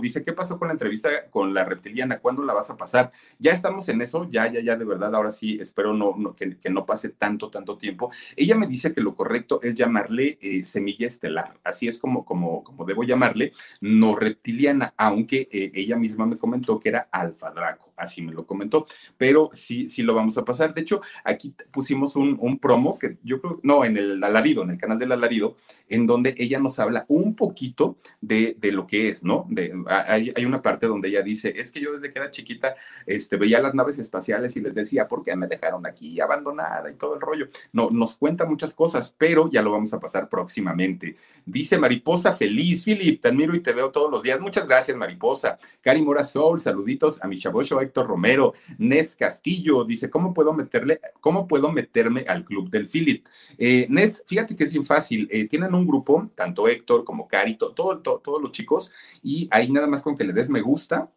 Dice, 0.01 0.23
¿qué 0.23 0.33
pasó 0.33 0.57
con 0.59 0.67
la 0.67 0.73
entrevista 0.73 1.09
con 1.29 1.53
la 1.53 1.63
reptiliana? 1.63 2.19
¿Cuándo 2.19 2.43
la 2.43 2.53
vas 2.53 2.69
a 2.69 2.77
pasar? 2.77 3.11
Ya 3.39 3.51
estamos 3.51 3.87
en 3.89 4.01
eso, 4.01 4.27
ya, 4.29 4.51
ya, 4.51 4.61
ya, 4.61 4.75
de 4.75 4.85
verdad, 4.85 5.15
ahora 5.15 5.31
sí, 5.31 5.57
espero 5.59 5.93
no, 5.93 6.35
que, 6.35 6.57
no 6.69 6.85
pase 6.85 7.09
tanto, 7.09 7.49
tanto 7.49 7.77
tiempo. 7.77 8.11
Ella 8.35 8.55
me 8.55 8.67
dice 8.67 8.93
que 8.93 9.01
lo 9.01 9.15
correcto 9.15 9.59
es 9.61 9.75
llamarle 9.75 10.37
eh, 10.41 10.65
semilla 10.65 11.07
estelar, 11.07 11.59
así 11.63 11.87
es 11.87 11.97
como, 11.97 12.25
como, 12.25 12.63
como 12.63 12.85
debo 12.85 13.03
llamarle, 13.03 13.53
no 13.81 14.15
reptiliana, 14.15 14.93
aunque 14.97 15.47
eh, 15.51 15.71
ella 15.73 15.97
misma 15.97 16.25
me 16.25 16.37
comentó 16.37 16.79
que 16.79 16.89
era 16.89 17.07
alfa 17.11 17.51
draco, 17.51 17.92
así 18.03 18.21
me 18.21 18.31
lo 18.31 18.45
comentó, 18.45 18.85
pero 19.17 19.49
sí, 19.53 19.87
sí 19.87 20.03
lo 20.03 20.13
vamos 20.13 20.37
a 20.37 20.45
pasar. 20.45 20.73
De 20.73 20.81
hecho, 20.81 21.01
aquí 21.23 21.53
pusimos 21.71 22.15
un, 22.15 22.37
un 22.39 22.59
promo 22.59 22.97
que 22.99 23.17
yo 23.23 23.41
creo, 23.41 23.59
no, 23.63 23.85
en 23.85 23.97
el 23.97 24.23
alarido, 24.23 24.63
en 24.63 24.71
el 24.71 24.77
canal 24.77 24.99
del 24.99 25.11
alarido, 25.11 25.55
en 25.89 26.05
donde 26.05 26.35
ella 26.37 26.59
nos 26.59 26.79
habla 26.79 27.05
un 27.07 27.35
poquito 27.35 27.97
de, 28.21 28.55
de 28.59 28.71
lo 28.71 28.87
que 28.87 29.09
es, 29.09 29.23
¿no? 29.23 29.47
Hay, 29.87 30.33
hay, 30.35 30.45
una 30.45 30.61
parte 30.61 30.87
donde 30.87 31.09
ella 31.09 31.21
dice, 31.21 31.53
es 31.55 31.71
que 31.71 31.81
yo 31.81 31.93
desde 31.93 32.11
que 32.11 32.19
era 32.19 32.31
chiquita, 32.31 32.75
este, 33.05 33.37
veía 33.37 33.61
las 33.61 33.73
naves 33.73 33.99
espaciales 33.99 34.55
y 34.55 34.61
les 34.61 34.73
decía, 34.73 35.07
¿por 35.07 35.23
qué 35.23 35.35
me 35.35 35.47
dejaron 35.47 35.85
aquí 35.85 36.19
abandonada 36.19 36.89
y 36.89 36.95
todo 36.95 37.15
el 37.15 37.21
rollo? 37.21 37.47
No, 37.71 37.89
nos 37.91 38.15
cuenta 38.15 38.45
muchas 38.45 38.73
cosas, 38.73 39.13
pero 39.17 39.49
ya 39.51 39.61
lo 39.61 39.71
vamos 39.71 39.93
a 39.93 39.99
pasar 39.99 40.29
próximamente. 40.29 41.15
Dice 41.45 41.77
Mariposa 41.77 42.35
Feliz, 42.35 42.83
Philip, 42.83 43.21
te 43.21 43.27
admiro 43.27 43.55
y 43.55 43.61
te 43.61 43.73
veo 43.73 43.91
todos 43.91 44.11
los 44.11 44.23
días. 44.23 44.39
Muchas 44.39 44.67
gracias, 44.67 44.95
Mariposa. 44.97 45.59
Cari 45.81 46.01
Mora 46.01 46.23
Soul, 46.23 46.59
saluditos 46.59 47.21
a 47.23 47.27
mi 47.27 47.37
chavocho 47.37 47.77
Héctor 47.93 48.07
Romero. 48.07 48.53
Nes 48.79 49.15
Castillo 49.15 49.85
dice, 49.85 50.09
¿cómo 50.09 50.33
puedo 50.33 50.51
meterle, 50.51 50.99
cómo 51.21 51.47
puedo 51.47 51.71
meterme 51.71 52.25
al 52.27 52.43
club 52.43 52.71
del 52.71 52.89
Philip? 52.89 53.27
Eh, 53.59 53.85
Nes, 53.89 54.23
fíjate 54.25 54.55
que 54.55 54.63
es 54.63 54.73
bien 54.73 54.83
fácil. 54.85 55.27
Eh, 55.31 55.47
tienen 55.47 55.75
un 55.75 55.85
grupo, 55.85 56.31
tanto 56.33 56.67
Héctor 56.67 57.03
como 57.03 57.27
Cari, 57.27 57.55
todo, 57.55 57.99
todos 57.99 58.41
los 58.41 58.51
chicos, 58.51 58.91
y 59.21 59.47
ahí 59.51 59.71
nada 59.71 59.85
más 59.85 60.01
con 60.01 60.17
que 60.17 60.23
le 60.23 60.33
des 60.33 60.49
me 60.49 60.61
gusta, 60.61 61.11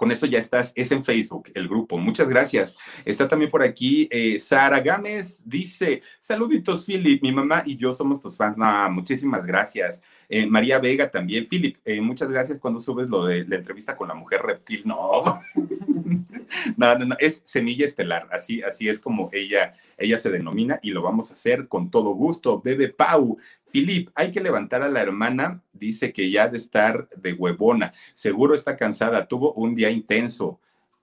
con 0.00 0.10
eso 0.10 0.24
ya 0.24 0.38
estás, 0.38 0.72
es 0.76 0.90
en 0.92 1.04
Facebook, 1.04 1.50
el 1.54 1.68
grupo. 1.68 1.98
Muchas 1.98 2.26
gracias. 2.26 2.74
Está 3.04 3.28
también 3.28 3.50
por 3.50 3.62
aquí 3.62 4.08
eh, 4.10 4.38
Sara 4.38 4.80
Gámez, 4.80 5.42
dice, 5.44 6.00
saluditos 6.22 6.86
Philip, 6.86 7.22
mi 7.22 7.32
mamá 7.32 7.64
y 7.66 7.76
yo 7.76 7.92
somos 7.92 8.18
tus 8.18 8.34
fans. 8.34 8.56
No, 8.56 8.90
muchísimas 8.90 9.44
gracias. 9.44 10.00
Eh, 10.26 10.46
María 10.46 10.78
Vega 10.78 11.10
también. 11.10 11.46
Philip, 11.46 11.76
eh, 11.84 12.00
muchas 12.00 12.30
gracias 12.30 12.58
cuando 12.58 12.80
subes 12.80 13.10
lo 13.10 13.26
de 13.26 13.44
la 13.44 13.56
entrevista 13.56 13.94
con 13.94 14.08
la 14.08 14.14
mujer 14.14 14.40
reptil. 14.40 14.84
No, 14.86 15.22
no, 16.78 16.98
no, 16.98 17.04
no, 17.04 17.16
es 17.18 17.42
semilla 17.44 17.84
estelar, 17.84 18.26
así, 18.32 18.62
así 18.62 18.88
es 18.88 19.00
como 19.00 19.28
ella, 19.34 19.74
ella 19.98 20.18
se 20.18 20.30
denomina 20.30 20.80
y 20.82 20.92
lo 20.92 21.02
vamos 21.02 21.30
a 21.30 21.34
hacer 21.34 21.68
con 21.68 21.90
todo 21.90 22.14
gusto. 22.14 22.62
Bebe 22.64 22.88
Pau, 22.88 23.36
Filip, 23.70 24.10
hay 24.14 24.32
que 24.32 24.40
levantar 24.40 24.82
a 24.82 24.88
la 24.88 25.00
hermana, 25.00 25.62
dice 25.72 26.12
que 26.12 26.30
ya 26.30 26.48
de 26.48 26.58
estar 26.58 27.08
de 27.16 27.32
huevona, 27.32 27.92
seguro 28.14 28.54
está 28.54 28.76
cansada, 28.76 29.26
tuvo 29.26 29.52
un 29.54 29.74
día 29.74 29.90
intenso. 29.90 30.60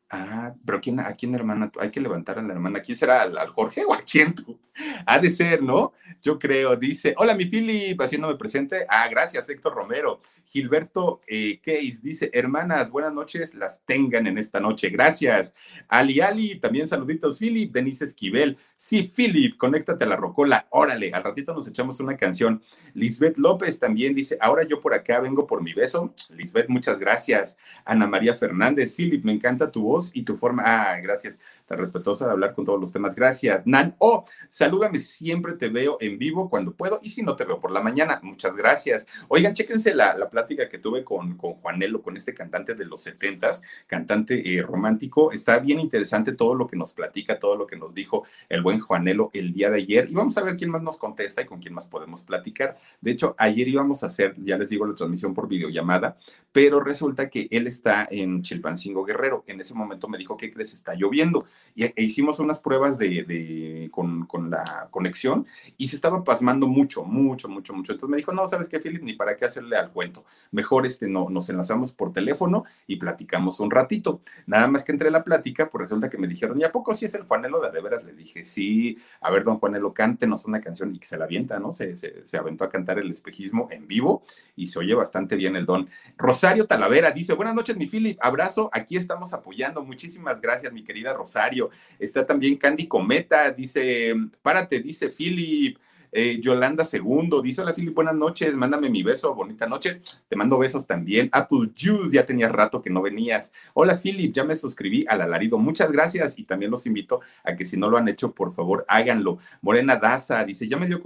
Ah, 0.09 0.55
pero 0.65 0.79
¿quién, 0.79 1.01
¿a 1.01 1.11
quién 1.13 1.35
hermana? 1.35 1.69
Hay 1.81 1.91
que 1.91 1.99
levantar 1.99 2.39
a 2.39 2.41
la 2.41 2.53
hermana. 2.53 2.79
¿Quién 2.79 2.97
será? 2.97 3.23
¿Al, 3.23 3.47
Jorge 3.49 3.83
o 3.83 3.93
a 3.93 4.01
quién 4.01 4.33
tú? 4.33 4.57
Ha 5.05 5.19
de 5.19 5.29
ser, 5.29 5.61
¿no? 5.61 5.91
Yo 6.21 6.39
creo. 6.39 6.77
Dice, 6.77 7.13
hola 7.17 7.35
mi 7.35 7.45
Philip, 7.45 7.99
haciéndome 7.99 8.35
presente. 8.35 8.85
Ah, 8.87 9.07
gracias, 9.09 9.49
Héctor 9.49 9.73
Romero. 9.73 10.21
Gilberto 10.45 11.19
eh, 11.27 11.59
Case 11.61 11.99
dice, 12.01 12.29
hermanas, 12.31 12.89
buenas 12.89 13.11
noches, 13.11 13.53
las 13.53 13.81
tengan 13.85 14.27
en 14.27 14.37
esta 14.37 14.61
noche. 14.61 14.89
Gracias. 14.89 15.53
Ali 15.89 16.21
Ali, 16.21 16.57
también 16.59 16.87
saluditos, 16.87 17.39
Philip. 17.39 17.73
Denise 17.73 18.05
Esquivel. 18.05 18.57
Sí, 18.77 19.11
Philip, 19.13 19.57
conéctate 19.57 20.05
a 20.05 20.07
la 20.07 20.15
rocola. 20.15 20.67
Órale, 20.69 21.11
al 21.11 21.23
ratito 21.23 21.53
nos 21.53 21.67
echamos 21.67 21.99
una 21.99 22.15
canción. 22.15 22.61
Lisbeth 22.93 23.37
López 23.37 23.77
también 23.79 24.15
dice, 24.15 24.37
ahora 24.39 24.63
yo 24.63 24.79
por 24.79 24.93
acá 24.93 25.19
vengo 25.19 25.47
por 25.47 25.61
mi 25.61 25.73
beso. 25.73 26.13
Lisbeth, 26.29 26.69
muchas 26.69 26.97
gracias. 26.97 27.57
Ana 27.83 28.07
María 28.07 28.35
Fernández, 28.35 28.95
Philip, 28.95 29.25
me 29.25 29.33
encanta 29.33 29.69
tu 29.71 29.81
voz 29.81 29.96
y 30.13 30.23
tu 30.23 30.37
forma. 30.37 30.63
Ah, 30.65 30.99
gracias. 31.01 31.39
Tan 31.65 31.77
respetuosa 31.77 32.25
de 32.25 32.31
hablar 32.31 32.53
con 32.53 32.65
todos 32.65 32.79
los 32.79 32.91
temas. 32.91 33.15
Gracias. 33.15 33.63
Nan, 33.65 33.95
oh, 33.99 34.25
salúdame. 34.49 34.99
Siempre 34.99 35.53
te 35.53 35.69
veo 35.69 35.97
en 35.99 36.17
vivo 36.17 36.49
cuando 36.49 36.73
puedo 36.73 36.99
y 37.01 37.09
si 37.09 37.21
no 37.23 37.35
te 37.35 37.45
veo 37.45 37.59
por 37.59 37.71
la 37.71 37.81
mañana. 37.81 38.19
Muchas 38.23 38.55
gracias. 38.55 39.05
Oigan, 39.27 39.53
chéquense 39.53 39.93
la, 39.93 40.17
la 40.17 40.29
plática 40.29 40.69
que 40.69 40.77
tuve 40.77 41.03
con, 41.03 41.35
con 41.35 41.53
Juanelo, 41.53 42.01
con 42.01 42.15
este 42.15 42.33
cantante 42.33 42.75
de 42.75 42.85
los 42.85 43.01
setentas, 43.01 43.61
cantante 43.87 44.55
eh, 44.55 44.61
romántico. 44.61 45.31
Está 45.31 45.59
bien 45.59 45.79
interesante 45.79 46.33
todo 46.33 46.55
lo 46.55 46.67
que 46.67 46.77
nos 46.77 46.93
platica, 46.93 47.39
todo 47.39 47.55
lo 47.55 47.67
que 47.67 47.75
nos 47.75 47.93
dijo 47.93 48.25
el 48.49 48.61
buen 48.61 48.79
Juanelo 48.79 49.29
el 49.33 49.53
día 49.53 49.69
de 49.69 49.77
ayer. 49.77 50.07
Y 50.09 50.13
vamos 50.13 50.37
a 50.37 50.43
ver 50.43 50.55
quién 50.55 50.71
más 50.71 50.81
nos 50.81 50.97
contesta 50.97 51.41
y 51.41 51.45
con 51.45 51.59
quién 51.59 51.73
más 51.73 51.87
podemos 51.87 52.23
platicar. 52.23 52.77
De 53.01 53.11
hecho, 53.11 53.35
ayer 53.37 53.67
íbamos 53.67 54.03
a 54.03 54.07
hacer, 54.07 54.35
ya 54.37 54.57
les 54.57 54.69
digo, 54.69 54.85
la 54.85 54.95
transmisión 54.95 55.33
por 55.33 55.47
videollamada, 55.47 56.17
pero 56.51 56.79
resulta 56.79 57.29
que 57.29 57.47
él 57.51 57.67
está 57.67 58.07
en 58.09 58.41
Chilpancingo 58.41 59.03
Guerrero. 59.03 59.43
En 59.47 59.61
ese 59.61 59.73
momento 59.73 59.86
momento 59.87 60.07
me 60.07 60.17
dijo, 60.17 60.35
¿qué 60.37 60.51
crees? 60.51 60.73
Está 60.73 60.95
lloviendo. 60.95 61.45
Y 61.75 61.83
e 61.85 61.93
hicimos 61.97 62.39
unas 62.39 62.59
pruebas 62.59 62.97
de, 62.97 63.89
con, 63.91 64.27
la 64.49 64.87
conexión 64.91 65.45
y 65.77 65.87
se 65.87 65.95
estaba 65.95 66.23
pasmando 66.23 66.67
mucho, 66.67 67.03
mucho, 67.03 67.49
mucho, 67.49 67.73
mucho. 67.73 67.91
Entonces 67.91 68.09
me 68.09 68.17
dijo, 68.17 68.31
no, 68.31 68.45
¿sabes 68.47 68.67
qué, 68.67 68.79
Philip? 68.79 69.03
Ni 69.03 69.13
para 69.13 69.35
qué 69.35 69.45
hacerle 69.45 69.77
al 69.77 69.91
cuento. 69.91 70.25
Mejor 70.51 70.85
este, 70.85 71.07
no, 71.07 71.29
nos 71.29 71.49
enlazamos 71.49 71.91
por 71.93 72.13
teléfono 72.13 72.63
y 72.85 72.97
platicamos 72.97 73.59
un 73.59 73.71
ratito. 73.71 74.21
Nada 74.45 74.67
más 74.67 74.83
que 74.83 74.91
entre 74.91 75.11
la 75.11 75.23
plática, 75.23 75.69
pues 75.69 75.83
resulta 75.83 76.09
que 76.09 76.17
me 76.17 76.27
dijeron, 76.27 76.59
¿y 76.59 76.63
a 76.63 76.71
poco 76.71 76.93
sí 76.93 77.05
es 77.05 77.13
el 77.13 77.23
Juanelo 77.23 77.61
de 77.61 77.67
de 77.71 77.81
veras? 77.81 78.03
Le 78.03 78.13
dije, 78.13 78.45
sí, 78.45 78.97
a 79.21 79.31
ver, 79.31 79.43
don 79.43 79.59
Juanelo, 79.59 79.93
cántenos 79.93 80.45
una 80.45 80.61
canción 80.61 80.93
y 80.95 80.99
que 80.99 81.05
se 81.05 81.17
la 81.17 81.25
avienta, 81.25 81.59
¿no? 81.59 81.71
Se, 81.73 81.95
se, 81.97 82.25
se 82.25 82.37
aventó 82.37 82.63
a 82.63 82.69
cantar 82.69 82.99
el 82.99 83.09
espejismo 83.09 83.67
en 83.71 83.87
vivo 83.87 84.23
y 84.55 84.67
se 84.67 84.79
oye 84.79 84.93
bastante 84.93 85.35
bien 85.35 85.55
el 85.55 85.65
don. 85.65 85.89
Rosario 86.17 86.65
Talavera 86.65 87.11
dice, 87.11 87.33
buenas 87.33 87.55
noches, 87.55 87.77
mi 87.77 87.87
Philip, 87.87 88.17
abrazo, 88.21 88.69
aquí 88.73 88.95
estamos 88.95 89.33
apoyando 89.33 89.76
Muchísimas 89.83 90.41
gracias, 90.41 90.71
mi 90.73 90.83
querida 90.83 91.13
Rosario. 91.13 91.69
Está 91.99 92.25
también 92.25 92.55
Candy 92.57 92.87
Cometa, 92.87 93.51
dice, 93.51 94.13
párate, 94.41 94.79
dice 94.79 95.09
Philip. 95.09 95.77
Eh, 96.11 96.39
Yolanda 96.39 96.85
Segundo 96.85 97.41
dice: 97.41 97.61
Hola, 97.61 97.73
Philip, 97.73 97.93
buenas 97.93 98.15
noches. 98.15 98.55
Mándame 98.55 98.89
mi 98.89 99.03
beso, 99.03 99.33
bonita 99.35 99.67
noche. 99.67 100.01
Te 100.27 100.35
mando 100.35 100.57
besos 100.57 100.87
también. 100.87 101.29
Apple 101.31 101.71
Juice, 101.77 102.09
ya 102.11 102.25
tenía 102.25 102.49
rato 102.49 102.81
que 102.81 102.89
no 102.89 103.01
venías. 103.01 103.51
Hola, 103.73 103.97
Philip, 103.97 104.33
ya 104.33 104.43
me 104.43 104.55
suscribí 104.55 105.05
al 105.07 105.21
alarido. 105.21 105.57
Muchas 105.57 105.91
gracias 105.91 106.39
y 106.39 106.43
también 106.43 106.71
los 106.71 106.85
invito 106.87 107.21
a 107.43 107.55
que 107.55 107.65
si 107.65 107.77
no 107.77 107.89
lo 107.89 107.97
han 107.97 108.07
hecho, 108.07 108.33
por 108.33 108.53
favor, 108.53 108.85
háganlo. 108.87 109.39
Morena 109.61 109.97
Daza 109.97 110.43
dice: 110.45 110.67
Ya 110.67 110.77
me 110.77 110.87
dio 110.87 111.01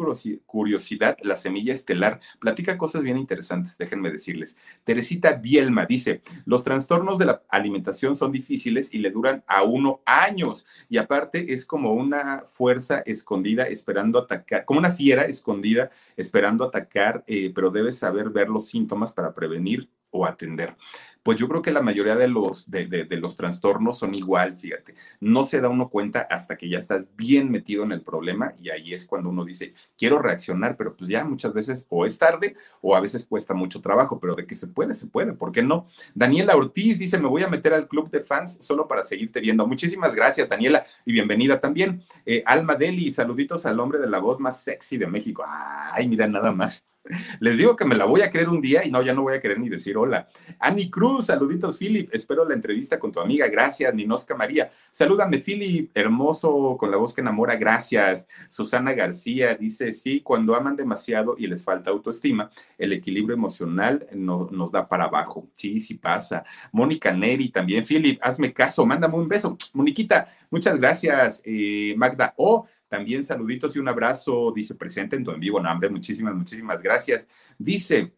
curiosidad 0.45 1.17
la 1.21 1.35
semilla 1.35 1.73
estelar. 1.73 2.19
Platica 2.39 2.77
cosas 2.77 3.03
bien 3.03 3.17
interesantes, 3.17 3.77
déjenme 3.77 4.11
decirles. 4.11 4.57
Teresita 4.83 5.33
Bielma 5.33 5.85
dice: 5.85 6.21
Los 6.45 6.63
trastornos 6.63 7.17
de 7.17 7.25
la 7.25 7.43
alimentación 7.49 8.15
son 8.15 8.31
difíciles 8.31 8.93
y 8.93 8.99
le 8.99 9.11
duran 9.11 9.43
a 9.47 9.63
uno 9.63 10.01
años. 10.05 10.65
Y 10.89 10.97
aparte, 10.97 11.53
es 11.53 11.65
como 11.65 11.93
una 11.93 12.43
fuerza 12.45 12.99
escondida 13.05 13.63
esperando 13.63 14.19
atacar, 14.19 14.65
como 14.65 14.79
una 14.79 14.90
fiera 14.91 15.23
escondida 15.25 15.89
esperando 16.15 16.63
atacar, 16.63 17.23
eh, 17.27 17.51
pero 17.53 17.71
debes 17.71 17.97
saber 17.97 18.29
ver 18.29 18.49
los 18.49 18.67
síntomas 18.67 19.11
para 19.11 19.33
prevenir 19.33 19.89
o 20.11 20.25
atender. 20.25 20.75
Pues 21.23 21.37
yo 21.37 21.47
creo 21.47 21.61
que 21.61 21.71
la 21.71 21.81
mayoría 21.81 22.15
de 22.15 22.27
los, 22.27 22.69
de, 22.69 23.07
los 23.19 23.35
trastornos 23.35 23.99
son 23.99 24.15
igual, 24.15 24.57
fíjate. 24.57 24.95
No 25.19 25.43
se 25.43 25.61
da 25.61 25.69
uno 25.69 25.89
cuenta 25.89 26.21
hasta 26.21 26.57
que 26.57 26.67
ya 26.67 26.79
estás 26.79 27.07
bien 27.15 27.51
metido 27.51 27.83
en 27.83 27.91
el 27.91 28.01
problema 28.01 28.53
y 28.59 28.71
ahí 28.71 28.93
es 28.93 29.05
cuando 29.05 29.29
uno 29.29 29.45
dice, 29.45 29.75
quiero 29.97 30.17
reaccionar, 30.17 30.75
pero 30.75 30.95
pues 30.95 31.09
ya 31.09 31.23
muchas 31.23 31.53
veces 31.53 31.85
o 31.89 32.07
es 32.07 32.17
tarde 32.17 32.55
o 32.81 32.95
a 32.95 32.99
veces 33.01 33.25
cuesta 33.25 33.53
mucho 33.53 33.81
trabajo, 33.81 34.19
pero 34.19 34.35
de 34.35 34.47
que 34.47 34.55
se 34.55 34.67
puede, 34.67 34.95
se 34.95 35.07
puede, 35.07 35.33
¿por 35.33 35.51
qué 35.51 35.61
no? 35.61 35.87
Daniela 36.15 36.55
Ortiz 36.55 36.97
dice, 36.97 37.19
me 37.19 37.27
voy 37.27 37.43
a 37.43 37.47
meter 37.47 37.73
al 37.73 37.87
club 37.87 38.09
de 38.09 38.21
fans 38.21 38.57
solo 38.65 38.87
para 38.87 39.03
seguirte 39.03 39.39
viendo. 39.39 39.67
Muchísimas 39.67 40.15
gracias, 40.15 40.49
Daniela, 40.49 40.85
y 41.05 41.11
bienvenida 41.11 41.59
también. 41.59 42.03
Eh, 42.25 42.41
Alma 42.47 42.75
Deli, 42.75 43.11
saluditos 43.11 43.67
al 43.67 43.79
hombre 43.79 43.99
de 43.99 44.09
la 44.09 44.17
voz 44.17 44.39
más 44.39 44.63
sexy 44.63 44.97
de 44.97 45.05
México. 45.05 45.43
Ay, 45.47 46.07
mira, 46.07 46.27
nada 46.27 46.51
más. 46.51 46.90
Les 47.39 47.57
digo 47.57 47.75
que 47.75 47.85
me 47.85 47.95
la 47.95 48.05
voy 48.05 48.21
a 48.21 48.31
creer 48.31 48.49
un 48.49 48.61
día 48.61 48.85
y 48.85 48.91
no, 48.91 49.01
ya 49.01 49.13
no 49.13 49.23
voy 49.23 49.35
a 49.35 49.41
querer 49.41 49.59
ni 49.59 49.69
decir 49.69 49.97
hola. 49.97 50.27
Ani 50.59 50.89
Cruz, 50.89 51.27
saluditos, 51.27 51.77
Philip. 51.77 52.13
Espero 52.13 52.47
la 52.47 52.53
entrevista 52.53 52.99
con 52.99 53.11
tu 53.11 53.19
amiga. 53.19 53.47
Gracias, 53.47 53.93
Ninosca 53.93 54.35
María. 54.35 54.71
Salúdame, 54.91 55.39
Philip, 55.39 55.91
hermoso, 55.95 56.77
con 56.77 56.91
la 56.91 56.97
voz 56.97 57.13
que 57.13 57.21
enamora. 57.21 57.55
Gracias. 57.55 58.27
Susana 58.49 58.93
García 58.93 59.55
dice: 59.55 59.93
Sí, 59.93 60.21
cuando 60.21 60.55
aman 60.55 60.75
demasiado 60.75 61.35
y 61.37 61.47
les 61.47 61.63
falta 61.63 61.89
autoestima, 61.89 62.51
el 62.77 62.93
equilibrio 62.93 63.35
emocional 63.35 64.05
no, 64.13 64.47
nos 64.51 64.71
da 64.71 64.87
para 64.87 65.05
abajo. 65.05 65.49
Sí, 65.53 65.79
sí 65.79 65.95
pasa. 65.95 66.43
Mónica 66.71 67.11
Neri 67.11 67.49
también. 67.49 67.83
Philip, 67.85 68.19
hazme 68.21 68.53
caso, 68.53 68.85
mándame 68.85 69.15
un 69.15 69.27
beso. 69.27 69.57
Moniquita, 69.73 70.29
muchas 70.49 70.79
gracias. 70.79 71.41
Eh, 71.45 71.95
Magda 71.97 72.33
O. 72.37 72.67
También 72.91 73.23
saluditos 73.23 73.73
y 73.73 73.79
un 73.79 73.87
abrazo, 73.87 74.51
dice 74.53 74.75
presente 74.75 75.15
en 75.15 75.23
tu 75.23 75.31
en 75.31 75.39
vivo, 75.39 75.61
no, 75.61 75.71
hombre, 75.71 75.89
muchísimas, 75.89 76.35
muchísimas 76.35 76.81
gracias. 76.81 77.25
Dice, 77.57 78.11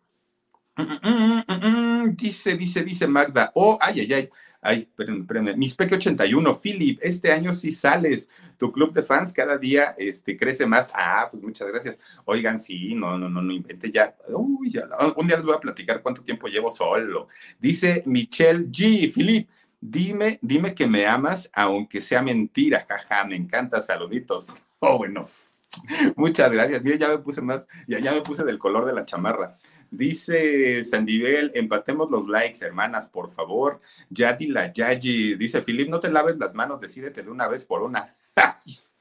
dice, 2.15 2.57
dice, 2.57 2.83
dice 2.83 3.05
Magda, 3.05 3.51
oh, 3.53 3.77
ay, 3.79 3.99
ay, 3.99 4.13
ay. 4.13 4.29
Ay, 4.65 4.87
espérenme, 4.89 5.19
espérenme. 5.19 5.55
Mis 5.57 5.75
Peque 5.75 5.95
81, 5.95 6.57
Philip, 6.59 6.97
este 7.03 7.31
año 7.31 7.53
sí 7.53 7.71
sales. 7.71 8.29
Tu 8.57 8.71
club 8.71 8.93
de 8.93 9.03
fans 9.03 9.33
cada 9.33 9.57
día 9.57 9.93
este, 9.97 10.37
crece 10.37 10.65
más. 10.65 10.89
Ah, 10.95 11.27
pues 11.29 11.43
muchas 11.43 11.67
gracias. 11.67 11.99
Oigan, 12.23 12.61
sí, 12.61 12.95
no, 12.95 13.17
no, 13.17 13.29
no, 13.29 13.41
no 13.41 13.51
invente 13.51 13.91
ya. 13.91 14.15
Uy, 14.29 14.71
ya. 14.71 14.87
Un 15.17 15.27
día 15.27 15.35
les 15.35 15.45
voy 15.45 15.55
a 15.55 15.59
platicar 15.59 16.01
cuánto 16.01 16.23
tiempo 16.23 16.47
llevo 16.47 16.69
solo. 16.69 17.27
Dice 17.59 18.03
Michelle 18.05 18.71
G. 18.71 19.13
Philip, 19.13 19.49
Dime, 19.85 20.39
dime 20.41 20.73
que 20.73 20.87
me 20.87 21.05
amas, 21.05 21.49
aunque 21.51 21.99
sea 21.99 22.21
mentira, 22.21 22.85
jaja, 22.87 23.25
me 23.25 23.35
encanta, 23.35 23.81
saluditos. 23.81 24.47
Oh, 24.85 24.97
bueno, 24.97 25.29
muchas 26.17 26.51
gracias. 26.51 26.83
Mire, 26.83 26.97
ya 26.97 27.07
me 27.07 27.17
puse 27.19 27.41
más, 27.41 27.69
ya, 27.87 27.99
ya 27.99 28.11
me 28.11 28.19
puse 28.19 28.43
del 28.43 28.59
color 28.59 28.85
de 28.85 28.91
la 28.91 29.05
chamarra. 29.05 29.57
Dice 29.89 30.83
Sandivel, 30.83 31.51
empatemos 31.55 32.11
los 32.11 32.27
likes, 32.27 32.65
hermanas, 32.65 33.07
por 33.07 33.31
favor. 33.31 33.79
Yadi 34.09 34.47
la 34.47 34.73
Yayi, 34.73 35.35
dice 35.35 35.61
Filip, 35.61 35.87
no 35.87 36.01
te 36.01 36.11
laves 36.11 36.35
las 36.37 36.53
manos, 36.53 36.81
decídete 36.81 37.23
de 37.23 37.31
una 37.31 37.47
vez 37.47 37.63
por 37.63 37.81
una. 37.81 38.13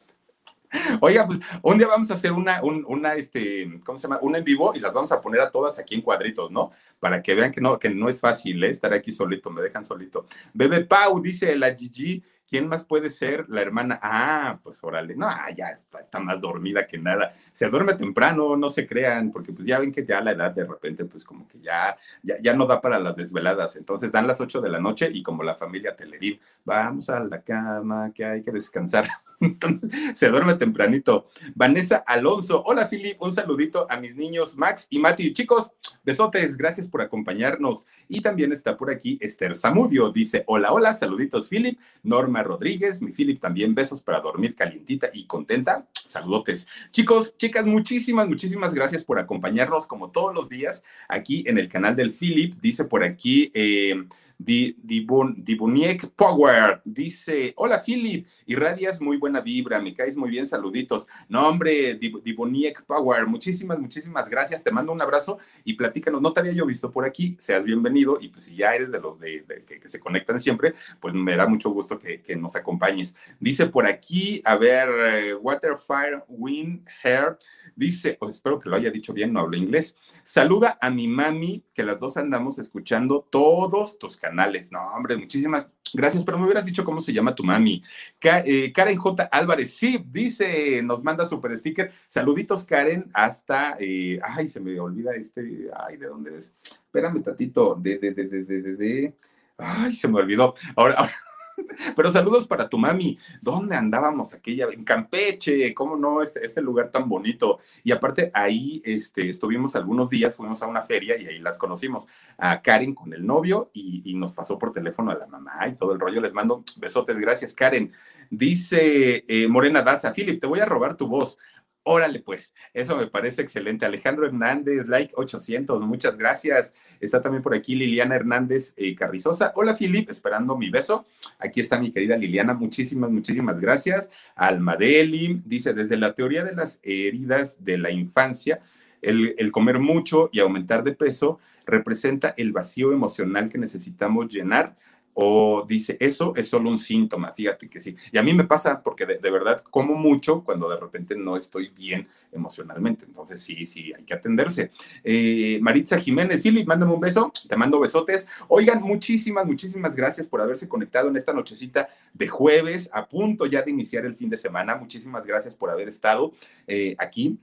Oiga, 1.00 1.26
pues 1.26 1.40
un 1.62 1.78
día 1.78 1.86
vamos 1.86 2.10
a 2.10 2.14
hacer 2.14 2.32
una, 2.32 2.62
una, 2.62 3.14
este, 3.14 3.80
¿cómo 3.84 3.98
se 3.98 4.04
llama? 4.08 4.18
Una 4.22 4.38
en 4.38 4.44
vivo 4.44 4.74
y 4.74 4.80
las 4.80 4.92
vamos 4.92 5.12
a 5.12 5.20
poner 5.20 5.40
a 5.40 5.50
todas 5.50 5.78
aquí 5.78 5.94
en 5.94 6.02
cuadritos, 6.02 6.50
¿no? 6.50 6.70
Para 6.98 7.22
que 7.22 7.34
vean 7.34 7.52
que 7.52 7.60
no, 7.60 7.78
que 7.78 7.90
no 7.90 8.08
es 8.08 8.20
fácil 8.20 8.62
¿eh? 8.64 8.68
estar 8.68 8.92
aquí 8.92 9.12
solito, 9.12 9.50
me 9.50 9.62
dejan 9.62 9.84
solito. 9.84 10.26
Bebe 10.54 10.84
Pau, 10.84 11.20
dice 11.20 11.56
la 11.56 11.74
Gigi, 11.74 12.22
¿quién 12.48 12.68
más 12.68 12.84
puede 12.84 13.10
ser 13.10 13.46
la 13.48 13.60
hermana? 13.60 13.98
Ah, 14.02 14.58
pues 14.62 14.82
órale, 14.82 15.14
no, 15.14 15.26
ah, 15.26 15.46
ya 15.54 15.68
está, 15.68 16.20
más 16.20 16.40
dormida 16.40 16.86
que 16.86 16.98
nada. 16.98 17.34
Se 17.52 17.68
duerme 17.68 17.94
temprano, 17.94 18.56
no 18.56 18.70
se 18.70 18.86
crean, 18.86 19.30
porque 19.30 19.52
pues 19.52 19.66
ya 19.66 19.78
ven 19.78 19.92
que 19.92 20.06
ya 20.06 20.20
la 20.20 20.32
edad 20.32 20.52
de 20.52 20.64
repente, 20.64 21.04
pues 21.04 21.24
como 21.24 21.46
que 21.48 21.60
ya, 21.60 21.96
ya, 22.22 22.36
ya 22.40 22.54
no 22.54 22.66
da 22.66 22.80
para 22.80 22.98
las 22.98 23.16
desveladas. 23.16 23.76
Entonces 23.76 24.10
dan 24.10 24.26
las 24.26 24.40
8 24.40 24.60
de 24.60 24.70
la 24.70 24.80
noche 24.80 25.10
y 25.12 25.22
como 25.22 25.42
la 25.42 25.54
familia 25.54 25.96
Telerín, 25.96 26.40
vamos 26.64 27.10
a 27.10 27.20
la 27.20 27.42
cama, 27.42 28.12
que 28.14 28.24
hay 28.24 28.42
que 28.42 28.52
descansar. 28.52 29.06
Entonces 29.43 29.90
se 30.14 30.28
duerme 30.28 30.55
tempranito. 30.55 31.28
Vanessa 31.55 31.97
Alonso, 32.07 32.62
hola 32.64 32.86
Filip, 32.86 33.20
un 33.20 33.32
saludito 33.32 33.86
a 33.90 33.99
mis 33.99 34.16
niños 34.16 34.57
Max 34.57 34.86
y 34.88 34.99
Mati. 34.99 35.32
Chicos, 35.32 35.72
besotes, 36.05 36.57
gracias 36.57 36.88
por 36.88 37.01
acompañarnos. 37.01 37.86
Y 38.09 38.20
también 38.20 38.53
está 38.53 38.76
por 38.76 38.90
aquí 38.90 39.18
Esther 39.20 39.57
Zamudio, 39.57 40.11
dice, 40.11 40.45
hola, 40.47 40.72
hola, 40.72 40.95
saluditos 40.95 41.49
Filip. 41.49 41.78
Norma 42.03 42.43
Rodríguez, 42.43 43.03
mi 43.03 43.12
Filip 43.12 43.40
también, 43.40 43.74
besos 43.74 44.03
para 44.03 44.20
dormir 44.20 44.55
calientita 44.55 45.09
y 45.12 45.26
contenta. 45.26 45.86
Saludotes. 46.07 46.68
Chicos, 46.90 47.36
chicas, 47.36 47.66
muchísimas, 47.66 48.28
muchísimas 48.28 48.74
gracias 48.74 49.05
por 49.05 49.18
acompañarnos 49.18 49.86
como 49.86 50.11
todos 50.11 50.34
los 50.34 50.49
días 50.49 50.84
aquí 51.09 51.45
en 51.47 51.59
el 51.59 51.68
canal 51.68 51.97
del 51.97 52.12
Philip. 52.12 52.55
Dice 52.61 52.84
por 52.84 53.03
aquí... 53.03 53.51
Eh, 53.55 54.07
Dibuniek 54.45 56.09
Power 56.16 56.82
dice: 56.84 57.53
Hola 57.57 57.82
Philip, 57.84 58.26
irradias 58.47 59.01
muy 59.01 59.16
buena 59.16 59.40
vibra, 59.40 59.80
me 59.80 59.95
caes 59.95 60.16
muy 60.16 60.30
bien, 60.30 60.47
saluditos. 60.47 61.07
No, 61.28 61.49
hombre, 61.49 61.95
Dibuniek 61.95 62.82
Power, 62.84 63.26
muchísimas, 63.26 63.78
muchísimas 63.78 64.28
gracias. 64.28 64.64
Te 64.64 64.72
mando 64.72 64.93
un 64.93 65.01
abrazo 65.01 65.38
y 65.64 65.74
platícanos. 65.74 66.20
No 66.20 66.32
te 66.32 66.40
había 66.40 66.53
yo 66.53 66.66
visto 66.66 66.90
por 66.90 67.05
aquí, 67.05 67.36
seas 67.38 67.64
bienvenido. 67.64 68.18
Y 68.20 68.28
pues 68.28 68.45
si 68.45 68.57
ya 68.57 68.74
eres 68.74 68.90
de 68.90 69.01
los 69.01 69.18
de, 69.20 69.45
que, 69.66 69.88
se 69.88 70.01
conectan 70.01 70.40
siempre, 70.40 70.74
pues 71.01 71.14
me 71.14 71.36
da 71.36 71.47
mucho 71.47 71.70
gusto 71.70 71.99
que, 71.99 72.22
nos 72.36 72.57
acompañes. 72.57 73.14
Dice 73.38 73.66
por 73.66 73.86
aquí, 73.86 74.43
a 74.45 74.57
ver, 74.57 74.88
eh, 74.88 75.34
Water, 75.34 75.76
Fire, 75.78 76.24
Wind, 76.28 76.88
Hair, 77.03 77.38
dice, 77.76 78.16
pues 78.18 78.32
espero 78.32 78.59
que 78.59 78.70
lo 78.70 78.76
haya 78.76 78.90
dicho 78.90 79.12
bien, 79.12 79.32
no 79.32 79.40
hablo 79.40 79.57
inglés. 79.57 79.97
Saluda 80.24 80.78
a 80.80 80.88
mi 80.88 81.07
mami, 81.09 81.62
que 81.74 81.82
las 81.82 82.01
dos 82.01 82.16
andamos 82.16 82.59
escuchando 82.59 83.26
todos 83.30 83.99
tus 83.99 84.16
canales 84.16 84.31
canales. 84.32 84.72
No, 84.72 84.80
hombre, 84.94 85.16
muchísimas 85.16 85.66
gracias, 85.92 86.24
pero 86.24 86.38
me 86.38 86.44
hubieras 86.46 86.64
dicho 86.64 86.84
cómo 86.84 87.02
se 87.02 87.12
llama 87.12 87.34
tu 87.34 87.44
mami. 87.44 87.82
Eh, 88.22 88.72
Karen 88.72 88.96
J. 88.96 89.28
Álvarez, 89.30 89.76
sí, 89.76 90.02
dice, 90.10 90.82
nos 90.82 91.04
manda 91.04 91.26
super 91.26 91.56
sticker. 91.56 91.92
Saluditos, 92.08 92.64
Karen, 92.64 93.10
hasta, 93.12 93.76
eh, 93.78 94.18
ay, 94.22 94.48
se 94.48 94.58
me 94.60 94.80
olvida 94.80 95.14
este, 95.14 95.68
ay, 95.86 95.98
¿de 95.98 96.06
dónde 96.06 96.38
es? 96.38 96.54
Espérame, 96.62 97.22
tatito, 97.22 97.74
de, 97.74 97.98
de, 97.98 98.12
de, 98.12 98.24
de, 98.26 98.44
de, 98.44 98.76
de, 98.76 99.14
ay, 99.58 99.94
se 99.94 100.08
me 100.08 100.18
olvidó. 100.18 100.54
ahora, 100.76 100.94
ahora 100.94 101.12
pero 101.96 102.11
saludos 102.11 102.46
para 102.46 102.68
tu 102.68 102.78
mami. 102.78 103.18
¿Dónde 103.40 103.76
andábamos 103.76 104.34
aquella? 104.34 104.66
En 104.72 104.84
Campeche, 104.84 105.72
¿cómo 105.74 105.96
no? 105.96 106.22
Este, 106.22 106.44
este 106.44 106.61
lugar 106.61 106.90
tan 106.90 107.09
bonito. 107.09 107.59
Y 107.84 107.92
aparte 107.92 108.30
ahí 108.34 108.82
este, 108.84 109.28
estuvimos 109.28 109.76
algunos 109.76 110.11
días, 110.11 110.34
fuimos 110.34 110.62
a 110.62 110.66
una 110.66 110.82
feria 110.82 111.16
y 111.16 111.26
ahí 111.26 111.38
las 111.38 111.59
conocimos. 111.59 112.07
A 112.38 112.62
Karen 112.62 112.94
con 112.94 113.12
el 113.12 113.24
novio 113.24 113.70
y, 113.72 114.12
nos 114.12 114.32
pasó 114.32 114.57
por 114.59 114.72
teléfono 114.72 115.11
a 115.11 115.16
la 115.16 115.26
mamá 115.26 115.66
y 115.66 115.74
todo 115.74 115.92
el 115.92 115.98
rollo. 115.98 116.20
Les 116.20 116.34
mando 116.34 116.62
besotes. 116.76 117.18
Gracias, 117.18 117.55
Karen. 117.55 117.92
Dice 118.30 119.24
eh, 119.26 119.48
Morena 119.48 119.82
Daza, 119.82 120.12
Philip, 120.12 120.40
te 120.40 120.46
voy 120.46 120.61
a 120.61 120.66
robar 120.66 120.96
tu 120.96 121.09
voz. 121.09 121.38
Órale, 121.84 122.20
pues, 122.20 122.54
eso 122.72 122.96
me 122.96 123.08
parece 123.08 123.42
excelente. 123.42 123.84
Alejandro 123.84 124.24
Hernández, 124.24 124.86
like 124.86 125.12
800, 125.16 125.80
muchas 125.82 126.16
gracias. 126.16 126.72
Está 127.00 127.20
también 127.20 127.42
por 127.42 127.54
aquí 127.54 127.74
Liliana 127.74 128.14
Hernández 128.14 128.72
eh, 128.76 128.94
Carrizosa. 128.94 129.52
Hola, 129.56 129.74
Filip, 129.74 130.08
esperando 130.08 130.56
mi 130.56 130.70
beso. 130.70 131.06
Aquí 131.40 131.60
está 131.60 131.80
mi 131.80 131.90
querida 131.90 132.16
Liliana, 132.16 132.54
muchísimas, 132.54 133.10
muchísimas 133.10 133.60
gracias. 133.60 134.10
Almadeli 134.36 135.42
dice, 135.44 135.74
desde 135.74 135.96
la 135.96 136.14
teoría 136.14 136.44
de 136.44 136.54
las 136.54 136.78
heridas 136.84 137.64
de 137.64 137.78
la 137.78 137.90
infancia, 137.90 138.60
el, 139.00 139.34
el 139.36 139.50
comer 139.50 139.80
mucho 139.80 140.30
y 140.32 140.38
aumentar 140.38 140.84
de 140.84 140.92
peso 140.92 141.40
representa 141.66 142.32
el 142.36 142.52
vacío 142.52 142.92
emocional 142.92 143.48
que 143.48 143.58
necesitamos 143.58 144.28
llenar 144.28 144.76
o 145.14 145.64
dice, 145.66 145.96
eso 146.00 146.32
es 146.36 146.48
solo 146.48 146.70
un 146.70 146.78
síntoma, 146.78 147.32
fíjate 147.32 147.68
que 147.68 147.80
sí. 147.80 147.94
Y 148.10 148.18
a 148.18 148.22
mí 148.22 148.32
me 148.32 148.44
pasa 148.44 148.82
porque 148.82 149.04
de, 149.06 149.30
verdad 149.30 149.62
como 149.70 149.94
mucho 149.94 150.42
cuando 150.42 150.68
de 150.68 150.78
repente 150.78 151.16
no 151.16 151.36
estoy 151.36 151.68
bien 151.68 152.08
emocionalmente. 152.30 153.04
Entonces 153.04 153.40
sí, 153.40 153.66
sí, 153.66 153.92
hay 153.94 154.04
que 154.04 154.14
atenderse. 154.14 154.70
Eh, 155.04 155.58
Maritza 155.60 155.98
Jiménez, 155.98 156.42
Philip, 156.42 156.66
mándame 156.66 156.92
un 156.92 157.00
beso, 157.00 157.32
te 157.48 157.56
mando 157.56 157.80
besotes. 157.80 158.26
Oigan, 158.48 158.82
muchísimas, 158.82 159.46
muchísimas 159.46 159.94
gracias 159.94 160.26
por 160.26 160.40
haberse 160.40 160.68
conectado 160.68 161.08
en 161.08 161.16
esta 161.16 161.32
nochecita 161.32 161.88
de 162.14 162.28
jueves, 162.28 162.88
a 162.92 163.06
punto 163.06 163.46
ya 163.46 163.62
de 163.62 163.70
iniciar 163.70 164.06
el 164.06 164.16
fin 164.16 164.30
de 164.30 164.38
semana. 164.38 164.76
Muchísimas 164.76 165.26
gracias 165.26 165.54
por 165.54 165.70
haber 165.70 165.88
estado 165.88 166.32
eh, 166.66 166.94
aquí 166.98 167.38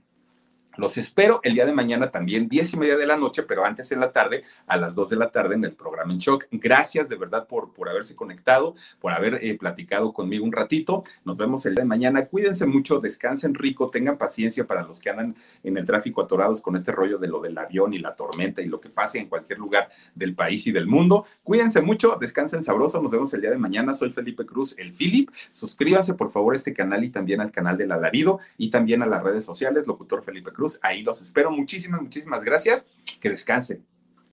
Los 0.76 0.96
espero 0.98 1.40
el 1.42 1.54
día 1.54 1.66
de 1.66 1.72
mañana 1.72 2.10
también, 2.10 2.48
diez 2.48 2.72
y 2.72 2.76
media 2.76 2.96
de 2.96 3.06
la 3.06 3.16
noche, 3.16 3.42
pero 3.42 3.64
antes 3.64 3.90
en 3.90 3.98
la 3.98 4.12
tarde, 4.12 4.44
a 4.66 4.76
las 4.76 4.94
dos 4.94 5.10
de 5.10 5.16
la 5.16 5.30
tarde 5.30 5.56
en 5.56 5.64
el 5.64 5.72
programa 5.72 6.12
En 6.12 6.18
Shock. 6.18 6.46
Gracias 6.52 7.08
de 7.08 7.16
verdad 7.16 7.48
por, 7.48 7.72
por 7.72 7.88
haberse 7.88 8.14
conectado, 8.14 8.76
por 9.00 9.12
haber 9.12 9.40
eh, 9.42 9.58
platicado 9.58 10.12
conmigo 10.12 10.44
un 10.44 10.52
ratito. 10.52 11.02
Nos 11.24 11.36
vemos 11.36 11.66
el 11.66 11.74
día 11.74 11.82
de 11.82 11.88
mañana. 11.88 12.26
Cuídense 12.26 12.66
mucho, 12.66 13.00
descansen 13.00 13.54
rico, 13.54 13.90
tengan 13.90 14.16
paciencia 14.16 14.64
para 14.64 14.82
los 14.82 15.00
que 15.00 15.10
andan 15.10 15.34
en 15.64 15.76
el 15.76 15.84
tráfico 15.84 16.22
atorados 16.22 16.60
con 16.60 16.76
este 16.76 16.92
rollo 16.92 17.18
de 17.18 17.26
lo 17.26 17.40
del 17.40 17.58
avión 17.58 17.92
y 17.92 17.98
la 17.98 18.14
tormenta 18.14 18.62
y 18.62 18.66
lo 18.66 18.80
que 18.80 18.90
pase 18.90 19.18
en 19.18 19.28
cualquier 19.28 19.58
lugar 19.58 19.88
del 20.14 20.36
país 20.36 20.66
y 20.68 20.72
del 20.72 20.86
mundo. 20.86 21.26
Cuídense 21.42 21.82
mucho, 21.82 22.16
descansen 22.20 22.62
sabroso. 22.62 23.02
Nos 23.02 23.10
vemos 23.10 23.34
el 23.34 23.40
día 23.40 23.50
de 23.50 23.58
mañana. 23.58 23.92
Soy 23.92 24.12
Felipe 24.12 24.46
Cruz, 24.46 24.76
el 24.78 24.92
Philip. 24.92 25.30
Suscríbanse 25.50 26.14
por 26.14 26.30
favor 26.30 26.54
a 26.54 26.56
este 26.56 26.72
canal 26.72 27.02
y 27.02 27.10
también 27.10 27.40
al 27.40 27.50
canal 27.50 27.76
del 27.76 27.90
Alarido 27.90 28.38
y 28.56 28.70
también 28.70 29.02
a 29.02 29.06
las 29.06 29.22
redes 29.22 29.44
sociales, 29.44 29.86
locutor 29.86 30.22
Felipe 30.22 30.52
Cruz. 30.52 30.59
Ahí 30.82 31.02
los 31.02 31.20
espero. 31.22 31.50
Muchísimas, 31.50 32.00
muchísimas 32.00 32.44
gracias. 32.44 32.86
Que 33.20 33.30
descansen. 33.30 33.84